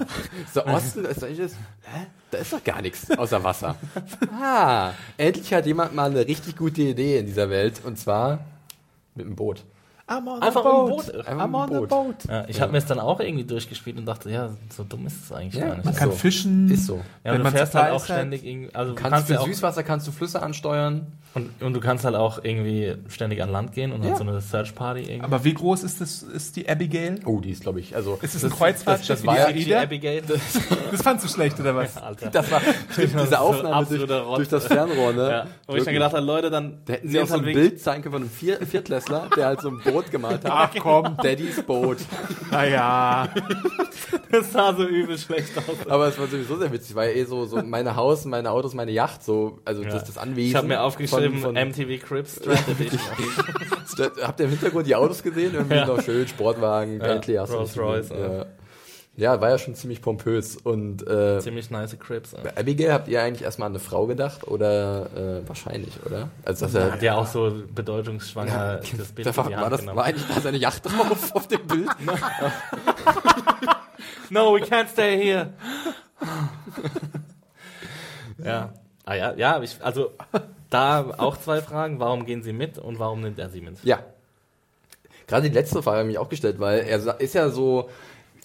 [0.53, 2.05] So, Osten, ist doch ist, hä?
[2.31, 3.75] Da ist doch gar nichts außer Wasser.
[4.41, 7.81] Ah, endlich hat jemand mal eine richtig gute Idee in dieser Welt.
[7.83, 8.39] Und zwar
[9.13, 9.63] mit dem Boot.
[10.07, 10.89] I'm on Einfach boat.
[11.07, 11.15] Boot.
[11.25, 12.15] Einfach I'm on the boat.
[12.29, 15.23] Ja, ich habe mir es dann auch irgendwie durchgespielt und dachte, ja, so dumm ist
[15.25, 15.85] es eigentlich Ja, gar nicht.
[15.85, 16.15] Man kann so.
[16.15, 16.69] fischen.
[16.69, 16.97] Ist so.
[16.97, 19.33] Ja, wenn und du man fährst halt auch ständig irgendwie, also du Kannst kannst für
[19.33, 21.07] ja auch, Süßwasser kannst du Flüsse ansteuern.
[21.33, 24.09] und, und du kannst halt auch irgendwie ständig an Land gehen und Ja.
[24.09, 25.21] dann so eine Search Party irgendwie.
[25.23, 27.19] Aber wie groß ist das, ist die Abigail?
[27.25, 28.19] Oh, die ist, glaube ich, also.
[28.21, 29.83] Ist es ein Kreuzfahrtschiff das wie war die ja- Aida?
[29.85, 30.21] Abigail.
[30.91, 31.97] Das fandst du schlecht, oder was?
[31.97, 32.29] Alter.
[32.29, 35.29] Das war stimmt, Das diese so Aufnahme durch, durch das Fernrohr, ne?
[35.29, 37.53] Ja, wo ich dann gedacht habe, Leute, dann Da hätten sie auch so ein halt
[37.55, 40.51] Bild zeigen können von einem Vier Viertklässler, der halt so ein Boot gemalt hat.
[40.51, 41.17] Ach komm.
[41.23, 41.97] Daddys Boot.
[42.51, 43.29] Naja.
[44.31, 45.87] Das sah so übel schlecht aus.
[45.89, 48.91] Aber es war sowieso sehr witzig, weil eh so, so meine Haus, meine Autos, meine
[48.91, 49.89] Yacht, so, also Ja.
[49.89, 50.49] das, das Anwesen.
[50.49, 51.97] Ich habe mir aufgeschrieben, von, von, MTV
[52.69, 53.01] Edition.
[54.21, 55.53] Habt ihr im Hintergrund die Autos gesehen?
[55.53, 55.85] Irgendwie Ja.
[55.85, 58.45] noch schön, Sportwagen, Ja, Bentley, du Rolls Royce, ja.
[59.17, 60.57] Ja, war ja schon ziemlich pompös.
[60.57, 62.33] Und äh, Ziemlich nice Cribs.
[62.33, 62.39] Ja.
[62.43, 66.29] bei Abigail habt ihr eigentlich erstmal an eine Frau gedacht oder äh, wahrscheinlich, oder?
[66.43, 69.97] Also dass er Hat ja auch so bedeutungsschwanger das Bild da war, das, genommen.
[69.97, 71.89] war eigentlich da seine Yacht drauf auf dem Bild?
[74.29, 75.53] No, we can't stay here.
[78.43, 78.73] ja.
[79.05, 80.11] Ah ja, ja, ich, also
[80.69, 81.99] da auch zwei Fragen.
[81.99, 83.83] Warum gehen sie mit und warum nimmt er sie mit?
[83.83, 83.99] Ja.
[85.27, 87.89] Gerade die letzte Frage habe ich mich auch gestellt, weil er ist ja so.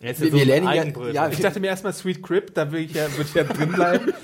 [0.00, 2.94] Wir- so wir lernen ja- ja, Ich dachte mir erstmal Sweet Crib, da würde ich
[2.94, 4.12] ja, würde ich ja drin bleiben.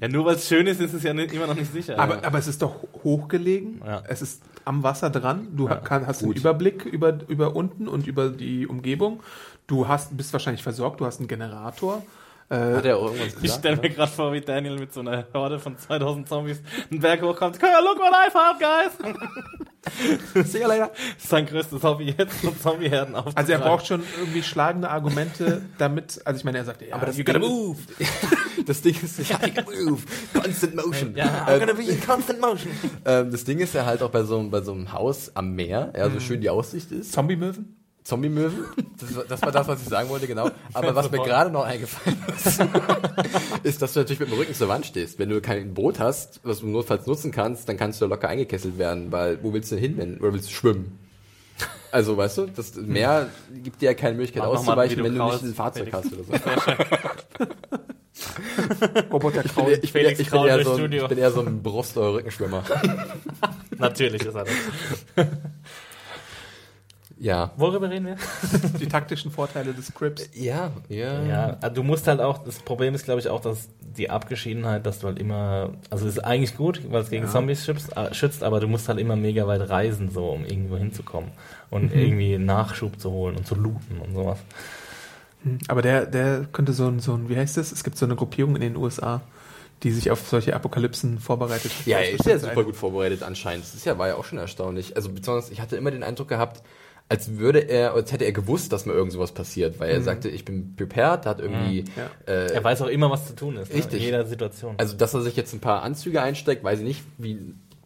[0.00, 1.98] Ja, nur weil es schön ist, ist es ja nicht, immer noch nicht sicher.
[1.98, 3.82] Aber, aber es ist doch hochgelegen.
[3.84, 4.04] Ja.
[4.06, 5.48] Es ist am Wasser dran.
[5.56, 6.36] Du Ja, kann, hast einen gut.
[6.38, 9.20] Überblick über, über unten und über die Umgebung.
[9.66, 11.00] Du hast, bist wahrscheinlich versorgt.
[11.00, 12.04] Du hast einen Generator.
[12.50, 13.58] Äh, Hat er auch irgendwas ich gesagt?
[13.60, 17.22] stelle mir gerade vor, wie Daniel mit so einer Horde von 2000 Zombies einen Berg
[17.22, 17.60] hochkommt.
[17.60, 19.64] Look what I found, guys!
[20.44, 20.90] See you later.
[21.18, 23.36] Ist sein größtes Hobby jetzt, so Zombieherden aufzutreiben.
[23.36, 27.06] also er braucht schon irgendwie schlagende Argumente, damit, also ich meine, er sagt, ja, Aber
[27.06, 27.78] das you gotta Ding- move.
[28.66, 31.14] Das Ding ist, ja, can move, constant motion.
[31.16, 32.70] Ja, Äh, I'm gonna be in constant motion.
[33.04, 35.54] ähm, das Ding ist ja halt auch bei so, einem- bei so einem Haus am
[35.54, 37.12] Meer, ja, so schön die Aussicht ist.
[37.12, 37.76] Zombie-Möwen?
[38.04, 38.64] Zombie-Möwen.
[39.00, 40.50] Das, war- das war das, was ich sagen wollte, genau.
[40.74, 42.60] Aber was mir gerade noch eingefallen ist,
[43.62, 45.18] ist, dass du natürlich mit dem Rücken zur Wand stehst.
[45.18, 48.76] Wenn du kein Boot hast, was du notfalls nutzen kannst, dann kannst du locker eingekesselt
[48.78, 50.98] werden, weil wo willst du denn hin, wenn, oder willst du schwimmen?
[51.92, 53.28] Also, weißt du, das Meer
[53.62, 56.12] gibt dir ja keine Möglichkeit Mach noch mal auszuweichen, wenn du nicht ein Fahrzeug hast
[56.12, 56.32] oder so.
[59.12, 61.40] Roboter Ich bin, ich, bin, Felix ich, bin eher so ein, ich bin eher so
[61.40, 62.64] ein Brust- oder Rückenschwimmer.
[63.78, 65.26] Natürlich ist er das.
[67.24, 67.52] Ja.
[67.56, 68.16] Worüber reden wir?
[68.78, 70.28] Die taktischen Vorteile des Crips.
[70.34, 71.22] Ja, ja.
[71.24, 74.84] Ja, also du musst halt auch, das Problem ist, glaube ich, auch, dass die Abgeschiedenheit,
[74.84, 77.30] dass du halt immer, also es ist eigentlich gut, weil es gegen Ja.
[77.30, 80.76] Zombies schützt, äh, schützt, aber du musst halt immer mega weit reisen, so, um irgendwo
[80.76, 81.30] hinzukommen
[81.70, 84.38] und irgendwie Nachschub zu holen und zu looten und sowas.
[85.68, 87.72] Aber der, der könnte so ein, so ein, wie heißt das?
[87.72, 89.22] Es gibt so eine Gruppierung in den USA,
[89.82, 91.72] die sich auf solche Apokalypsen vorbereitet.
[91.86, 93.64] Ja, er ist ja super gut vorbereitet anscheinend.
[93.64, 94.96] Das ist ja, war ja auch schon erstaunlich.
[94.96, 96.62] Also besonders, ich hatte immer den Eindruck gehabt,
[97.08, 100.28] als würde er, als hätte er gewusst, dass mir irgend sowas passiert, weil er sagte,
[100.28, 102.10] ich bin prepared, hat irgendwie, Ja.
[102.32, 103.76] äh, Er weiß auch immer, was zu tun ist, ne?
[103.78, 104.00] Richtig.
[104.00, 104.74] in jeder Situation.
[104.78, 107.38] also dass er sich jetzt ein paar Anzüge einsteckt, weiß ich nicht, wie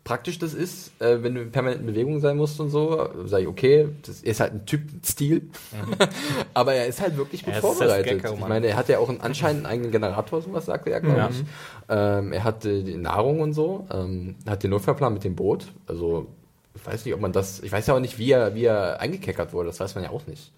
[0.04, 3.10] praktisch das ist, äh, wenn du in permanenten Bewegung sein musst und so.
[3.26, 5.50] Sag ich, okay, das ist halt ein Typ Stil,
[6.54, 8.22] aber er ist halt wirklich gut Er vorbereitet.
[8.22, 11.00] Gecko, ich meine, er hat ja auch einen, anscheinend einen eigenen Generator, sowas sagte er,
[11.00, 11.28] glaube Ja.
[11.30, 11.44] ich.
[11.90, 16.26] Ähm, er hatte die Nahrung und so, ähm, hat den Notfallplan mit dem Boot, also
[16.80, 19.00] ich weiß nicht, ob man das, ich weiß ja auch nicht, wie er, wie er
[19.00, 20.52] eingekeckert wurde, das weiß man ja auch nicht.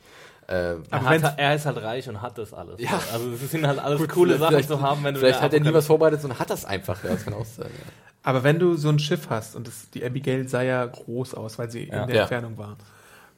[0.47, 2.81] Äh, er, hat, er ist halt reich und hat das alles.
[2.81, 3.01] Ja.
[3.13, 5.61] Also es sind halt alles Gut, coole Sachen zu haben, wenn du Vielleicht hat er
[5.61, 7.69] nie was vorbereitet, sondern hat das einfach, ja, das kann auch sein.
[7.69, 7.93] Ja.
[8.23, 11.59] Aber wenn du so ein Schiff hast und das, die Abigail sah ja groß aus,
[11.59, 12.03] weil sie Ja.
[12.03, 12.23] in der Ja.
[12.23, 12.77] Entfernung war,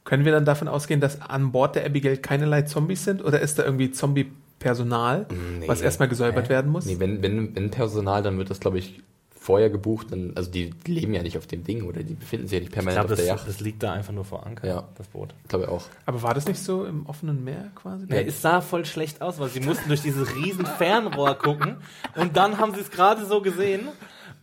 [0.05, 3.59] können wir dann davon ausgehen, dass an Bord der Abigail keinerlei Zombies sind oder ist
[3.59, 5.27] da irgendwie Zombie-Personal,
[5.59, 5.67] Nee.
[5.67, 6.85] was erstmal gesäubert werden muss?
[6.85, 9.01] Nee, wenn, wenn, wenn Personal, dann wird das, glaube ich,
[9.43, 10.07] vorher gebucht.
[10.11, 12.69] Dann, also die leben ja nicht auf dem Ding oder die befinden sich ja nicht
[12.69, 13.47] Ich permanent glaube, auf der das, Yacht.
[13.49, 14.87] das liegt da einfach nur vor Anker, Ja.
[14.97, 15.33] das Boot.
[15.43, 15.83] Ich glaube auch.
[16.05, 18.05] Aber war das nicht so im offenen Meer quasi?
[18.09, 21.75] Ja, es sah voll schlecht aus, weil sie mussten durch dieses riesen Fernrohr gucken
[22.15, 23.89] und dann haben sie es gerade so gesehen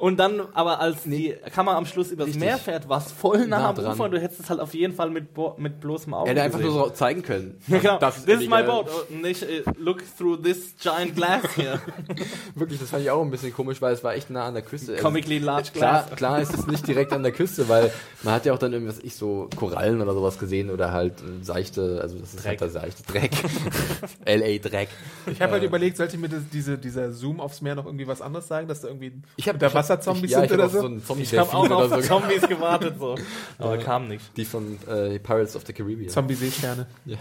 [0.01, 2.43] und dann, aber als die Kamera am Schluss übers Richtig.
[2.43, 3.93] Meer fährt, war es voll nah, Nah am dran.
[3.95, 6.35] Ufer und du hättest es halt auf jeden Fall mit, Bo mit bloßem Auge Er
[6.35, 6.75] hätte einfach gesehen.
[6.75, 7.59] nur so zeigen können.
[7.69, 7.99] Ja, genau.
[7.99, 8.87] Das ist this is my boat.
[8.89, 11.81] Oh, nicht, äh, look through this giant glass here.
[12.55, 14.63] Wirklich, das fand ich auch ein bisschen komisch, weil es war echt nah an der
[14.63, 14.93] Küste.
[14.93, 16.17] Also, Comically large Klar, glass.
[16.17, 17.93] klar ist es nicht direkt an der Küste, weil
[18.23, 21.45] man hat ja auch dann irgendwas, ich so Korallen oder sowas gesehen oder halt äh,
[21.45, 22.47] seichte, also das ist Dreck.
[22.49, 23.31] halt der seichte Dreck.
[24.27, 24.89] LA Dreck.
[25.27, 28.07] Ich habe halt überlegt, sollte ich mir das, diese, dieser Zoom aufs Meer noch irgendwie
[28.07, 30.47] was anderes sagen, dass da irgendwie Ich hab- unter ich hab- Wasserzombies ich- ja, sind
[30.51, 30.81] ich oder so?
[30.81, 32.01] so einen Zombie Ich habe auch auf so.
[32.03, 33.17] Zombies gewartet, so.
[33.59, 34.25] Aber kam nicht.
[34.37, 36.09] Die von äh, Pirates of the Caribbean.
[36.11, 36.87] Zombie-Seesterne.
[37.05, 37.19] ja.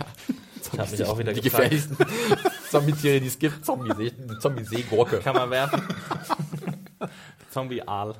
[0.71, 1.71] Ich habe mich auch wieder die gefragt.
[1.71, 1.97] gefährlichsten
[2.69, 3.65] Zombie-Tiere, die es gibt.
[3.65, 5.19] Zombie-See, Zombie-Seegurke.
[5.19, 5.81] Kann man werfen.
[7.49, 8.15] Zombie-Aal.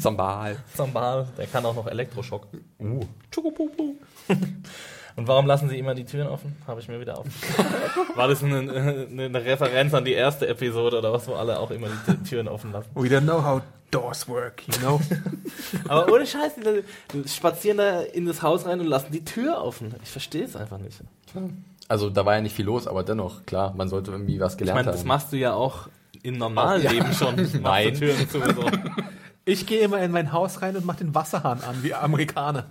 [0.00, 0.56] Zombal.
[0.76, 2.48] Zombal, der kann auch noch Elektroschock.
[2.80, 3.00] Uh.
[3.30, 3.94] Tschukupupu.
[5.16, 6.56] Und warum lassen sie immer die Türen offen?
[6.66, 7.26] Habe ich mir wieder auf.
[8.16, 11.70] War das eine, eine, eine Referenz an die erste Episode oder was, wo alle auch
[11.70, 12.88] immer die Türen offen lassen?
[12.94, 13.62] We don't know how
[13.92, 15.00] doors work, you know?
[15.88, 16.54] Aber ohne Scheiß,
[17.12, 19.94] die, spazieren da in das Haus rein und lassen die Tür offen.
[20.02, 20.98] Ich verstehe es einfach nicht.
[21.86, 24.58] Also da war ja nicht viel los, aber dennoch, klar, man sollte irgendwie was Ich
[24.58, 25.08] gelernt meine, das haben.
[25.08, 25.88] machst du ja auch
[26.24, 26.90] im normalen Ja.
[26.90, 27.36] Leben schon.
[27.62, 27.94] Nein.
[27.94, 28.64] Türen zu, so.
[29.44, 32.64] Ich gehe immer in mein Haus rein und mache den Wasserhahn an, wie Amerikaner.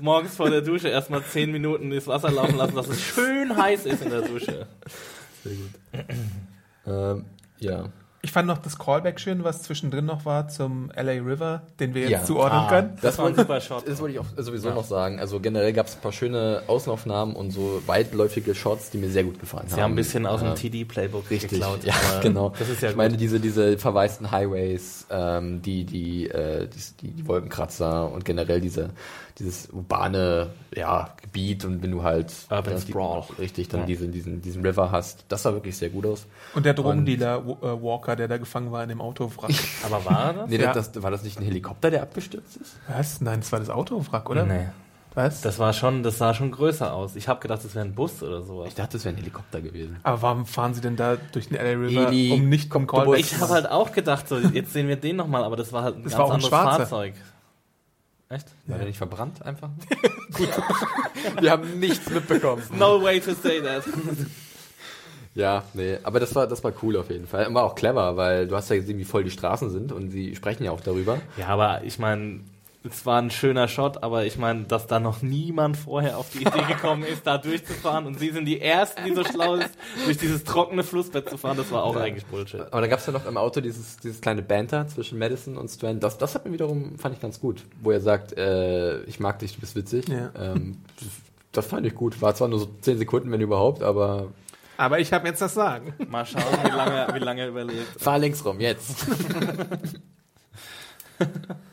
[0.00, 3.86] Morgens vor der Dusche erstmal 10 Minuten das Wasser laufen lassen, dass es schön heiß
[3.86, 4.66] ist in der Dusche.
[5.44, 6.04] Sehr gut.
[6.86, 7.24] ähm,
[7.58, 7.84] ja.
[8.22, 12.02] Ich fand noch das Callback schön, was zwischendrin noch war zum LA River, den wir
[12.02, 12.22] jetzt Ja.
[12.24, 12.98] zuordnen können.
[13.00, 13.88] Das war ein super Shot.
[13.88, 15.18] Das wollte ich auch sowieso noch sagen.
[15.18, 19.24] Also generell gab es ein paar schöne Außenaufnahmen und so weitläufige Shots, die mir sehr
[19.24, 19.74] gut gefallen haben.
[19.74, 20.54] Sie haben ein bisschen aus dem Ja.
[20.54, 21.82] TD-Playbook Richtig, geklaut.
[21.82, 22.52] ja, aber genau.
[22.58, 23.20] Das ist ja ich meine, gut.
[23.22, 28.90] diese, diese verwaisten Highways, ähm, die, die, äh, die, die, die Wolkenkratzer und generell diese,
[29.40, 33.24] dieses urbane ja, Gebiet und wenn du halt Urban die- Sprawl.
[33.38, 33.86] richtig dann Ja.
[33.86, 36.26] diesen, diesen, diesen River hast, das sah wirklich sehr gut aus.
[36.54, 39.50] Und der Drogendealer äh, Walker, der da gefangen war in dem Autowrack.
[39.84, 40.48] Aber war das?
[40.50, 40.72] Nee, Ja.
[40.72, 42.76] das, war das nicht ein Helikopter, der abgestürzt ist?
[42.88, 43.20] Was?
[43.20, 44.44] Nein, das war das Autowrack, oder?
[44.44, 44.68] Nee.
[45.14, 45.40] Was?
[45.40, 47.16] Das war schon, das sah schon größer aus.
[47.16, 48.68] Ich habe gedacht, das wäre ein Bus oder sowas.
[48.68, 49.96] Ich dachte, das wäre ein Helikopter gewesen.
[50.04, 53.40] Aber warum fahren sie denn da durch den LA River, Eli- um nicht Callback Ich
[53.40, 56.04] habe halt auch gedacht, so, jetzt sehen wir den nochmal, aber das war halt ein
[56.04, 56.78] Das ganz war auch ein anderes Schwarzer.
[56.86, 57.14] Fahrzeug.
[58.30, 58.46] Echt?
[58.66, 59.70] War der nicht verbrannt einfach?
[60.32, 60.48] gut.
[61.40, 62.62] Wir haben nichts mitbekommen.
[62.78, 63.84] No way to say that.
[65.32, 67.46] Ja, nee, aber das war, das war cool auf jeden Fall.
[67.46, 70.10] Und war auch clever, weil du hast ja gesehen, wie voll die Straßen sind und
[70.10, 71.20] sie sprechen ja auch darüber.
[71.36, 72.40] Ja, aber ich meine,
[72.82, 76.42] es war ein schöner Shot, aber ich meine, dass da noch niemand vorher auf die
[76.42, 79.70] Idee gekommen ist, da durchzufahren und sie sind die Ersten, die so schlau ist,
[80.06, 82.62] durch dieses trockene Flussbett zu fahren, das war auch eigentlich Bullshit.
[82.62, 86.02] Aber dann gab's ja noch im Auto dieses, dieses kleine Banter zwischen Madison und Strand.
[86.02, 87.62] Das, das hat mir wiederum, fand ich ganz gut.
[87.82, 90.08] Wo er sagt, äh, ich mag dich, du bist witzig.
[90.08, 90.30] Ja.
[90.38, 91.08] Ähm, das,
[91.52, 92.22] das fand ich gut.
[92.22, 94.28] War zwar nur so 10 Sekunden, wenn überhaupt, aber
[94.78, 95.92] Aber ich habe jetzt das Sagen.
[96.08, 98.00] Mal schauen, wie lange, wie lange er überlebt.
[98.00, 99.06] fahr links rum, jetzt.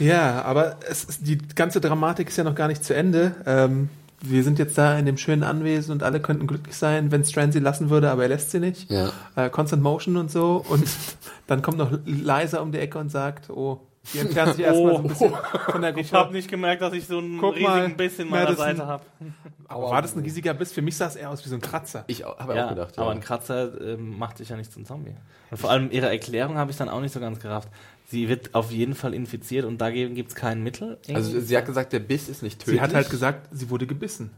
[0.00, 3.34] Ja, aber es ist, die ganze Dramatik ist ja noch gar nicht zu Ende.
[3.46, 3.88] Ähm,
[4.22, 7.52] wir sind jetzt da in dem schönen Anwesen und alle könnten glücklich sein, wenn Strand
[7.52, 8.90] sie lassen würde, aber er lässt sie nicht.
[8.90, 9.12] Ja.
[9.36, 10.64] Äh, Constant Motion und so.
[10.68, 10.86] Und
[11.46, 13.80] dann kommt noch Liza um die Ecke und sagt, oh,
[14.12, 15.32] die entfernt sich erstmal so ein bisschen
[15.70, 16.04] von der Gruppe.
[16.06, 18.66] Ich habe nicht gemerkt, dass ich so einen Guck riesigen mal, Biss in meiner Madison.
[18.66, 19.04] Seite habe.
[19.68, 20.72] Aber war das ein riesiger Biss?
[20.72, 22.04] Für mich sah es eher aus wie so ein Kratzer.
[22.08, 22.98] Ich habe Ja, auch gedacht.
[22.98, 23.12] aber ja.
[23.12, 25.14] ein Kratzer ähm, macht dich ja nicht zum Zombie.
[25.50, 27.68] Und vor allem ihre Erklärung habe ich dann auch nicht so ganz gerafft.
[28.10, 30.98] Sie wird auf jeden Fall infiziert und dagegen gibt es kein Mittel.
[31.14, 31.46] Also irgendwie?
[31.46, 32.76] sie hat gesagt, der Biss ist nicht tödlich.
[32.76, 34.30] Sie hat halt gesagt, sie wurde gebissen.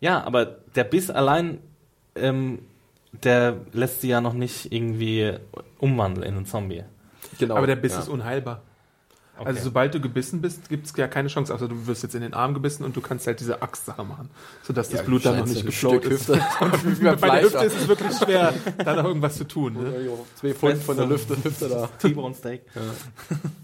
[0.00, 0.44] ja, aber
[0.74, 1.58] der Biss allein,
[2.16, 2.58] ähm,
[3.22, 5.34] der lässt sie ja noch nicht irgendwie
[5.78, 6.82] umwandeln in einen Zombie.
[7.38, 7.54] genau.
[7.54, 8.00] Aber der Biss ja.
[8.00, 8.62] ist unheilbar.
[9.36, 9.48] Okay.
[9.48, 12.20] Also sobald du gebissen bist, gibt es ja keine Chance, außer du wirst jetzt in
[12.20, 14.30] den Arm gebissen und du kannst halt diese Axtsache machen,
[14.62, 16.28] sodass das Ja, Blut dann noch nicht geflowt ist.
[16.28, 16.40] Hüfte.
[17.20, 18.54] Bei der Hüfte ist es wirklich schwer,
[18.84, 19.74] da noch irgendwas zu tun.
[19.74, 19.92] Ne?
[20.36, 21.88] Zwei Pfund von der Lüfte, Hüfte da.
[21.98, 22.62] T-Bone Steak.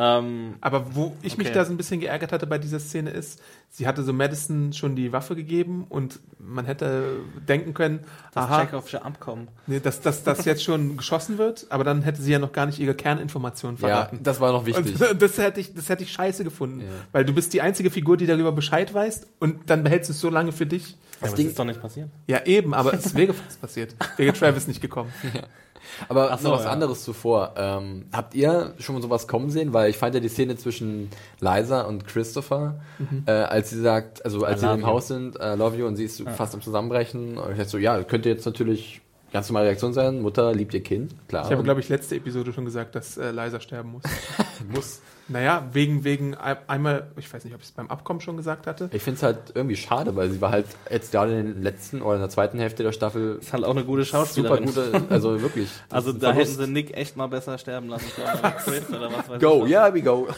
[0.00, 1.54] ähm, Aber wo ich mich Okay.
[1.54, 4.94] da so ein bisschen geärgert hatte bei dieser Szene ist, sie hatte so Madison schon
[4.94, 7.16] die Waffe gegeben und man hätte
[7.48, 8.00] denken können,
[8.32, 9.48] das aha, Chekhovsche Abkommen.
[9.66, 12.66] nee, dass, dass das jetzt schon geschossen wird, aber dann hätte sie ja noch gar
[12.66, 14.20] nicht ihre Kerninformationen Ja, verraten.
[14.22, 15.00] das war noch wichtig.
[15.10, 16.86] Und das hätte ich, das hätte ich scheiße gefunden, Ja.
[17.12, 20.20] weil du bist die einzige Figur, die darüber Bescheid weiß und dann behältst du es
[20.20, 20.96] so lange für dich.
[21.20, 22.08] Das aber Ding- das ist doch nicht passiert.
[22.28, 23.96] Ja, eben, aber es wäre fast passiert.
[24.16, 25.12] Wäre Travis nicht gekommen.
[26.08, 26.70] Aber Ach so, noch was ja.
[26.70, 27.54] anderes zuvor.
[27.56, 29.72] Ähm, habt ihr schon mal sowas kommen sehen?
[29.72, 31.10] Weil ich fand ja die Szene zwischen
[31.40, 32.80] Liza und Christopher,
[33.26, 34.86] äh, als sie sagt, also als I sie im you.
[34.86, 37.38] Haus sind, I love you, und sie ist fast am Zusammenbrechen.
[37.38, 39.00] Und ich dachte so, ja, könnte jetzt natürlich
[39.32, 40.22] ganz normale Reaktion sein.
[40.22, 41.44] Mutter liebt ihr Kind, klar.
[41.46, 44.02] Ich habe, glaube ich, letzte Episode schon gesagt, dass äh, Liza sterben muss.
[44.74, 45.00] muss.
[45.30, 48.66] Naja, wegen, wegen ein- einmal, ich weiß nicht, ob ich es beim Abkommen schon gesagt
[48.66, 48.88] hatte.
[48.94, 52.00] Ich finde es halt irgendwie schade, weil sie war halt jetzt gerade in den letzten
[52.00, 54.64] oder in der zweiten Hälfte der Staffel Ist halt auch eine gute super Schauspielerin.
[54.64, 55.68] gute, also wirklich.
[55.90, 56.66] Also da ein hätten Verlust.
[56.66, 58.54] sie Nick echt mal besser sterben lassen können.
[58.64, 59.70] Chris oder was weiß Go, ich.
[59.72, 60.28] yeah, we go.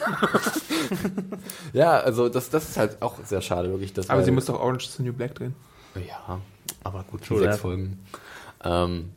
[1.73, 3.93] ja, also das, das ist halt auch sehr schade, wirklich.
[3.93, 5.55] Das Aber sie muss doch Orange is the New Black drehen.
[5.95, 6.41] Ja,
[6.85, 7.59] aber gut, True sechs.
[7.59, 7.99] Folgen.
[8.65, 9.11] Ähm,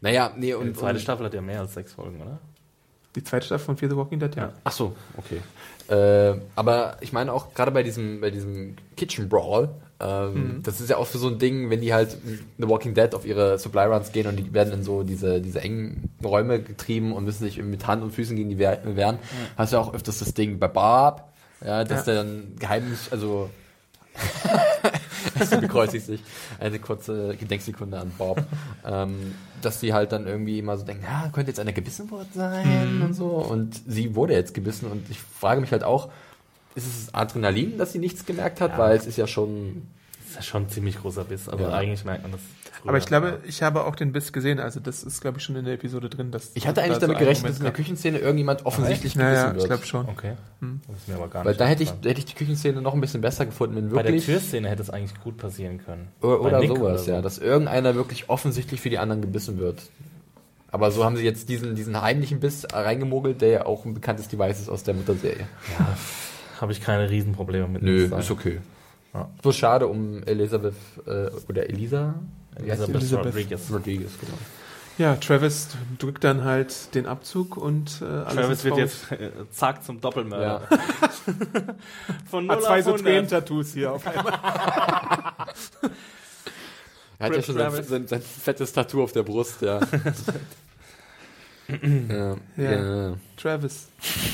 [0.00, 0.76] naja, nee, Die und.
[0.76, 2.38] zweite und Staffel hat ja mehr als sechs Folgen, oder?
[3.16, 4.42] Die zweite Staffel von Fear the Walking Dead, ja.
[4.44, 4.52] Ja.
[4.64, 5.40] ach so, okay.
[5.88, 9.68] Äh, aber ich meine auch gerade bei diesem, bei diesem Kitchen Brawl,
[10.00, 12.16] ähm, das ist ja auch für so ein Ding, wenn die halt
[12.58, 15.60] The Walking Dead auf ihre Supply Runs gehen und die werden in so diese, diese
[15.60, 19.18] engen Räume getrieben und müssen sich mit Hand und Füßen gegen die wehr- wehren,
[19.56, 21.32] hast du ja auch öfters das Ding bei Barb,
[21.64, 22.14] ja, dass Ja.
[22.14, 23.50] der dann geheimlich, also
[25.48, 26.20] sie bekreuzigt sich.
[26.60, 28.42] Eine kurze Gedenksekunde an Bob.
[28.86, 32.28] ähm, dass sie halt dann irgendwie immer so denken, ja, könnte jetzt einer gebissen worden
[32.34, 33.26] sein und so.
[33.26, 36.10] Und sie wurde jetzt gebissen und ich frage mich halt auch,
[36.74, 38.72] ist es Adrenalin, dass sie nichts gemerkt hat?
[38.72, 38.78] Ja.
[38.78, 39.86] Weil es ist ja schon.
[40.18, 41.48] Das ist ja schon ein ziemlich großer Biss.
[41.48, 41.70] Also Ja.
[41.72, 42.40] eigentlich merkt man das.
[42.84, 42.90] Früher.
[42.90, 44.60] Aber ich glaube, ich habe auch den Biss gesehen.
[44.60, 46.30] Also das ist, glaube ich, schon in der Episode drin.
[46.30, 47.72] Dass Ich hatte eigentlich da so damit einen gerechnet, dass in der.
[47.72, 49.66] Küchenszene irgendjemand offensichtlich Ja, gebissen ja, ich wird.
[49.66, 50.08] glaube schon.
[50.08, 50.34] Okay.
[50.88, 52.94] Das ist mir aber gar Weil nicht da hätte ich, hätte ich die Küchenszene noch
[52.94, 54.26] ein bisschen besser gefunden, wenn Bei der wirklich.
[54.26, 56.08] Türszene hätte es eigentlich gut passieren können.
[56.20, 57.10] Oder, oder sowas, so.
[57.10, 57.22] ja.
[57.22, 59.82] Dass irgendeiner wirklich offensichtlich für die anderen gebissen wird.
[60.70, 64.28] Aber so haben sie jetzt diesen, diesen heimlichen Biss reingemogelt, der ja auch ein bekanntes
[64.28, 65.46] Device ist aus der Mutterserie.
[66.60, 67.82] Habe ich keine Riesenprobleme mit.
[67.82, 68.60] Nö, ist okay.
[69.12, 69.28] Ja.
[69.42, 70.74] Bloß schade um Elisabeth
[71.06, 72.14] äh, oder Elisa?
[72.56, 73.26] Elizabeth Elizabeth.
[73.26, 73.70] Rodriguez.
[73.70, 74.38] Rodriguez, genau.
[74.96, 79.30] Ja, Travis drückt dann halt den Abzug und äh, alles Travis ist wird jetzt äh,
[79.50, 80.62] zack zum Doppelmörder.
[80.70, 80.78] Ja.
[82.30, 83.12] Von 0 Hat zwei so 100.
[83.12, 84.38] Tränentattoos hier auf einmal.
[87.18, 89.80] Er hat ja schon sein, sein, sein fettes Tattoo auf der Brust, ja.
[91.68, 93.08] ja, Ja.
[93.10, 93.16] ja.
[93.36, 93.88] Travis.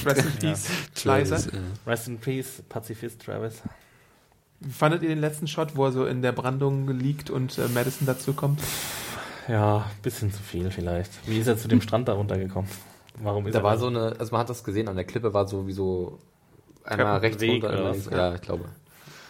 [0.04, 0.66] Rest in Peace.
[0.94, 1.48] Travis.
[1.86, 3.62] Rest in Peace, Pazifist Travis.
[4.60, 7.68] Wie fandet ihr den letzten Shot, wo er so in der Brandung liegt und äh,
[7.68, 8.60] Madison dazu kommt?
[9.48, 11.10] Ja, bisschen zu viel vielleicht.
[11.26, 12.70] Wie ist er zu dem Strand da runtergekommen?
[13.22, 15.32] Warum ist Da er war so eine, also man hat das gesehen, an der Klippe
[15.34, 16.18] war so wie so
[16.84, 18.04] einmal rechts Weg runter, oder einmal was?
[18.04, 18.16] links.
[18.16, 18.64] Ja, ich glaube.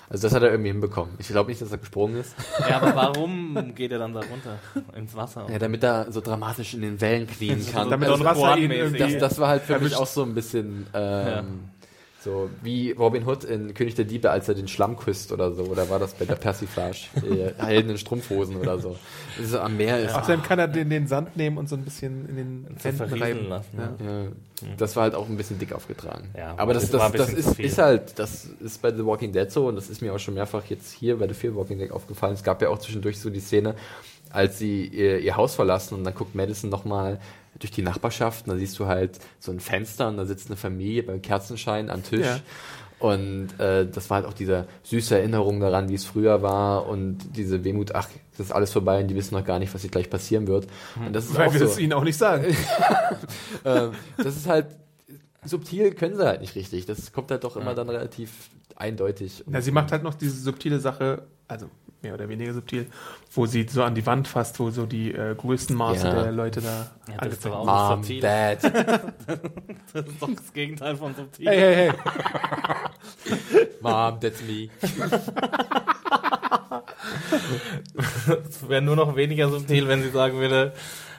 [0.08, 1.14] Also das hat er irgendwie hinbekommen.
[1.18, 2.34] Ich glaube nicht, dass er gesprungen ist.
[2.68, 4.58] Ja, aber warum geht er dann da runter?
[4.96, 5.46] Ins Wasser?
[5.48, 7.88] Ja, damit er so dramatisch in den Wellen knien kann.
[7.88, 11.69] Damit das Wasser ihn das, das war halt für mich auch so ein bisschen ähm,
[12.22, 15.64] so wie Robin Hood in König der Diebe, als er den Schlamm küsst oder so.
[15.64, 16.98] Oder war das bei der Persiflage?
[17.22, 18.96] Die Helden in Strumpfhosen oder so.
[19.36, 20.14] Das ist so am Meer ist.
[20.14, 23.48] Außerdem kann er den, den Sand nehmen und so ein bisschen in den Händen reiben.
[23.48, 23.78] lassen.
[23.78, 23.94] Ja.
[24.04, 24.22] Ja.
[24.62, 26.28] Ja, das war halt auch ein bisschen dick aufgetragen.
[26.36, 29.68] Ja, aber das, das das, ist, ist halt, das ist bei The Walking Dead so
[29.68, 32.34] und das ist mir auch schon mehrfach jetzt hier bei The Fear Walking Dead aufgefallen.
[32.34, 33.74] Es gab ja auch zwischendurch so die Szene,
[34.28, 37.18] als sie ihr, ihr Haus verlassen und dann guckt Madison nochmal
[37.58, 40.56] durch die Nachbarschaft und da siehst du halt so ein Fenster und da sitzt eine
[40.56, 42.26] Familie beim Kerzenschein am Tisch.
[42.26, 42.40] Ja.
[43.00, 47.18] Und äh, das war halt auch diese süße Erinnerung daran, wie es früher war und
[47.34, 49.90] diese Wehmut, ach, das ist alles vorbei und die wissen noch gar nicht, was hier
[49.90, 50.66] gleich passieren wird.
[51.04, 51.66] Und das ist Weil auch wir so.
[51.66, 52.44] es ihnen auch nicht sagen.
[53.62, 54.68] Ähm, das ist halt
[55.44, 56.86] subtil können sie halt nicht richtig.
[56.86, 59.44] Das kommt halt doch immer dann relativ eindeutig.
[59.50, 61.66] Ja, sie macht halt noch diese subtile Sache, also
[62.02, 62.86] mehr oder weniger subtil,
[63.32, 66.22] wo sie so an die Wand fasst, wo so die äh, größten Maße Ja.
[66.22, 67.66] der Leute da Ja, das ist angezeigt werden.
[67.66, 68.20] Mom, subtil.
[68.20, 68.62] Dad.
[69.92, 71.48] Das ist doch das Gegenteil von subtil.
[71.48, 73.66] Hey, hey, hey.
[73.80, 74.68] Mom, that's me.
[78.48, 80.72] Es wäre nur noch weniger subtil, wenn sie sagen würde,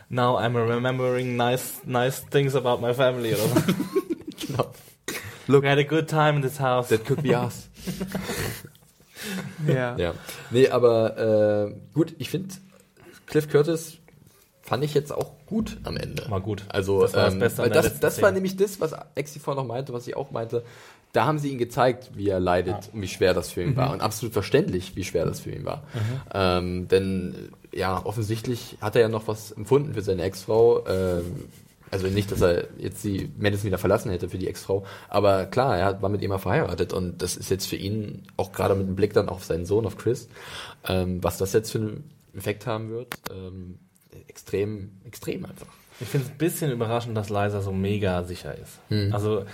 [0.10, 3.74] now I'm remembering nice, nice things about my family oder so.
[4.48, 4.72] Genau.
[5.48, 6.88] We had a good time in this house.
[6.90, 7.70] That could be us.
[9.68, 9.98] Ja.
[9.98, 10.14] Ja.
[10.50, 12.56] Nee, aber äh, gut, ich finde,
[13.26, 13.98] Cliff Curtis
[14.62, 16.30] fand ich jetzt auch gut am Ende.
[16.30, 16.64] War gut.
[16.70, 18.94] Also, Das war das ähm, Beste an weil der das, das war nämlich das, was
[19.16, 20.64] Exi vorhin noch meinte, was ich auch meinte.
[21.14, 23.76] Da haben sie ihn gezeigt, wie er leidet und wie schwer das für ihn Mhm.
[23.76, 23.92] war.
[23.92, 25.84] Und absolut verständlich, wie schwer das für ihn war.
[26.34, 30.88] Ähm, denn, ja, offensichtlich hat er ja noch was empfunden für seine Ex-Frau.
[30.88, 31.50] Ähm,
[31.92, 34.86] also nicht, dass er jetzt die Madison wieder verlassen hätte für die Ex-Frau.
[35.10, 36.94] Aber klar, er war mit ihr mal verheiratet.
[36.94, 39.86] Und das ist jetzt für ihn, auch gerade mit dem Blick dann auf seinen Sohn,
[39.86, 40.30] auf Chris,
[40.88, 43.78] ähm, was das jetzt für einen Effekt haben wird, ähm,
[44.28, 45.68] extrem, extrem einfach.
[46.00, 48.80] Ich finde es ein bisschen überraschend, dass Liza so mega sicher ist.
[48.88, 49.14] Hm.
[49.14, 49.46] Also,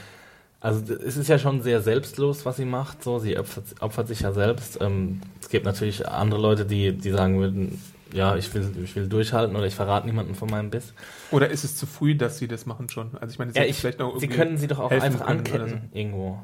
[0.60, 3.04] also es ist ja schon sehr selbstlos, was sie macht.
[3.04, 4.78] So, sie opfert, opfert sich ja selbst.
[4.80, 7.82] Ähm, es gibt natürlich andere Leute, die, die sagen würden,
[8.14, 10.94] ja, ich will, ich will durchhalten oder ich verrate niemanden von meinem Biss.
[11.32, 13.18] Oder ist es zu früh, dass sie das machen schon?
[13.20, 15.40] Also ich meine, sie Ja, ich, vielleicht noch sie können sie doch auch einfach können
[15.40, 15.98] anketten so.
[15.98, 16.40] irgendwo.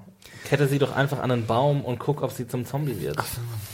[0.46, 3.18] Kette sie doch einfach an einen Baum und guck, ob sie zum Zombie wird.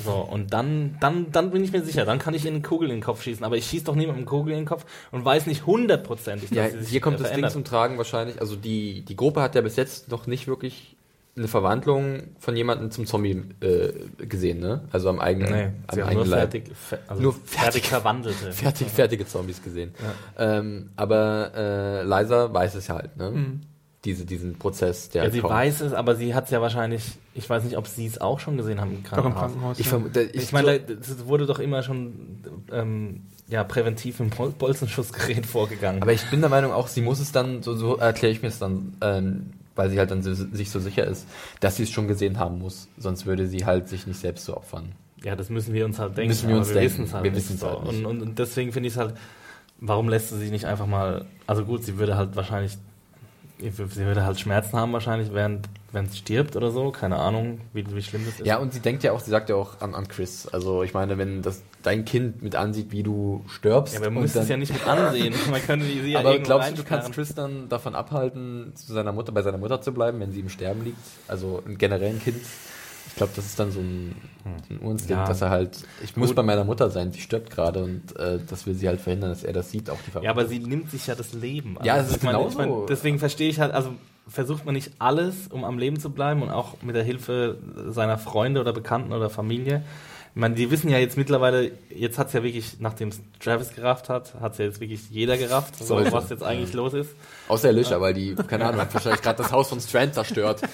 [0.04, 2.90] So, und dann, dann, dann bin ich mir sicher, dann kann ich ihr eine Kugel
[2.90, 3.44] in den Kopf schießen.
[3.46, 6.58] Aber ich schieße doch niemandem eine Kugel in den Kopf und weiß nicht hundertprozentig, dass
[6.58, 7.52] Ja, sie sich hier kommt äh, das Ding verändert.
[7.54, 8.40] zum Tragen wahrscheinlich.
[8.42, 10.96] Also die, die Gruppe hat ja bis jetzt noch nicht wirklich
[11.40, 13.92] eine Verwandlung von jemandem zum Zombie äh,
[14.28, 14.82] gesehen, ne?
[14.92, 16.40] Also am eigenen, Nee, am sie haben nur eigenen Leib.
[16.52, 17.48] fertig, fe also Nur fertig,
[17.84, 18.52] fertig- verwandelte.
[18.52, 19.94] Fertig, fertige Zombies gesehen.
[20.38, 23.60] Ähm, aber äh, Liza weiß es ja halt, ne?
[24.06, 25.28] Diese, diesen Prozess, der Mhm.
[25.28, 25.54] Ja, sie kommt.
[25.54, 27.04] weiß es, aber sie hat es ja wahrscheinlich,
[27.34, 29.78] ich weiß nicht, ob sie es auch schon gesehen haben im Doch im Krankenhaus.
[29.78, 29.90] Ich, ja.
[29.90, 32.38] vermute, ich, Ich meine, das wurde doch immer schon
[32.72, 36.02] ähm, ja, präventiv im Bol Bolzenschussgerät vorgegangen.
[36.02, 38.48] aber ich bin der Meinung auch, sie muss es dann, so, so erkläre ich mir
[38.48, 39.50] es dann, ähm,
[39.80, 41.26] weil sie halt dann sich so sicher ist,
[41.62, 42.90] dass sie es schon gesehen haben muss.
[42.98, 44.92] Sonst würde sie halt sich nicht selbst so opfern.
[45.24, 46.28] Ja, das müssen wir uns halt denken.
[46.28, 47.12] Müssen wir uns wir denken.
[47.14, 47.70] Halt Wir nicht wissen's so.
[47.70, 48.00] halt nicht.
[48.00, 49.16] Und, und, und deswegen finde ich es halt,
[49.80, 52.78] warum lässt sie sich nicht einfach mal, also gut, sie würde halt wahrscheinlich,
[53.58, 57.86] sie würde halt Schmerzen haben wahrscheinlich, während wenn es stirbt oder so, keine Ahnung, wie,
[57.96, 58.46] wie schlimm das ist.
[58.46, 60.46] Ja, und sie denkt ja auch, sie sagt ja auch an, an Chris.
[60.48, 63.94] Also ich meine, wenn das dein Kind mit ansieht, wie du stirbst.
[63.94, 65.34] ja, aber man muss es ja nicht mit ansehen.
[65.52, 69.32] Man könnte sie ja aber glaubst du, du kannst dann davon abhalten, zu seiner Mutter,
[69.32, 70.98] bei seiner Mutter zu bleiben, wenn sie im Sterben liegt?
[71.28, 72.38] Also ein generell ein Kind?
[73.08, 74.16] Ich glaube, das ist dann so ein,
[74.68, 75.26] so ein Urinstinkt, Ja.
[75.26, 76.36] dass er halt, ich muss Gut.
[76.36, 79.44] bei meiner Mutter sein, sie stirbt gerade und äh, das will sie halt verhindern, dass
[79.44, 81.78] er das sieht, auch die Ja, aber sie nimmt sich ja das Leben.
[81.84, 82.58] Ja, es ist genauso.
[82.58, 83.92] meine, deswegen verstehe ich halt, also
[84.28, 87.58] versucht man nicht alles, um am Leben zu bleiben und auch mit der Hilfe
[87.88, 89.84] seiner Freunde oder Bekannten oder Familie.
[90.36, 94.10] Ich meine, die wissen ja jetzt mittlerweile, jetzt hat es ja wirklich, nachdem Travis gerafft
[94.10, 97.16] hat, hat es ja jetzt wirklich jeder gerafft, so, was jetzt eigentlich los ist.
[97.48, 100.62] Außer Alicia, weil die, keine Ahnung, hat wahrscheinlich gerade das Haus von Strand zerstört.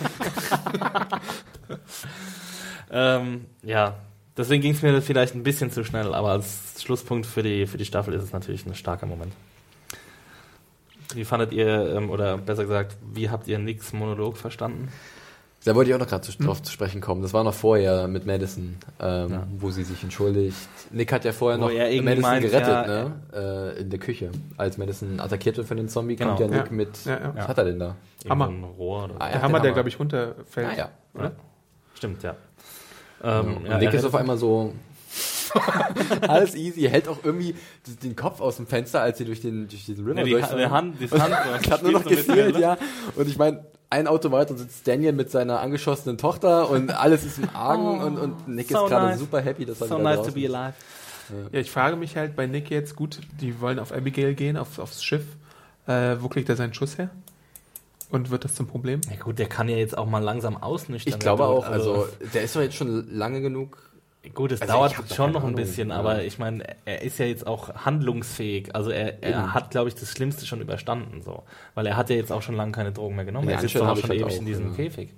[2.91, 3.95] Ähm, ja,
[4.37, 7.77] deswegen ging es mir vielleicht ein bisschen zu schnell, aber als Schlusspunkt für die, für
[7.77, 9.33] die Staffel ist es natürlich ein starker Moment.
[11.13, 14.89] Wie fandet ihr, ähm, oder besser gesagt, wie habt ihr Nicks Monolog verstanden?
[15.65, 17.21] Da wollte ich auch noch gerade zu, drauf zu sprechen kommen.
[17.23, 19.47] Das war noch vorher mit Madison, ähm, Ja.
[19.57, 20.55] wo sie sich entschuldigt.
[20.91, 23.11] Nick hat ja vorher Wo noch Madison meint, gerettet, ja, ne?
[23.75, 24.29] Äh, in der Küche.
[24.57, 26.35] Als Madison attackiert wird von dem Zombie, Genau.
[26.35, 26.71] kommt ja Nick Ja.
[26.71, 27.05] mit.
[27.05, 27.33] Ja, ja.
[27.35, 27.95] Was hat er denn da?
[28.29, 28.51] Hammer.
[28.77, 29.15] Rohr oder.
[29.19, 29.31] Ah, ja.
[29.33, 30.67] Der Hammer, der, glaube ich, runterfällt.
[30.71, 30.89] Ah ja.
[31.15, 31.31] Oder?
[31.95, 32.35] Stimmt, ja.
[33.23, 34.71] Ähm, Und ja, Nick er ist auf einmal so.
[36.27, 36.85] Alles easy.
[36.85, 37.55] Er hält auch irgendwie
[38.03, 40.57] den Kopf aus dem Fenster, als sie durch den, durch diesen River Ja, die, durchfahren.
[40.59, 41.33] die Hand, die Hand
[41.65, 42.61] Ich hat nur noch so gefehlt, ne?
[42.61, 42.77] ja.
[43.15, 43.65] Und ich meine,
[43.95, 48.17] ein Auto weiter sitzt Daniel mit seiner angeschossene Tochter und alles ist im Argen und,
[48.17, 49.19] und Nick so ist gerade nice.
[49.19, 50.53] super happy, dass er So wieder nice to be ist.
[50.53, 50.73] alive.
[51.51, 54.77] Ja, ich frage mich halt bei Nick jetzt, gut, die wollen auf Abigail gehen, auf,
[54.79, 55.23] aufs Schiff.
[55.87, 57.09] Äh, wo kriegt er seinen Schuss her?
[58.11, 59.01] Und wird das zum Problem?
[59.09, 61.13] Ja gut, der kann ja jetzt auch mal langsam ausnüchtern.
[61.13, 63.77] Ich glaube auch, also der ist doch jetzt schon lange genug.
[64.33, 65.95] Gut, es Also dauert schon noch ein Ahnung, bisschen, ja.
[65.95, 68.73] aber ich meine, er ist ja jetzt auch handlungsfähig.
[68.75, 71.43] Also er, er hat, glaube ich, das Schlimmste schon überstanden, so.
[71.73, 73.47] Weil er hat ja jetzt auch schon lange keine Drogen mehr genommen.
[73.49, 74.75] Ja, er sitzt doch schon halt ewig auch, in diesem ja.
[74.75, 75.09] Käfig.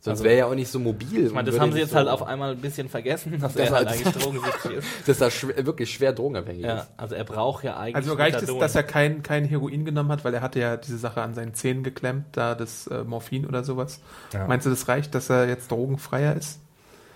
[0.00, 1.26] Sonst Also- wäre er ja auch nicht so mobil.
[1.28, 3.74] Ich meine, das haben sie jetzt halt auf einmal ein bisschen vergessen, dass Das er
[3.74, 4.86] halt hat- eigentlich drogensüchtig ist.
[5.08, 6.90] Dass er schwer, wirklich schwer drogenabhängig Ja, ist.
[6.98, 10.22] also er braucht ja eigentlich Also reicht es, dass er kein, kein Heroin genommen hat,
[10.22, 13.64] weil er hatte ja diese Sache an seinen Zähnen geklemmt, da das äh, Morphin oder
[13.64, 14.02] sowas.
[14.34, 14.46] Ja.
[14.46, 16.60] Meinst du, das reicht, dass er jetzt drogenfreier ist?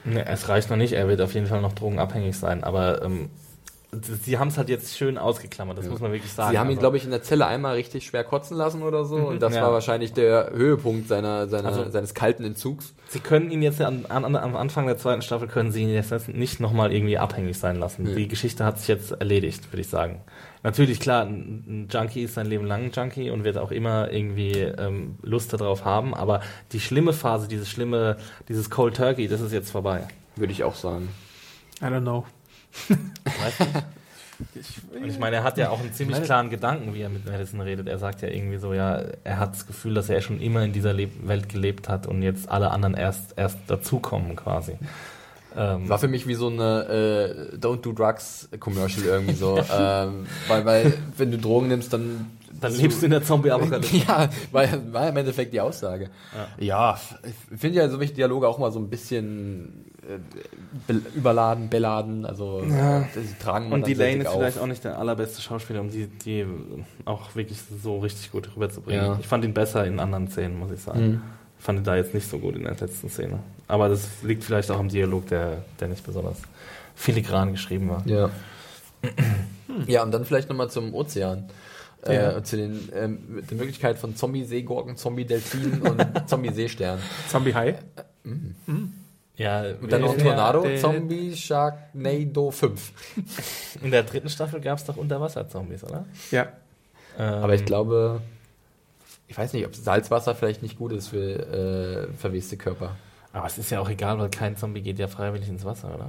[0.05, 3.31] Nee, es reicht noch nicht, er wird auf jeden Fall noch drogenabhängig sein, aber ähm,
[4.23, 6.51] sie haben es halt jetzt schön ausgeklammert, das muss man wirklich sagen.
[6.52, 9.05] Sie haben ihn, Also- glaube ich, in der Zelle einmal richtig schwer kotzen lassen oder
[9.06, 9.16] so.
[9.16, 9.62] Und das Ja.
[9.62, 12.93] war wahrscheinlich der Höhepunkt seiner, seiner, Also- seines kalten Entzugs.
[13.09, 16.28] Sie können ihn jetzt an, an, am Anfang der zweiten Staffel können sie ihn jetzt
[16.28, 18.02] nicht nochmal irgendwie abhängig sein lassen.
[18.02, 18.15] Nee.
[18.15, 20.20] Die Geschichte hat sich jetzt erledigt, würde ich sagen.
[20.62, 24.10] Natürlich, klar, ein, ein Junkie ist sein Leben lang ein Junkie und wird auch immer
[24.12, 26.40] irgendwie ähm, Lust darauf haben, aber
[26.73, 30.06] die schlimme Phase, dieses schlimme, dieses Cold Turkey, das ist jetzt vorbei.
[30.36, 31.09] Würde ich auch sagen.
[31.81, 32.27] I don't know.
[32.89, 33.65] Weißt du?
[34.95, 37.61] Und ich meine, er hat ja auch einen ziemlich klaren Gedanken, wie er mit Madison
[37.61, 37.89] redet.
[37.89, 40.73] Er sagt ja irgendwie so, ja, er hat das Gefühl, dass er schon immer in
[40.73, 44.77] dieser Leb Welt gelebt hat und jetzt alle anderen erst, erst dazukommen quasi.
[45.57, 49.59] Ähm, War für mich wie so eine äh, Don't Do Drugs Commercial irgendwie so.
[49.77, 52.31] ähm, weil, weil, wenn du Drogen nimmst, dann.
[52.61, 53.97] dann lebst du in der Zombie-Apokalypse.
[54.07, 56.11] Ja, war, war ja im Endeffekt die Aussage.
[56.59, 59.88] Ja, ich finde ja solche Dialoge auch mal so ein bisschen
[61.14, 62.24] überladen, beladen.
[62.26, 63.02] Also, Ja.
[63.14, 64.35] sie tragen Und dann die Lane ist auf.
[64.36, 66.47] vielleicht auch nicht der allerbeste Schauspieler, um die, die
[67.05, 69.05] auch wirklich so richtig gut rüberzubringen.
[69.05, 69.18] Ja.
[69.20, 71.06] Ich fand ihn besser in anderen Szenen, muss ich sagen.
[71.06, 71.22] Mhm.
[71.59, 73.40] Ich fand ihn da jetzt nicht so gut in der letzten Szene.
[73.66, 76.39] Aber das liegt vielleicht auch am Dialog, der, der nicht besonders
[76.94, 78.02] filigran geschrieben war.
[78.06, 78.30] Ja.
[79.86, 81.44] ja, und dann vielleicht nochmal zum Ozean.
[82.06, 82.44] Äh, Ja.
[82.44, 83.18] zu den ähm,
[83.51, 87.02] der Möglichkeit von Zombie-Seegurken, Zombie-Delfinen und Zombie-Seesternen.
[87.28, 87.74] Zombie High.
[89.39, 92.93] Ja, Und dann noch Tornado, der- Zombie Sharknado 5.
[93.82, 96.05] In der dritten Staffel gab es doch Unterwasser-Zombies, oder?
[96.31, 96.48] Ja.
[97.19, 98.20] Ähm, Aber ich glaube,
[99.28, 102.97] ich weiß nicht, ob Salzwasser vielleicht nicht gut ist für äh, verweste Körper.
[103.32, 106.09] Aber es ist ja auch egal, weil kein Zombie geht ja freiwillig ins Wasser, oder?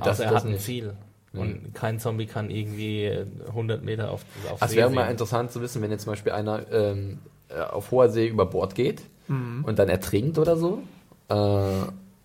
[0.00, 0.64] Das- Außer er das hat ein nicht.
[0.64, 0.92] Ziel.
[1.32, 1.40] Mhm.
[1.40, 5.50] Und kein Zombie kann irgendwie äh, 100 Meter auf, auf Also See wäre mal interessant
[5.50, 9.02] zu wissen, wenn jetzt zum Beispiel einer ähm, äh, auf hoher See über Bord geht
[9.28, 10.82] und dann ertrinkt oder so.
[11.28, 11.34] Äh,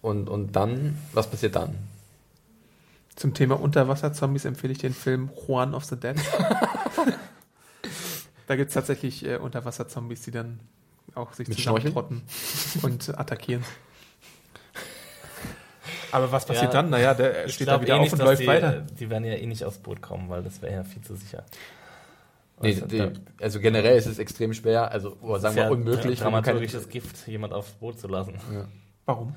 [0.04, 1.76] und, und dann, was passiert dann?
[3.16, 6.16] Zum Thema Unterwasser-Zombies empfehle ich den Film Juan of the Dead.
[8.48, 10.60] da gibt es tatsächlich äh, Unterwasser-Zombies, die dann
[11.16, 12.22] auch sich zusammentrotten
[12.82, 13.64] und attackieren.
[16.12, 16.90] Aber was passiert Ja, dann?
[16.90, 18.86] Naja, der steht da wieder eh auf nicht, und läuft die, weiter.
[19.00, 21.44] Die werden ja eh nicht aufs Boot kommen, weil das wäre ja viel zu sicher.
[22.62, 23.10] Nee, Was- die,
[23.42, 26.20] also generell ist es extrem schwer, also oder sagen wir ja unmöglich.
[26.20, 28.36] Dramaturgisches Gift, jemand aufs Boot zu lassen.
[29.06, 29.34] Warum?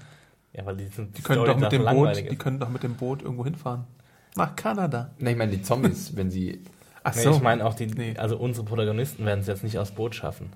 [0.57, 2.83] Ja, weil die sind Die können, Story doch mit dem Boot, die können doch mit
[2.83, 3.85] dem Boot irgendwo hinfahren.
[4.37, 5.11] Nach Kanada.
[5.19, 6.63] Na, ich meine die Zombies, wenn sie.
[7.05, 7.31] Ach Nee, so.
[7.33, 8.15] ich meine auch die, Nee.
[8.17, 10.51] also unsere Protagonisten werden es jetzt nicht aufs Boot schaffen.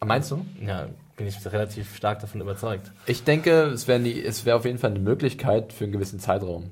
[0.00, 0.44] Ah, Meinst du?
[0.64, 0.86] Ja,
[1.16, 2.92] bin ich relativ stark davon überzeugt.
[3.06, 6.70] Ich denke, es wäre es wäre auf jeden Fall eine Möglichkeit für einen gewissen Zeitraum.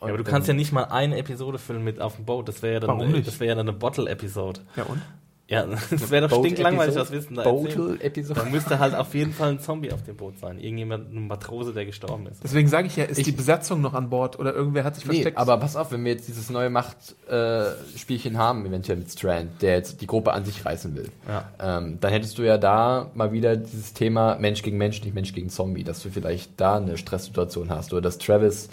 [0.00, 2.46] Ja, aber du kannst ja nicht mal eine Episode füllen mit auf dem Boot.
[2.48, 3.26] Das wäre ja dann, Warum nicht?
[3.26, 4.60] das wäre ja dann eine Bottle-Episode.
[4.76, 5.02] ja, und?
[5.50, 7.42] Ja, das wäre doch stinklangweilig, was denn da?
[7.42, 10.58] Da müsste halt auf jeden Fall ein Zombie auf dem Boot sein.
[10.58, 12.44] Irgendjemand, ein Matrose, der gestorben ist.
[12.44, 15.06] Deswegen sage ich ja, ist Ich- die Besatzung noch an Bord oder irgendwer hat sich
[15.06, 15.38] Nee, versteckt?
[15.38, 20.00] aber pass auf, wenn wir jetzt dieses neue Machtspielchen haben, eventuell mit Strand, der jetzt
[20.02, 21.48] die Gruppe an sich reißen will, Ja.
[21.78, 25.32] ähm, dann hättest du ja da mal wieder dieses Thema Mensch gegen Mensch, nicht Mensch
[25.32, 28.68] gegen Zombie, dass du vielleicht da eine Stresssituation hast oder dass Travis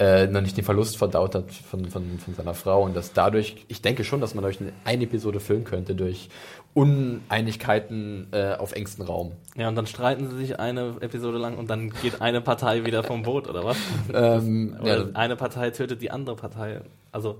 [0.00, 3.66] äh, noch nicht den Verlust verdaut hat von, von, von seiner Frau und dass dadurch,
[3.68, 6.30] ich denke schon, dass man durch eine, eine Episode füllen könnte durch
[6.72, 9.32] Uneinigkeiten äh, auf engstem Raum.
[9.56, 13.02] Ja, und dann streiten sie sich eine Episode lang und dann geht eine Partei wieder
[13.02, 13.76] vom Boot, oder was?
[14.14, 16.80] Ähm, Oder ja, eine Partei tötet die andere Partei.
[17.12, 17.38] Also,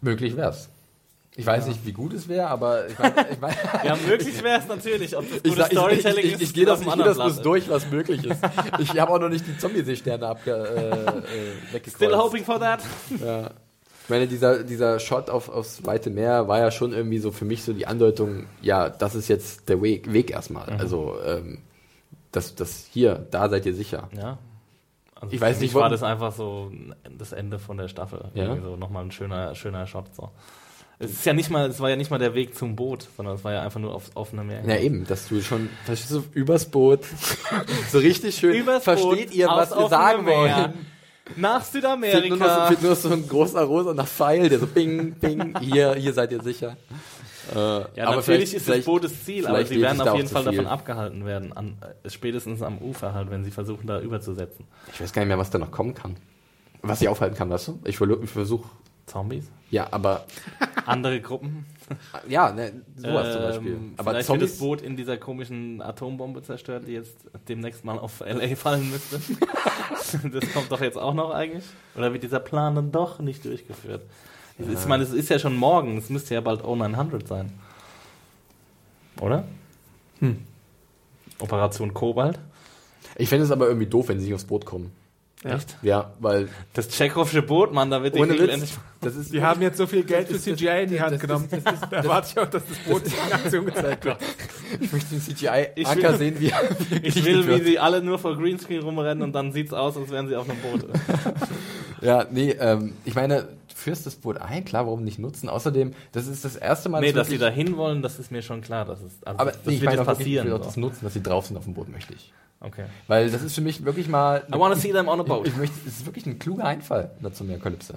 [0.00, 0.68] möglich wär's.
[1.40, 3.54] Ich weiß nicht, wie gut es wäre, aber ich mein, ich mein,
[3.84, 5.16] ja, möglich wäre es natürlich.
[5.16, 7.02] Ob das Ich, gutes sag, ich, ich, Storytelling ich, ist, ich, gehe das, ich geh
[7.02, 8.40] das bloß durch, was möglich ist.
[8.78, 10.52] Ich habe auch noch nicht die Zombie-Seesterne abge,
[11.72, 11.90] äh, äh.
[11.90, 12.82] Still hoping for that.
[13.24, 13.50] Ja.
[14.04, 17.44] Ich meine, dieser, dieser Shot auf, aufs weite Meer war ja schon irgendwie so für
[17.44, 20.72] mich so die Andeutung, ja, das ist jetzt der Weg, Weg erstmal.
[20.72, 20.80] Mhm.
[20.80, 21.58] Also, ähm,
[22.32, 24.08] das, das hier, da seid ihr sicher.
[24.16, 24.38] Ja.
[25.20, 26.72] Also Ich weiß nicht, war das einfach so
[27.18, 28.30] das Ende von der Staffel.
[28.34, 28.44] Ja?
[28.44, 30.14] Irgendwie So nochmal ein schöner, schöner Shot.
[30.14, 30.30] So.
[31.02, 33.34] Es ist ja nicht mal, es war ja nicht mal der Weg zum Boot, sondern
[33.34, 34.62] es war ja einfach nur aufs offene Meer.
[34.66, 37.00] Ja, eben, dass du schon, verstehst du, übers Boot,
[37.90, 40.74] so richtig schön, Übers versteht Boot, ihr, was wir sagen Meer, wollen?
[41.36, 42.66] Nach Fehlt nur, noch Südamerika.
[42.66, 46.42] fehlt nur so ein großer rosa Pfeil, der so bing, bing, hier, hier seid ihr
[46.42, 46.76] sicher.
[47.54, 50.44] Äh, Ja, aber natürlich ist das Boot das Ziel, aber sie werden auf jeden Fall
[50.44, 54.66] davon abgehalten werden, an, äh, spätestens am Ufer halt, wenn sie versuchen, da überzusetzen.
[54.92, 56.16] Ich weiß gar nicht mehr, was da noch kommen kann.
[56.82, 57.78] Was sie aufhalten kann, weißt du?
[57.84, 58.68] Ich, ich versuche,
[59.10, 59.44] Zombies?
[59.70, 60.24] ja, aber,
[60.86, 61.64] Andere Gruppen?
[62.28, 63.72] ja, ne, sowas zum Beispiel.
[63.74, 67.16] Ähm, Aber vielleicht wird das Zombies, Boot in dieser komischen Atombombe zerstört, die jetzt
[67.48, 68.54] demnächst mal auf L.A.
[68.56, 69.20] fallen müsste.
[70.30, 71.64] das kommt doch jetzt auch noch eigentlich.
[71.96, 74.02] Oder wird dieser Plan dann doch nicht durchgeführt?
[74.58, 77.52] Ist- Ich meine, es ist ja schon morgen, es müsste ja bald O900 sein.
[79.20, 79.44] Oder?
[80.20, 80.38] Hm.
[81.38, 82.38] Operation Kobalt?
[83.16, 84.92] ich fände es aber irgendwie doof, wenn sie nicht aufs Boot kommen.
[85.42, 85.54] Ja.
[85.56, 85.74] Echt?
[85.80, 88.72] Ja, weil Das tschechowsche Boot, Mann, da wird die ohne Regel endlich.
[89.00, 91.20] das ist Die haben jetzt so viel Geld für Das CGI in die Hand das
[91.20, 91.48] genommen.
[91.90, 94.18] Da erwarte ich auch, dass das Boot in Aktion gezeigt wird.
[94.80, 96.60] ich möchte den Ich CGI-Anker will- sehen, wie er
[97.02, 100.28] Ich will, wie sie alle nur vor Greenscreen rumrennen und dann sieht's aus, als wären
[100.28, 100.84] sie auf einem Boot.
[102.02, 105.50] Ja, nee, ähm, ich meine, du führst das Boot ein, klar, warum nicht nutzen?
[105.50, 108.40] Außerdem, das ist das erste Mal, nee, dass sie wirklich- da hinwollen, das ist mir
[108.42, 108.86] schon klar.
[108.86, 110.46] Das ist, also aber das nee, ich wird meine jetzt auch wirklich, ich passieren.
[110.54, 112.32] will auch das nutzen, dass sie drauf sind auf dem Boot, möchte ich.
[112.62, 112.84] Okay.
[113.06, 114.44] Weil das ist für mich wirklich mal.
[114.54, 115.46] I wanna see them on a boat.
[115.46, 117.94] Ich, ich möchte, es ist wirklich ein kluger Einfall ne, zum Apokalypse.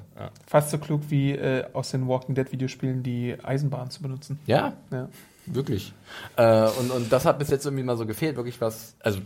[0.48, 4.40] Fast so klug wie äh, aus den Walking Dead Videospielen die Eisenbahn zu benutzen.
[4.46, 5.10] Ja, Ja.
[5.48, 5.94] wirklich.
[6.38, 8.96] Äh, und, und das hat bis jetzt irgendwie mal so gefehlt, wirklich was.
[9.02, 9.20] Also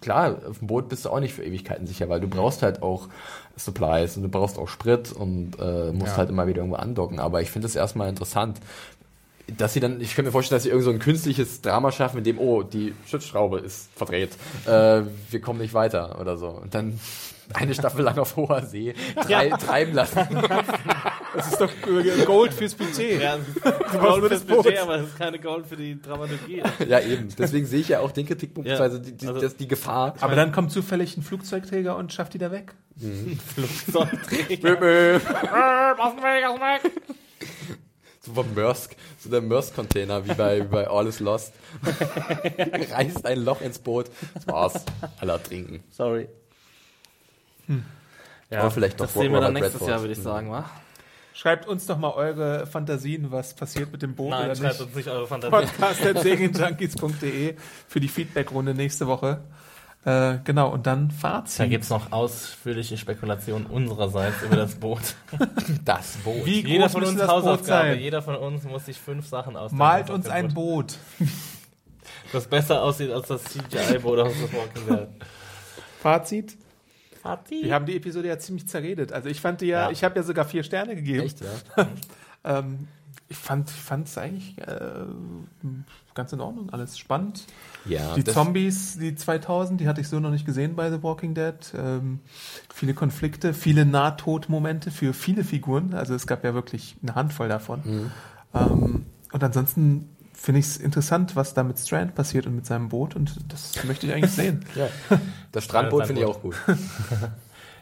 [0.00, 2.82] klar, auf dem Boot bist du auch nicht für Ewigkeiten sicher, weil du brauchst halt
[2.82, 3.08] auch
[3.56, 6.16] Supplies und du brauchst auch Sprit und äh, musst Ja.
[6.18, 7.18] halt immer wieder irgendwo andocken.
[7.20, 8.58] Aber ich finde es erstmal interessant,
[9.58, 12.18] dass sie dann, ich kann mir vorstellen, dass sie irgend so ein künstliches Drama schaffen,
[12.18, 14.30] in dem, oh, die Schutzschraube ist verdreht,
[14.66, 16.48] äh, wir kommen nicht weiter oder so.
[16.48, 16.98] Und dann
[17.52, 20.20] eine Staffel lang auf hoher See trei treiben lassen.
[21.36, 23.20] Das ist doch äh, Gold fürs Budget.
[23.20, 23.36] Ja,
[24.00, 24.56] Gold das fürs.
[24.62, 26.62] Budget, aber es ist keine Gold für die Dramaturgie.
[26.88, 27.26] ja, eben.
[27.36, 28.76] Deswegen sehe ich ja auch den Kritikpunkt, Ja.
[28.78, 30.14] also die, die, Also- das, die Gefahr.
[30.20, 32.74] Aber dann kommt zufällig ein Flugzeugträger und schafft die da weg.
[33.56, 35.20] Flugzeugträger.
[35.20, 35.24] So
[38.32, 41.52] vom Mörsk, so der Mörsk-Container, wie bei, wie bei All is Lost.
[42.90, 44.06] Reißt ein Loch ins Boot.
[44.34, 44.84] Das war's.
[45.20, 45.82] Aller trinken.
[45.90, 46.28] Sorry.
[48.50, 49.90] Ja, Aber vielleicht doch das sehen wir dann nächstes Redford.
[49.90, 50.68] Jahr, würde ich sagen, wa?
[51.32, 54.82] Schreibt uns doch mal eure Fantasien, was passiert mit dem Boot Nein, oder schreibt nicht.
[54.86, 55.50] uns nicht eure Fantasie.
[55.50, 57.56] Podcast.segenjunkies.de
[57.88, 59.42] für die Feedbackrunde nächste Woche.
[60.04, 61.60] Äh, genau, und dann Fazit.
[61.60, 65.00] Da gibt's noch ausführliche Spekulationen unsererseits über das Boot.
[65.84, 66.44] Das Boot.
[66.44, 67.90] Wie Jeder von uns das Boot Hausaufgabe.
[67.92, 67.98] sein?
[68.00, 69.78] Jeder von uns muss sich fünf Sachen ausdenken.
[69.78, 70.98] Malt uns ein Boot-.
[72.32, 75.08] Das besser aussieht als das CGI-Boot aus das Walking Dead.
[76.00, 76.56] Fazit.
[77.22, 77.64] Fazit.
[77.64, 79.12] Wir haben die Episode ja ziemlich zerredet.
[79.12, 79.90] Also ich fand die ja, Ja.
[79.90, 81.24] ich habe ja sogar vier Sterne gegeben.
[81.26, 81.86] Echt, ja?
[82.46, 82.88] Ähm,
[83.28, 83.70] ich fand
[84.06, 85.04] es eigentlich äh,
[86.14, 87.44] ganz in Ordnung, alles spannend.
[87.84, 91.34] Ja, Die Zombies, die 2000, die hatte ich so noch nicht gesehen bei The Walking
[91.34, 91.54] Dead.
[91.76, 92.20] Ähm,
[92.72, 95.94] viele Konflikte, viele Nahtodmomente für viele Figuren.
[95.94, 97.80] Also es gab ja wirklich eine Handvoll davon.
[97.84, 98.10] Mhm.
[98.54, 102.88] Ähm, und ansonsten finde ich es interessant, was da mit Strand passiert und mit seinem
[102.88, 103.16] Boot.
[103.16, 104.64] Und das möchte ich eigentlich sehen.
[104.74, 104.88] Ja.
[105.52, 106.54] Das Strandboot finde ich auch gut.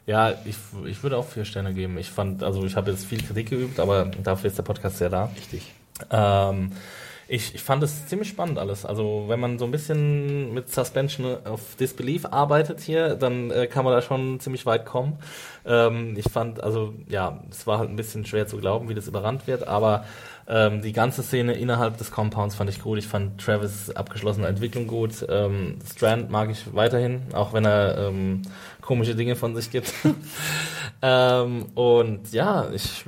[0.05, 0.57] Ja, ich,
[0.87, 1.97] ich würde auch vier Sterne geben.
[1.97, 5.09] Ich fand, also ich habe jetzt viel Kritik geübt, aber dafür ist der Podcast ja
[5.09, 5.27] da.
[5.37, 5.73] Richtig.
[6.11, 6.73] Ähm,
[7.29, 8.85] ich, ich fand es ziemlich spannend alles.
[8.85, 13.85] Also wenn man so ein bisschen mit Suspension of Disbelief arbeitet hier, dann äh, kann
[13.85, 15.19] man da schon ziemlich weit kommen.
[15.65, 19.09] Ähm, ich fand, also ja, es war halt ein bisschen schwer zu glauben, wie das
[19.09, 20.05] überrannt wird, aber
[20.49, 22.99] ähm, die ganze Szene innerhalb des Compounds fand ich gut.
[22.99, 25.25] Ich fand Travis abgeschlossene Entwicklung gut.
[25.29, 28.43] Ähm, Strand mag ich weiterhin, auch wenn er ähm,
[28.81, 29.93] komische Dinge von sich gibt.
[31.03, 33.05] ähm, und ja, ich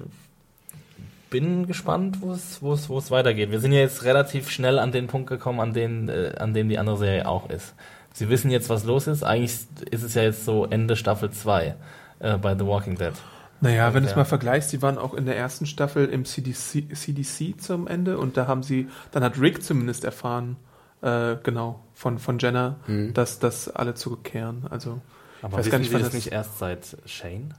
[1.34, 3.50] bin gespannt, wo es, wo es, wo es weitergeht.
[3.50, 6.68] Wir sind ja jetzt relativ schnell an den Punkt gekommen, an den, äh, an dem
[6.68, 7.74] die andere Serie auch ist.
[8.12, 9.24] Sie wissen jetzt, was los ist.
[9.24, 9.56] Eigentlich
[9.90, 11.74] ist es ja jetzt so Ende Staffel 2
[12.20, 13.14] äh, bei The Walking Dead.
[13.60, 16.94] Naja, wenn du es mal vergleichst, sie waren auch in der ersten Staffel im CDC,
[16.94, 20.54] CDC zum Ende und da haben sie, dann hat Rick zumindest erfahren,
[21.02, 22.76] äh, genau, von, von Jenna,
[23.12, 24.66] dass, dass alle zurückkehren.
[24.70, 25.00] Also,
[25.42, 27.54] Aber weiß wissen gar nicht, das das- nicht erst seit Shane?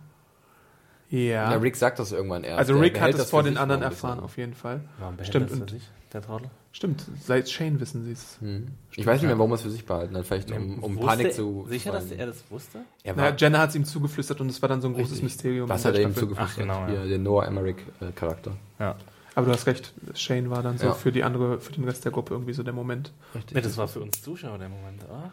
[1.10, 1.52] Ja.
[1.52, 2.60] Ja, Rick sagt das irgendwann erst.
[2.60, 4.82] also Rick hat es das vor den anderen erfahren, auf jeden Fall.
[5.00, 5.84] Warum Stimmt, das für sich,
[6.14, 6.50] der Trottel?
[6.72, 8.38] Stimmt, seit Shane wissen sie es.
[8.42, 8.68] Hm.
[8.92, 10.26] Ich weiß nicht mehr, warum er es für sich behalten hat.
[10.26, 11.66] Vielleicht um, um Wusste- Panik zu.
[11.70, 12.80] Sicher, zu dass er das wusste?
[13.04, 15.12] er Naja, war, Jenna hat es ihm zugeflüstert und es war dann so ein großes
[15.12, 15.24] Richtig.
[15.24, 15.70] Mysterium.
[15.70, 16.50] Was in hat er ihm zugeflüstert?
[16.52, 17.06] Ach, genau, ja.
[17.06, 18.52] Der Noah Emmerich-Charakter.
[18.80, 18.96] Ja.
[19.36, 20.94] Aber du hast recht, Shane war dann so Ja.
[20.94, 23.12] für die andere, für den Rest der Gruppe irgendwie so der Moment.
[23.54, 25.32] Nee, das war für uns Zuschauer der Moment, oder?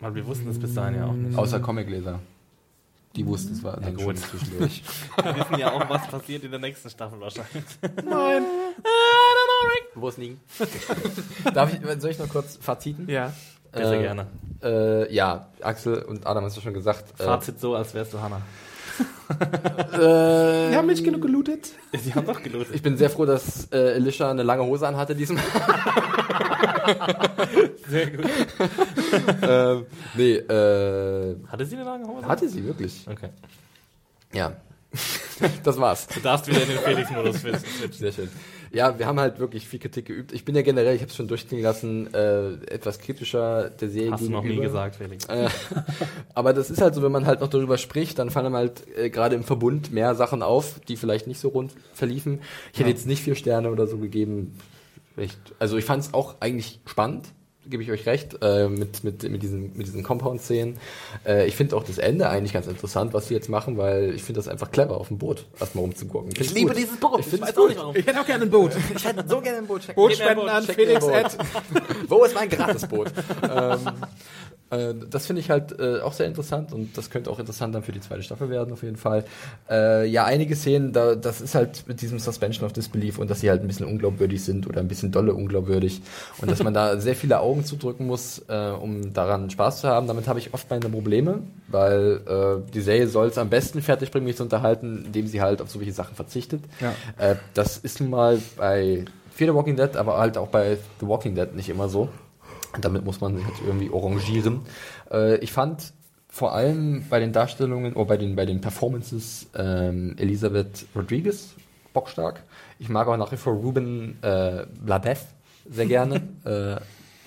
[0.00, 1.36] Weil wir wussten es bis dahin ja auch nicht.
[1.36, 2.20] Außer Comicleser.
[3.18, 4.04] Die wussten es war dann gut.
[4.04, 4.82] schon zwischendurch.
[5.22, 7.64] Wir wissen ja auch, was passiert in der nächsten Staffel wahrscheinlich.
[8.08, 8.44] Nein.
[9.96, 10.40] Wo es liegen?
[11.52, 13.08] Darf ich, soll ich noch kurz Faziten?
[13.10, 13.32] Ja.
[13.74, 14.26] Sehr Äh, gerne.
[14.62, 17.20] Äh, ja, Axel und Adam hast du schon gesagt.
[17.20, 18.40] Äh, Fazit so, als wärst du Hannah.
[19.92, 19.98] Äh,
[20.70, 21.68] Wir haben nicht genug gelootet.
[21.92, 22.70] Sie haben doch gelöst.
[22.72, 25.44] ich bin sehr froh, dass äh, Elisha eine lange Hose anhatte diesmal.
[27.88, 28.26] Sehr gut.
[29.42, 32.26] ähm, nee, äh, Hatte sie eine lange Hose?
[32.26, 33.06] hatte sie wirklich.
[33.10, 33.28] Okay.
[34.32, 34.52] Ja.
[35.64, 36.06] das war's.
[36.06, 37.92] Du darfst wieder in den Felix-Modus switchen.
[37.92, 38.28] Sehr schön.
[38.70, 40.32] Ja, wir haben halt wirklich viel Kritik geübt.
[40.32, 44.12] Ich bin ja generell, ich habe es schon durchklingen lassen, äh, etwas kritischer der Serie
[44.12, 44.68] Hast du noch nie gegenüber.
[44.68, 45.24] gesagt, Felix.
[45.26, 45.48] Äh,
[46.34, 49.08] aber das ist halt so, wenn man halt noch darüber spricht, dann fallen halt äh,
[49.10, 52.40] gerade im Verbund mehr Sachen auf, die vielleicht nicht so rund verliefen.
[52.72, 54.58] Ich hätte jetzt nicht vier Sterne oder so gegeben.
[55.18, 55.38] Echt.
[55.58, 57.28] Also ich fand es auch eigentlich spannend.
[57.66, 60.78] gebe ich euch recht, äh, mit, mit, mit diesen, mit diesen Compound-Szenen.
[61.26, 64.22] Äh, ich finde auch das Ende eigentlich ganz interessant, was sie jetzt machen, weil ich
[64.22, 66.32] finde das einfach clever, auf dem Boot erstmal rumzugucken.
[66.38, 67.20] Ich liebe dieses Boot.
[67.20, 67.68] Ich finde weiß auch gut.
[67.68, 67.96] nicht warum.
[67.96, 68.72] Ich hätte auch gerne ein Boot.
[68.96, 69.82] Ich hätte so gerne ein Boot.
[69.82, 71.36] Check Bootspenden an Felix Ed.
[72.08, 73.12] Wo ist mein Gratisboot?
[73.42, 73.80] ähm,
[74.70, 77.82] äh, das finde ich halt äh, auch sehr interessant und das könnte auch interessant dann
[77.82, 79.24] für die zweite Staffel werden, auf jeden Fall.
[79.70, 83.40] Äh, ja, einige Szenen, da, das ist halt mit diesem Suspension of Disbelief und dass
[83.40, 86.02] sie halt ein bisschen unglaubwürdig sind oder ein bisschen dolle unglaubwürdig
[86.40, 90.06] und dass man da sehr viele Augen zudrücken muss, äh, um daran Spaß zu haben.
[90.06, 94.10] Damit habe ich oft meine Probleme, weil äh, die Serie soll es am besten fertig
[94.10, 96.62] bringen, mich zu unterhalten, indem sie halt auf solche Sachen verzichtet.
[96.80, 96.94] Ja.
[97.54, 99.04] Das ist nun mal bei
[99.38, 102.08] Fear the Walking Dead, aber halt auch bei The Walking Dead nicht immer so.
[102.80, 104.60] Damit muss man sich halt irgendwie orangieren.
[105.10, 105.92] Äh, ich fand
[106.28, 111.54] vor allem bei den Darstellungen oder bei den, bei den Performances ähm, Elisabeth Rodriguez
[111.92, 112.42] bockstark.
[112.78, 115.26] Ich mag auch nach wie vor Ruben äh, Blabeth
[115.70, 116.22] sehr gerne.
[116.44, 116.80] äh,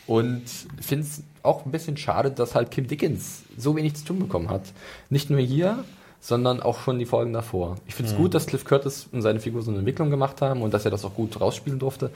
[0.08, 0.44] und
[0.80, 4.50] finde es auch ein bisschen schade, dass halt Kim Dickens so wenig zu tun bekommen
[4.50, 4.64] hat.
[5.10, 5.84] Nicht nur hier,
[6.22, 7.78] sondern auch schon die Folgen davor.
[7.88, 10.62] Ich finde es gut, dass Cliff Curtis und seine Figur so eine Entwicklung gemacht haben
[10.62, 12.12] und dass er das auch gut rausspielen durfte.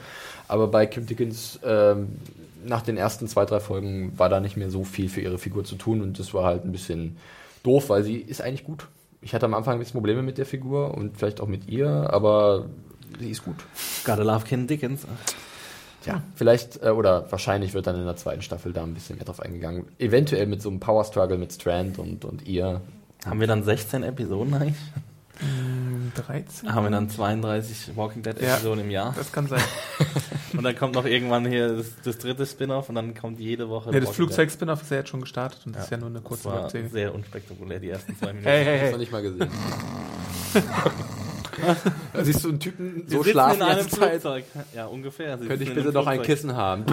[0.46, 2.16] Aber bei Kim Dickens ähm,
[2.64, 5.64] nach den ersten zwei, drei Folgen war da nicht mehr so viel für ihre Figur
[5.64, 7.16] zu tun und das war halt ein bisschen
[7.64, 8.86] doof, weil sie ist eigentlich gut.
[9.22, 11.88] Ich hatte am Anfang ein bisschen Probleme mit der Figur und vielleicht auch mit ihr,
[11.88, 12.66] aber
[13.18, 13.56] sie ist gut.
[14.04, 15.04] Gotta love Ken Dickens.
[16.04, 19.24] Ja, vielleicht äh, oder wahrscheinlich wird dann in der zweiten Staffel da ein bisschen mehr
[19.24, 19.86] drauf eingegangen.
[19.98, 22.80] Eventuell mit so einem Power Struggle mit Strand und, und ihr.
[23.26, 24.76] Haben wir dann 16 Episoden eigentlich?
[26.14, 26.72] 13?
[26.74, 28.54] Haben wir dann 32 Walking Dead Ja.
[28.54, 29.12] Episoden im Jahr?
[29.16, 29.60] Das kann sein.
[30.56, 33.92] Und dann kommt noch irgendwann hier das, das dritte Spin-off und dann kommt jede Woche.
[33.92, 34.10] Ja, das.
[34.10, 36.62] Flugzeug-Spin-Off ist ja jetzt schon gestartet und das ist ja nur eine Das kurze war
[36.64, 36.88] Webserie.
[36.88, 38.44] sehr unspektakulär, die ersten zwei Minuten.
[38.46, 38.92] Hey, hey, hey.
[38.92, 39.50] noch nicht mal gesehen.
[42.14, 44.22] da siehst du einen Typen Sie so schlafen in einem Zeit.
[44.22, 44.44] Flugzeug.
[44.74, 45.36] Ja, ungefähr.
[45.36, 46.22] Sie Könnte ich bitte noch ein.
[46.22, 46.84] Kissen haben?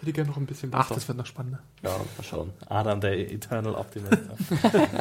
[0.00, 1.58] Ich hätte gerne noch ein bisschen Ach, das wird noch spannender.
[1.82, 2.54] Ja, mal schauen.
[2.70, 4.16] Adam, der Eternal Optimist.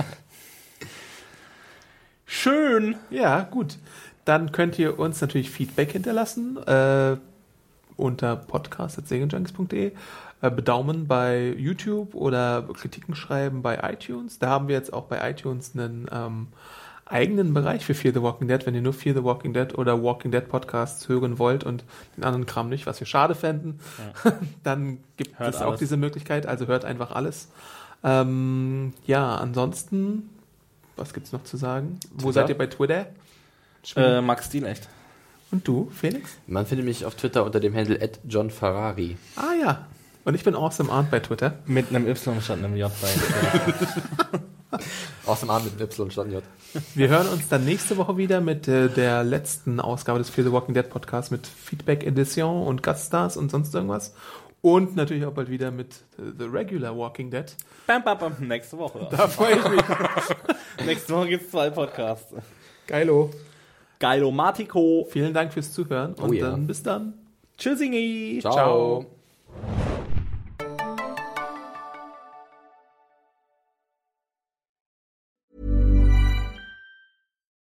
[2.25, 2.97] Schön.
[3.09, 3.77] Ja, gut.
[4.25, 7.15] Dann könnt ihr uns natürlich Feedback hinterlassen äh,
[7.95, 9.93] unter podcast.segenjunkies.de.
[10.41, 14.37] Äh, bedaumen bei YouTube oder Kritiken schreiben bei iTunes.
[14.37, 16.47] Da haben wir jetzt auch bei iTunes einen ähm,
[17.09, 18.65] eigenen Bereich für Fear the Walking Dead.
[18.65, 21.83] Wenn ihr nur Fear the Walking Dead oder Walking Dead Podcasts hören wollt und
[22.15, 23.79] den anderen Kram nicht, was wir schade fänden,
[24.63, 25.79] dann gibt Hört es auch alles.
[25.79, 26.45] diese Möglichkeit.
[26.45, 27.49] Also hört einfach alles.
[28.03, 30.29] Ähm, ja, ansonsten,
[30.95, 31.99] was gibt's noch zu sagen?
[32.11, 32.33] Wo Twitter?
[32.33, 33.07] seid ihr bei Twitter?
[33.95, 34.87] Äh, Max Stilecht.
[35.51, 36.37] Und du, Felix?
[36.45, 39.17] Man findet mich auf Twitter unter dem Handle @johnferrari.
[39.35, 39.87] Ah ja.
[40.25, 41.57] Und ich bin Awesome Arndt bei Twitter.
[41.65, 44.39] Mit einem Y statt einem J bei.
[45.25, 46.43] Aus dem Arm mit Y statt J.
[46.95, 50.53] Wir hören uns dann nächste Woche wieder mit äh, der letzten Ausgabe des Fear the
[50.53, 54.13] Walking Dead Podcasts mit Feedback Edition und Gaststars und sonst irgendwas.
[54.61, 57.45] Und natürlich auch bald wieder mit äh, The Regular Walking Dead.
[57.87, 58.33] bam, bam, bam.
[58.39, 59.07] Nächste Woche.
[59.09, 59.81] Da freue ich mich.
[60.85, 62.33] Nächste Woche gibt es zwei Podcasts.
[62.85, 63.31] Geilo.
[63.99, 65.07] Geilomatico.
[65.09, 66.51] Vielen Dank fürs Zuhören und Oh ja.
[66.51, 67.13] dann bis dann.
[67.57, 68.39] Tschüssingi.
[68.41, 68.53] Ciao.
[68.53, 69.05] Ciao.